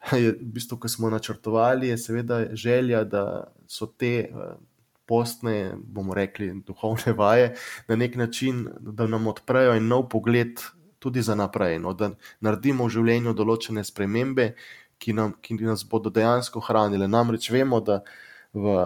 je, 0.24 0.34
v 0.34 0.52
bistvu, 0.58 0.82
ko 0.82 0.92
smo 0.92 1.10
načrtovali, 1.14 1.94
je 1.94 1.98
seveda 1.98 2.44
želja, 2.58 3.04
da 3.04 3.54
so 3.68 3.88
te 3.88 4.28
postne, 5.12 5.74
bomo 5.76 6.14
rekli, 6.14 6.54
duhovne 6.68 7.14
vaje 7.14 7.56
na 7.88 7.96
nek 7.96 8.16
način, 8.16 8.68
da 8.80 9.08
nam 9.08 9.28
odprejo 9.28 9.76
en 9.76 9.88
nov 9.88 10.08
pogled. 10.10 10.64
Tudi 11.02 11.24
za 11.26 11.34
naprej, 11.36 11.80
no, 11.82 11.96
da 11.98 12.12
naredimo 12.46 12.86
v 12.86 12.94
življenju 12.94 13.32
določene 13.34 13.82
spremembe, 13.82 14.52
ki, 15.02 15.16
nam, 15.18 15.34
ki 15.42 15.58
nas 15.66 15.84
bodo 15.88 16.14
dejansko 16.14 16.62
hranile. 16.62 17.10
Namreč 17.10 17.50
vemo, 17.52 17.82
da 17.82 18.02
v, 18.54 18.86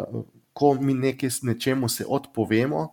ko 0.56 0.74
mi 0.80 0.96
nekaj, 0.96 1.42
nečemu 1.44 1.90
se 1.92 2.06
odpovemo, 2.08 2.88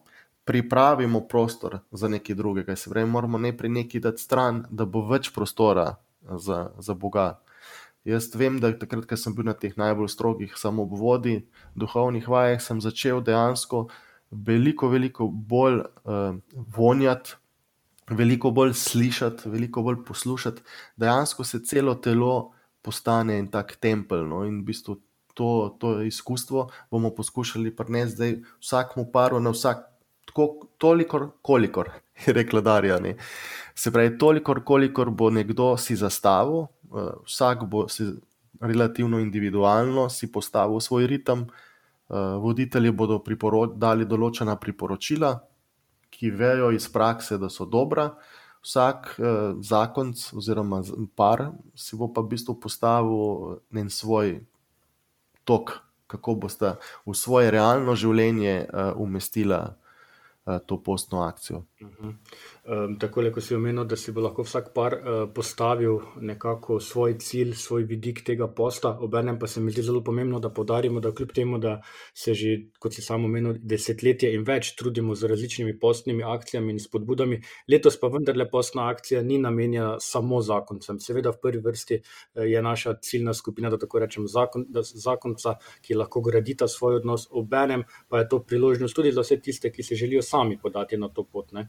pripravimo 0.44 1.20
prostor 1.30 1.78
za 1.92 2.10
nekaj 2.10 2.36
drugega. 2.36 2.76
Se 2.76 2.90
pravi, 2.90 3.10
moramo 3.10 3.38
najprej 3.38 3.70
nekaj 3.70 4.00
dati 4.08 4.22
stran, 4.22 4.64
da 4.70 4.84
bo 4.84 5.04
več 5.06 5.30
prostora 5.34 5.94
za, 6.22 6.70
za 6.78 6.94
Boga. 6.94 7.38
Jaz 8.04 8.32
vem, 8.34 8.58
da 8.58 8.72
takrat, 8.74 9.06
ko 9.06 9.16
sem 9.16 9.34
bil 9.34 9.46
na 9.46 9.54
teh 9.54 9.76
najbolj 9.78 10.10
strogih 10.10 10.56
samoobvodi, 10.58 11.44
duhovnih 11.78 12.26
vajah, 12.28 12.58
sem 12.62 12.80
začel 12.82 13.22
dejansko 13.22 13.86
veliko, 14.32 14.90
veliko 14.90 15.28
bolj 15.30 15.84
uh, 15.84 16.34
vonjati. 16.76 17.38
Veliko 18.12 18.50
bolj 18.50 18.74
slišati, 18.76 19.46
veliko 19.48 19.84
bolj 19.86 20.00
poslušati, 20.04 20.64
dejansko 20.98 21.44
se 21.46 21.60
celo 21.64 21.94
telo 21.94 22.50
postane 22.82 23.38
en 23.38 23.48
tak 23.50 23.76
tempelj. 23.80 24.26
No? 24.28 24.42
In 24.44 24.60
v 24.60 24.72
bistvu 24.72 24.98
to, 25.34 25.76
to 25.80 26.02
izkustvo 26.02 26.68
bomo 26.90 27.10
poskušali 27.14 27.76
prenesti 27.76 28.16
zdaj 28.16 28.36
vsakmu 28.60 29.06
paru 29.12 29.40
na 29.40 29.50
vsak, 29.50 29.86
tako, 30.26 30.68
toliko, 30.78 31.30
kolikor 31.42 31.90
je 32.26 32.32
rekla 32.32 32.60
Darja. 32.60 32.98
Ne? 33.00 33.16
Se 33.74 33.92
pravi, 33.92 34.18
toliko, 34.18 34.54
kolikor 34.64 35.10
bo 35.10 35.30
nekdo 35.30 35.76
si 35.76 35.96
zastavil, 35.96 36.66
uh, 36.90 37.12
vsak 37.26 37.64
bo 37.64 37.88
si 37.88 38.12
relativno 38.60 39.18
individualno 39.18 40.08
si 40.08 40.32
postavil 40.32 40.80
svoj 40.80 41.06
ritem. 41.06 41.46
Uh, 42.12 42.36
voditelji 42.44 42.90
bodo 42.92 43.22
dali 43.74 44.04
določena 44.04 44.58
priporočila, 44.60 45.32
ki 46.12 46.30
vejo 46.30 46.68
iz 46.76 46.84
prakse, 46.92 47.38
da 47.38 47.48
so 47.48 47.64
dobra 47.64 48.10
vsak 48.62 49.18
uh, 49.18 49.26
zakonc 49.60 50.16
oziroma 50.38 50.82
par 51.16 51.50
si 51.74 51.96
bo 51.98 52.08
pa 52.08 52.22
v 52.22 52.34
bistvu 52.34 52.54
postavil 52.60 53.58
en 53.74 53.90
svoj 53.90 54.40
tok, 55.44 55.82
kako 56.06 56.34
boste 56.34 56.76
v 57.06 57.14
svoje 57.14 57.50
realno 57.50 57.96
življenje 57.98 58.68
uh, 58.68 58.94
umestila 58.96 59.74
uh, 60.46 60.58
to 60.66 60.78
postno 60.78 61.26
akcijo. 61.26 61.64
Uh 61.80 61.88
mhm. 61.88 62.08
-huh. 62.08 62.14
Um, 62.62 62.92
tako, 62.94 63.24
kot 63.34 63.42
si 63.42 63.56
omenil, 63.56 63.82
da 63.90 63.96
si 63.98 64.12
bo 64.14 64.22
lahko 64.22 64.44
vsak 64.46 64.68
par 64.70 64.94
uh, 64.94 65.06
postavil 65.34 65.96
nekako 66.22 66.76
svoj 66.80 67.16
cilj, 67.18 67.56
svoj 67.58 67.82
vidik 67.90 68.20
tega 68.22 68.46
posta. 68.46 68.92
Obenem 69.02 69.38
pa 69.38 69.48
se 69.50 69.60
mi 69.60 69.72
zdi 69.74 69.82
zelo 69.82 69.98
pomembno, 70.06 70.38
da 70.38 70.46
podarimo, 70.54 71.00
da 71.02 71.10
kljub 71.10 71.32
temu, 71.34 71.58
da 71.58 71.80
se 72.14 72.34
že, 72.38 72.52
kot 72.78 72.94
si 72.94 73.02
samo 73.02 73.26
omenil, 73.26 73.56
desetletje 73.58 74.30
in 74.36 74.44
več 74.46 74.76
trudimo 74.78 75.16
z 75.18 75.30
različnimi 75.32 75.74
postnimi 75.82 76.22
akcijami 76.22 76.70
in 76.76 76.78
spodbudami, 76.78 77.40
letos 77.66 77.98
pa 77.98 78.12
vendarle 78.14 78.46
postna 78.50 78.86
akcija 78.92 79.24
ni 79.26 79.40
namenjena 79.42 79.96
samo 79.98 80.38
zakoncem. 80.38 81.02
Seveda, 81.02 81.34
v 81.34 81.42
prvi 81.42 81.64
vrsti 81.66 81.98
uh, 81.98 82.44
je 82.46 82.62
naša 82.62 82.94
ciljna 83.02 83.34
skupina, 83.34 83.74
da 83.74 83.80
tako 83.82 84.04
rečem, 84.06 84.30
zakon, 84.30 84.68
da 84.70 84.86
zakonca, 84.86 85.56
ki 85.82 85.98
lahko 85.98 86.22
gradita 86.30 86.70
svoj 86.70 87.00
odnos, 87.02 87.26
obenem 87.26 87.82
pa 88.06 88.22
je 88.22 88.30
to 88.30 88.44
priložnost 88.46 88.94
tudi 88.94 89.10
za 89.10 89.26
vse 89.26 89.40
tiste, 89.42 89.74
ki 89.74 89.82
se 89.82 89.98
želijo 89.98 90.22
sami 90.22 90.62
podati 90.62 90.96
na 90.96 91.10
to 91.10 91.26
pot. 91.26 91.50
Ne? 91.58 91.66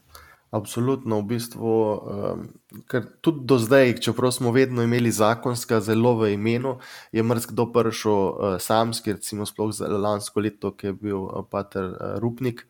Absolutno, 0.54 1.18
v 1.24 1.34
bistvu, 1.34 1.66
um, 1.66 2.42
ker 2.86 3.08
tudi 3.26 3.42
do 3.50 3.58
zdaj, 3.58 3.96
čeprav 4.06 4.36
smo 4.36 4.52
vedno 4.54 4.84
imeli 4.86 5.10
zakonska 5.10 5.80
zelo 5.82 6.14
v 6.20 6.36
imenu, 6.36 6.76
je 7.10 7.24
mrzkdo 7.26 7.72
prišel 7.74 8.14
uh, 8.14 8.58
samski, 8.62 9.18
recimo 9.18 9.50
sploh 9.50 9.74
za 9.74 9.90
lansko 9.90 10.46
leto, 10.46 10.76
ki 10.78 10.92
je 10.92 10.94
bil 10.94 11.26
uh, 11.26 11.42
Pater 11.50 11.90
uh, 11.90 11.98
Rupnik. 12.22 12.68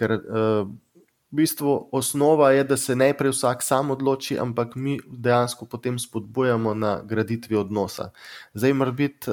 Ker 0.00 0.16
v 0.16 1.36
bistvu 1.36 1.90
osnova 1.92 2.54
je, 2.56 2.64
da 2.64 2.76
se 2.80 2.96
najprej 2.96 3.34
vsak 3.34 3.62
sam 3.62 3.90
odloči, 3.92 4.38
ampak 4.40 4.72
mi 4.80 4.96
dejansko 5.04 5.66
potem 5.68 5.98
spodbujamo 6.00 6.72
na 6.74 7.02
graditvi 7.04 7.58
odnosa. 7.60 8.10
Zdaj, 8.54 8.72
mora 8.72 8.94
biti 8.96 9.28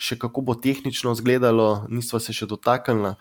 še 0.00 0.18
kako 0.18 0.40
bo 0.40 0.56
tehnično 0.56 1.12
izgledalo, 1.12 1.84
nismo 1.92 2.18
se 2.18 2.32
še 2.32 2.48
dotaknili. 2.48 3.14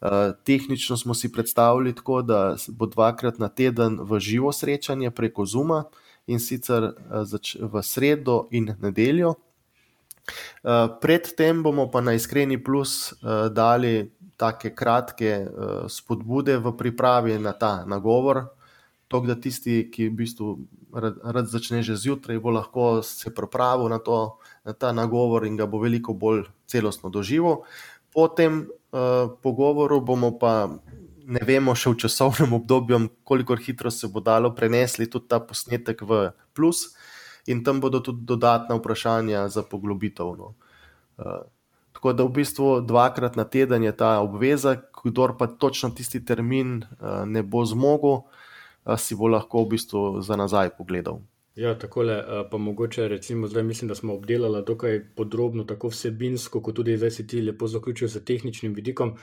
Eh, 0.00 0.32
tehnično 0.44 0.96
smo 0.96 1.14
si 1.14 1.32
predstavljali 1.32 1.94
tako, 1.94 2.22
da 2.22 2.56
bo 2.68 2.86
dvakrat 2.86 3.38
na 3.38 3.48
teden 3.48 3.98
v 4.00 4.20
živo 4.20 4.52
srečanje 4.52 5.10
preko 5.10 5.46
Zuma 5.46 5.84
in 6.26 6.40
sicer 6.40 6.84
eh, 6.84 6.92
v 7.60 7.82
sredo 7.82 8.46
in 8.50 8.74
nedeljo. 8.80 9.34
Eh, 10.64 10.88
predtem 11.00 11.62
bomo 11.62 11.90
pa 11.90 12.00
na 12.00 12.12
iskreni 12.12 12.64
plus 12.64 13.14
dali 13.50 14.10
take 14.36 14.74
kratke 14.74 15.46
spodbude 15.88 16.58
v 16.58 16.76
pripravi 16.76 17.38
na 17.38 17.52
ta 17.52 17.84
nagovor. 17.86 18.44
To, 19.08 19.20
da 19.20 19.36
tisti, 19.40 19.86
ki 19.90 20.08
v 20.08 20.16
bistvu 20.18 20.58
rad, 20.92 21.14
rad 21.22 21.46
začne 21.46 21.82
že 21.82 21.96
zjutraj, 21.96 22.38
bo 22.42 22.50
lahko 22.50 23.02
se 23.02 23.30
pripravil 23.34 23.88
na, 23.88 23.98
to, 23.98 24.38
na 24.64 24.72
ta 24.72 24.92
nagovor 24.92 25.46
in 25.46 25.56
ga 25.56 25.66
bo 25.66 25.78
veliko 25.78 26.12
bolj 26.12 26.44
celostno 26.66 27.08
doživel. 27.10 27.62
Potem 28.16 28.64
Eh, 28.96 29.28
pogovoru, 29.42 30.00
bomo 30.00 30.38
pa 30.38 30.70
ne 31.26 31.42
vemo 31.44 31.74
še 31.76 31.90
v 31.90 31.98
časovnem 32.06 32.54
obdobju, 32.56 33.00
koliko 33.26 33.56
hitro 33.58 33.90
se 33.90 34.08
bo 34.08 34.22
dalo 34.24 34.54
prenesli 34.54 35.08
tudi 35.10 35.28
ta 35.28 35.40
posnetek 35.42 36.00
v 36.06 36.30
plus, 36.54 36.94
in 37.50 37.60
tam 37.66 37.82
bodo 37.82 38.00
tudi 38.00 38.24
dodatna 38.24 38.78
vprašanja 38.78 39.48
za 39.52 39.66
poglobitev. 39.66 40.32
No. 40.38 40.54
Uh, 41.18 41.44
tako 41.92 42.14
da 42.14 42.24
v 42.24 42.34
bistvu 42.38 42.70
dvakrat 42.86 43.36
na 43.36 43.44
teden 43.44 43.84
je 43.84 43.92
ta 43.92 44.16
obveza, 44.22 44.78
kdor 45.02 45.36
pa 45.36 45.50
točno 45.50 45.90
tisti 45.90 46.22
termin 46.24 46.86
uh, 46.86 47.26
ne 47.26 47.42
bo 47.42 47.66
zmogel, 47.66 48.22
uh, 48.22 48.96
si 48.96 49.18
bo 49.18 49.28
lahko 49.28 49.66
v 49.66 49.76
bistvu 49.76 50.22
za 50.22 50.38
nazaj 50.40 50.72
pogledal. 50.78 51.20
Ja, 51.56 51.78
tako 51.78 52.02
je, 52.02 52.24
pa 52.50 52.58
mogoče 52.58 53.08
recimo 53.08 53.46
zdaj 53.48 53.62
mislim, 53.62 53.88
da 53.88 53.94
smo 53.94 54.14
obdelali 54.14 54.64
dokaj 54.66 55.00
podrobno, 55.16 55.64
tako 55.64 55.88
vsebinsko, 55.88 56.60
kot 56.62 56.76
tudi 56.76 56.96
zdaj 56.96 57.10
si 57.10 57.26
ti 57.26 57.40
lepo 57.40 57.66
zaključil 57.66 58.08
z 58.08 58.24
tehničnim 58.24 58.74
vidikom. 58.74 59.16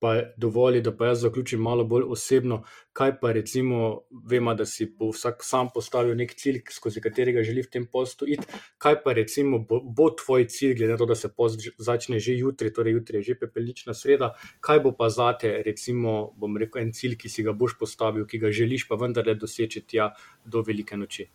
Pa 0.00 0.14
dovoli, 0.36 0.80
da 0.80 0.92
pa 0.96 1.06
jaz 1.06 1.20
zaključim 1.20 1.60
malo 1.60 1.84
bolj 1.84 2.04
osebno, 2.08 2.62
kaj 2.92 3.12
pa 3.20 3.32
recimo, 3.32 4.00
vemo, 4.30 4.54
da 4.54 4.64
si 4.66 4.86
bo 4.98 5.10
vsak 5.12 5.44
sam 5.44 5.68
postavil 5.74 6.16
nek 6.16 6.34
cilj, 6.34 6.62
skozi 6.70 7.00
katerega 7.00 7.42
želi 7.42 7.62
v 7.62 7.70
tem 7.70 7.86
postu 7.92 8.28
iti. 8.28 8.44
Kaj 8.78 9.00
pa 9.04 9.12
recimo 9.12 9.58
bo, 9.58 9.80
bo 9.80 10.10
tvoj 10.10 10.48
cilj, 10.48 10.74
glede 10.80 10.92
na 10.92 10.98
to, 10.98 11.06
da 11.06 11.14
se 11.14 11.28
post 11.28 11.60
začne 11.78 12.20
že 12.20 12.40
jutri, 12.40 12.72
torej 12.72 12.92
jutri 12.92 13.18
je 13.18 13.22
že 13.22 13.40
pepelična 13.40 13.94
sreda. 13.94 14.32
Kaj 14.60 14.80
bo 14.80 14.96
pa 14.96 15.08
zate, 15.08 15.62
recimo, 15.66 16.32
bom 16.36 16.56
rekel, 16.56 16.82
en 16.82 16.92
cilj, 16.92 17.16
ki 17.16 17.28
si 17.28 17.42
ga 17.42 17.52
boš 17.52 17.78
postavil, 17.78 18.26
ki 18.26 18.38
ga 18.38 18.52
želiš 18.52 18.88
pa 18.88 18.96
vendarle 18.96 19.34
doseči 19.34 19.84
tja 19.86 20.14
do 20.44 20.62
velike 20.62 20.96
noči. 20.96 21.28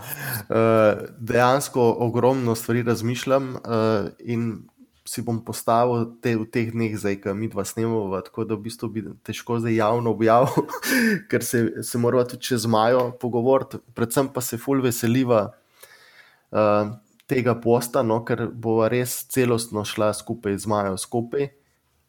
Eh, 0.49 0.95
dejansko 1.19 1.95
ogromno 1.99 2.55
stvari 2.55 2.83
razmišljam 2.83 3.55
uh, 3.55 4.09
in 4.19 4.63
si 5.05 5.21
bom 5.21 5.39
postavil 5.45 6.05
te, 6.23 6.35
v 6.39 6.45
teh 6.47 6.71
dneh, 6.71 6.95
zdaj, 6.99 7.17
ki 7.23 7.33
mi 7.35 7.49
dva 7.51 7.65
snemamo, 7.67 8.21
tako 8.23 8.45
da 8.47 8.55
v 8.55 8.63
bistvu 8.67 8.89
bi 8.91 9.03
težko 9.25 9.59
zdaj 9.59 9.75
javno 9.75 10.13
objavil, 10.15 10.67
ker 11.31 11.43
se, 11.43 11.83
se 11.83 11.99
moramo 11.99 12.23
tudi 12.27 12.47
čez 12.47 12.65
majo 12.65 13.11
pogovoriti. 13.19 13.81
Predvsem 13.95 14.31
pa 14.33 14.41
se 14.41 14.59
ful 14.59 14.83
veseliva 14.83 15.41
uh, 15.51 16.93
tega 17.27 17.55
posta, 17.59 18.03
no, 18.03 18.21
ker 18.27 18.47
bo 18.47 18.81
res 18.87 19.23
celostno 19.31 19.83
šla 19.87 20.13
skupaj 20.15 20.57
z 20.59 20.71
majo 20.71 20.97
skupaj. 20.99 21.51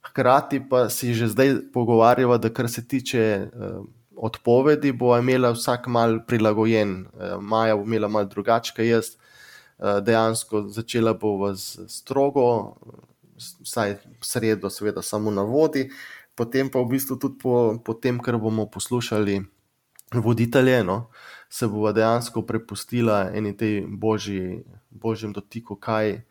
Hkrati 0.05 0.61
pa 0.69 0.87
si 0.93 1.15
že 1.17 1.31
zdaj 1.33 1.57
pogovarjava, 1.75 2.39
da 2.39 2.53
kar 2.55 2.71
se 2.71 2.87
tiče. 2.87 3.27
Uh, 3.55 3.85
odpovedi 4.17 4.93
bo 4.93 5.17
imela 5.19 5.51
vsak 5.53 5.87
mal 5.87 6.21
prilagojen, 6.27 7.07
eh, 7.21 7.37
Maja 7.41 7.77
bo 7.77 7.83
imela 7.83 8.09
mal 8.09 8.29
drugačke 8.29 8.87
jaz. 8.87 9.17
Eh, 9.79 10.01
dejansko 10.01 10.69
začela 10.69 11.15
bo 11.15 11.55
z 11.55 11.89
strogo, 11.89 12.77
vsaj 13.63 13.97
sredo, 14.21 14.71
seveda 14.71 15.03
samo 15.03 15.31
na 15.31 15.43
vodi, 15.43 15.91
potem 16.35 16.71
pa 16.71 16.79
v 16.79 16.95
bistvu 16.95 17.19
tudi 17.19 17.39
po, 17.43 17.79
po 17.85 17.95
tem, 17.95 18.21
kar 18.23 18.39
bomo 18.39 18.67
poslušali 18.71 19.43
voditelje, 20.15 20.85
no, 20.85 21.11
se 21.51 21.67
bo 21.67 21.93
dejansko 21.93 22.43
prepustila 22.47 23.31
eni 23.35 23.57
tej 23.57 23.87
božji, 23.89 24.63
božjem 24.91 25.33
dotiku, 25.33 25.77
kaj, 25.77 26.23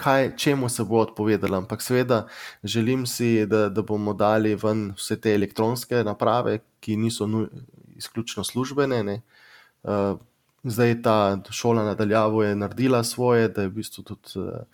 kaj, 0.00 0.32
čemu 0.36 0.68
se 0.68 0.84
bo 0.84 1.02
odpovedala. 1.04 1.58
Ampak 1.60 1.82
seveda 1.82 2.24
želim 2.64 3.06
si, 3.06 3.46
da, 3.46 3.68
da 3.68 3.82
bomo 3.82 4.14
dali 4.16 4.54
ven 4.54 4.90
vse 4.96 5.20
te 5.20 5.34
elektronske 5.36 6.04
naprave, 6.04 6.58
ki 6.80 6.96
niso 6.96 7.26
nu, 7.26 7.46
izključno 7.96 8.44
službene. 8.44 9.02
Ne. 9.04 9.20
Uh, 9.82 10.16
zdaj 10.64 11.02
ta 11.02 11.42
šola 11.50 11.84
nadaljavo 11.84 12.42
je 12.44 12.56
naredila 12.56 13.04
svoje, 13.04 13.48
da 13.48 13.62
je 13.62 13.68
v 13.68 13.78
bistvu 13.82 14.04
tudi. 14.04 14.40
Uh, 14.40 14.64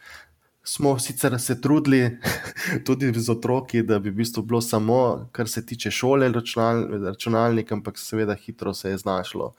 Smo 0.66 0.96
sicer 0.98 1.36
se 1.38 1.60
trudili, 1.60 2.18
tudi 2.86 3.12
z 3.14 3.30
otroki, 3.30 3.84
da 3.86 4.00
bi 4.02 4.10
v 4.10 4.16
bistvu 4.18 4.42
bilo 4.42 4.58
samo, 4.60 5.28
kar 5.32 5.46
se 5.48 5.62
tiče 5.66 5.90
šole, 5.94 6.26
računal, 6.34 6.80
računalnik, 7.04 7.70
ampak 7.72 7.98
seveda 8.02 8.34
hitro 8.34 8.74
se 8.74 8.90
je 8.90 8.98
znašlo, 8.98 9.52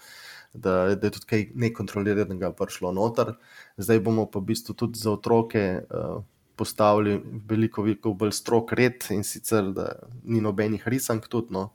da, 0.53 0.95
da 0.95 1.07
je 1.07 1.13
tudi 1.19 1.43
nekontroliranega 1.55 2.51
prišlo 2.57 2.91
noter. 2.91 3.35
Zdaj 3.77 3.99
bomo 3.99 4.25
pa 4.31 4.39
v 4.39 4.53
bistvu 4.53 4.75
tudi 4.75 4.99
za 4.99 5.11
otroke 5.11 5.63
uh, 5.81 6.23
postavili 6.57 7.21
veliko, 7.49 7.83
veliko 7.85 8.13
bolj 8.13 8.33
strok 8.39 8.73
red 8.73 9.05
in 9.13 9.23
sicer, 9.23 9.71
da 9.73 9.91
ni 10.23 10.41
nobenih 10.41 10.87
risank, 10.87 11.27
tudi, 11.29 11.53
no, 11.53 11.69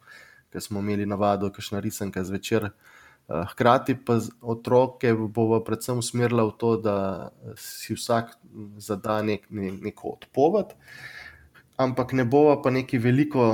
ker 0.52 0.62
smo 0.62 0.82
imeli 0.82 1.06
navado, 1.06 1.46
da 1.46 1.52
je 1.52 1.58
kakšna 1.60 1.80
risanka 1.80 2.24
zvečer. 2.24 2.72
Eh, 3.28 3.44
hkrati 3.52 3.94
pa 4.04 4.18
otroke 4.40 5.12
bomo 5.14 5.60
predvsem 5.64 5.98
usmerili 5.98 6.42
v 6.42 6.54
to, 6.58 6.76
da 6.76 6.96
si 7.56 7.94
vsak 7.94 8.34
zada 8.82 9.20
nek, 9.22 9.46
ne, 9.50 9.70
neko 9.72 10.16
odpoved, 10.16 10.74
ampak 11.82 12.12
ne 12.12 12.24
bova 12.24 12.56
pa 12.62 12.70
neki 12.70 12.98
veliko 12.98 13.44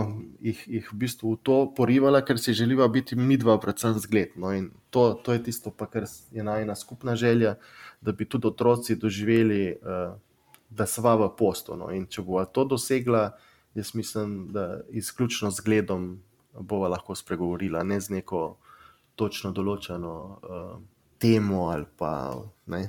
jih, 0.41 0.61
jih 0.69 0.93
v 0.93 0.97
bistvu 1.03 1.35
v 1.35 1.41
to 1.43 1.57
porivala, 1.77 2.23
ker 2.25 2.39
si 2.39 2.55
želiva 2.55 2.89
biti 2.89 3.17
mi 3.17 3.37
dva, 3.37 3.59
predvsem 3.61 3.99
zgled. 3.99 4.37
No, 4.37 4.53
in 4.55 4.71
to, 4.91 5.13
to 5.25 5.37
je 5.37 5.43
tisto, 5.49 5.71
pa, 5.71 5.89
kar 5.91 6.07
je 6.33 6.45
najna 6.45 6.77
skupna 6.77 7.17
želja, 7.17 7.57
da 8.01 8.13
bi 8.13 8.29
tudi 8.29 8.47
otroci 8.49 8.97
doživeli, 8.97 9.77
uh, 9.83 10.15
da 10.71 10.87
sva 10.87 11.17
v 11.17 11.31
postu. 11.37 11.77
No, 11.77 11.91
in 11.95 12.07
če 12.07 12.23
bova 12.23 12.45
to 12.45 12.65
dosegla, 12.69 13.31
jaz 13.75 13.95
mislim, 13.95 14.53
da 14.53 14.81
izključno 14.91 15.51
z 15.51 15.65
gledom 15.65 16.11
bova 16.53 16.89
lahko 16.89 17.15
spregovorila, 17.15 17.83
ne 17.83 18.01
z 18.01 18.19
neko 18.19 18.59
točno 19.19 19.51
določeno 19.53 20.15
uh, 20.15 20.79
temo 21.19 21.69
ali 21.73 21.87
pa 21.99 22.13
ne, 22.71 22.85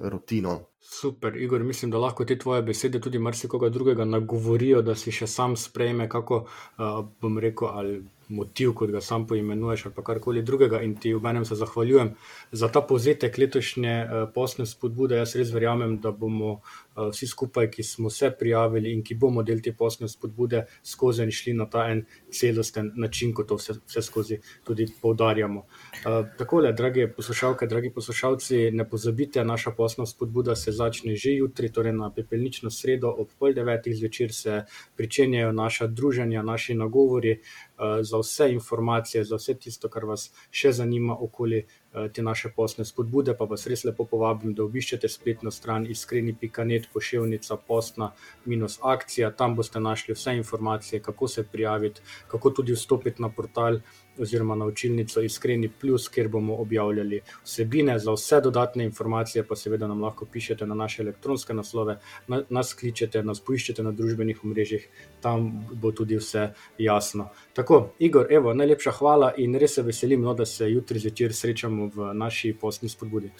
rutino. 0.00 0.60
Super, 0.80 1.36
Igor, 1.36 1.62
mislim, 1.62 1.90
da 1.90 1.98
lahko 1.98 2.24
te 2.24 2.38
tvoje 2.38 2.62
besede 2.62 3.00
tudi 3.00 3.18
marsikoga 3.18 3.68
drugega 3.68 4.04
nagovorijo, 4.04 4.82
da 4.82 4.94
si 4.94 5.12
še 5.12 5.26
sam 5.26 5.54
sprejme, 5.56 6.08
kako 6.08 6.42
uh, 6.42 7.04
bom 7.22 7.38
rekel, 7.38 7.68
ali 7.68 8.00
motiv, 8.28 8.72
kot 8.74 8.90
ga 8.90 9.00
sam 9.00 9.26
poimenuješ, 9.26 9.86
ali 9.86 10.04
karkoli 10.04 10.42
drugega. 10.42 10.80
In 10.82 10.96
ti 10.96 11.14
v 11.14 11.22
menem 11.22 11.44
se 11.44 11.54
zahvaljujem 11.54 12.14
za 12.52 12.68
ta 12.68 12.82
povzetek 12.82 13.38
letošnje 13.38 13.94
uh, 14.02 14.24
posne 14.34 14.66
spodbude. 14.66 15.20
Jaz 15.22 15.36
res 15.38 15.54
verjamem, 15.54 16.00
da 16.02 16.10
bomo 16.10 16.58
vsi 16.96 17.26
skupaj, 17.26 17.70
ki 17.70 17.82
smo 17.82 18.10
se 18.10 18.30
prijavili 18.38 18.92
in 18.92 19.02
ki 19.02 19.14
bomo 19.14 19.42
del 19.42 19.60
te 19.62 19.72
posne 19.72 20.08
spodbude, 20.08 20.64
skozi 20.84 21.22
in 21.22 21.30
šli 21.30 21.54
na 21.56 21.66
ta 21.70 21.86
en 21.90 22.04
celosten 22.30 22.92
način, 22.96 23.34
kot 23.34 23.48
to 23.48 23.56
vse, 23.60 23.78
vse 23.86 24.02
skozi 24.02 24.38
tudi 24.64 24.86
poudarjamo. 25.02 25.60
Uh, 25.60 26.26
takole, 26.38 26.72
dragi 26.72 27.06
poslušalke, 27.16 27.66
dragi 27.66 27.92
poslušalci, 27.94 28.70
ne 28.70 28.88
pozabite, 28.88 29.44
naša 29.44 29.70
posna 29.76 30.06
spodbuda 30.06 30.56
se 30.56 30.72
začne 30.72 31.16
že 31.16 31.36
jutri, 31.36 31.72
torej 31.72 31.92
na 31.92 32.10
pepelnično 32.14 32.70
sredo 32.70 33.10
ob 33.10 33.28
pol 33.38 33.54
devetih 33.54 33.96
zvečer 33.96 34.34
se 34.34 34.62
pričenjajo 34.96 35.52
naša 35.52 35.86
druženja, 35.86 36.42
naši 36.42 36.74
nagovori. 36.74 37.38
Eh, 37.82 38.04
za 38.04 38.18
vse 38.18 38.52
informacije, 38.52 39.24
za 39.24 39.36
vse 39.36 39.54
tisto, 39.54 39.88
kar 39.88 40.04
vas 40.04 40.28
še 40.50 40.70
zanima 40.72 41.16
okoli 41.18 41.58
eh, 41.58 41.81
te 42.12 42.22
naše 42.22 42.48
posne 42.56 42.84
spodbude, 42.84 43.34
pa 43.38 43.44
vas 43.44 43.66
res 43.66 43.84
lepo 43.84 44.06
povabim, 44.08 44.54
da 44.56 44.64
obiščete 44.64 45.08
spletno 45.08 45.50
stran 45.50 45.86
iskreni.net 45.90 46.88
pošiljnica 46.92 47.56
postna 47.68 48.12
minus 48.44 48.78
akcija. 48.82 49.30
Tam 49.36 49.56
boste 49.56 49.80
našli 49.80 50.14
vse 50.14 50.36
informacije, 50.36 51.02
kako 51.02 51.28
se 51.28 51.44
prijaviti, 51.44 52.00
kako 52.28 52.50
tudi 52.50 52.72
vstopiti 52.72 53.22
na 53.22 53.28
portal 53.28 53.80
oziroma 54.18 54.54
na 54.54 54.66
učilnico 54.66 55.20
Iskreni 55.20 55.68
Plus, 55.80 56.08
kjer 56.08 56.28
bomo 56.28 56.56
objavljali 56.56 57.20
vsebine. 57.44 57.98
Za 57.98 58.12
vse 58.12 58.40
dodatne 58.40 58.84
informacije 58.84 59.44
pa 59.46 59.56
seveda 59.56 59.86
nam 59.86 60.02
lahko 60.02 60.26
pišete 60.26 60.66
na 60.66 60.74
naše 60.74 61.02
elektronske 61.02 61.54
naslove, 61.54 61.98
na, 62.28 62.42
nas 62.48 62.74
kličete, 62.74 63.22
nas 63.22 63.40
poiščete 63.40 63.82
na 63.82 63.92
družbenih 63.92 64.44
omrežjih, 64.44 64.88
tam 65.20 65.66
bo 65.72 65.92
tudi 65.92 66.16
vse 66.16 66.48
jasno. 66.78 67.28
Tako, 67.52 67.92
Igor, 67.98 68.26
evo, 68.30 68.54
najlepša 68.54 68.92
hvala 68.98 69.32
in 69.36 69.56
res 69.58 69.74
se 69.74 69.82
veselim, 69.82 70.22
no, 70.22 70.34
da 70.34 70.46
se 70.46 70.70
jutri 70.70 70.98
zvečer 70.98 71.34
srečamo 71.34 71.90
v 71.94 72.12
naši 72.14 72.52
posni 72.60 72.88
spodbudi. 72.88 73.32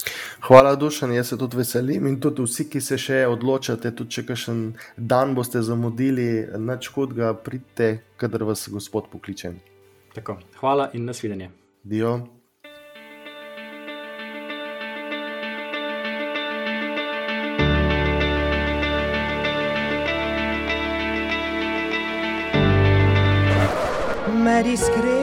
Hvala, 0.47 0.75
Dušan, 0.75 1.13
jaz 1.13 1.33
se 1.33 1.37
tudi 1.37 1.57
veselim 1.57 2.07
in 2.07 2.19
tudi 2.21 2.45
vsi, 2.45 2.69
ki 2.69 2.81
se 2.81 2.97
še 2.97 3.25
odločate, 3.27 3.91
tudi 3.95 4.17
če 4.17 4.25
kakšen 4.31 4.63
dan 4.97 5.35
boste 5.35 5.61
zamudili, 5.61 6.47
nič 6.57 6.89
hudega, 6.95 7.33
pridite, 7.33 7.93
kadar 8.17 8.43
vas 8.49 8.67
gospod 8.71 9.11
pokliče. 9.11 9.72
Tako, 10.13 10.37
hvala 10.59 10.89
in 10.93 11.05
nasvidenje. 11.05 11.49
Dio. 11.83 12.19
Med 24.43 24.65
iskrenimi 24.65 25.13
ljudmi. 25.13 25.22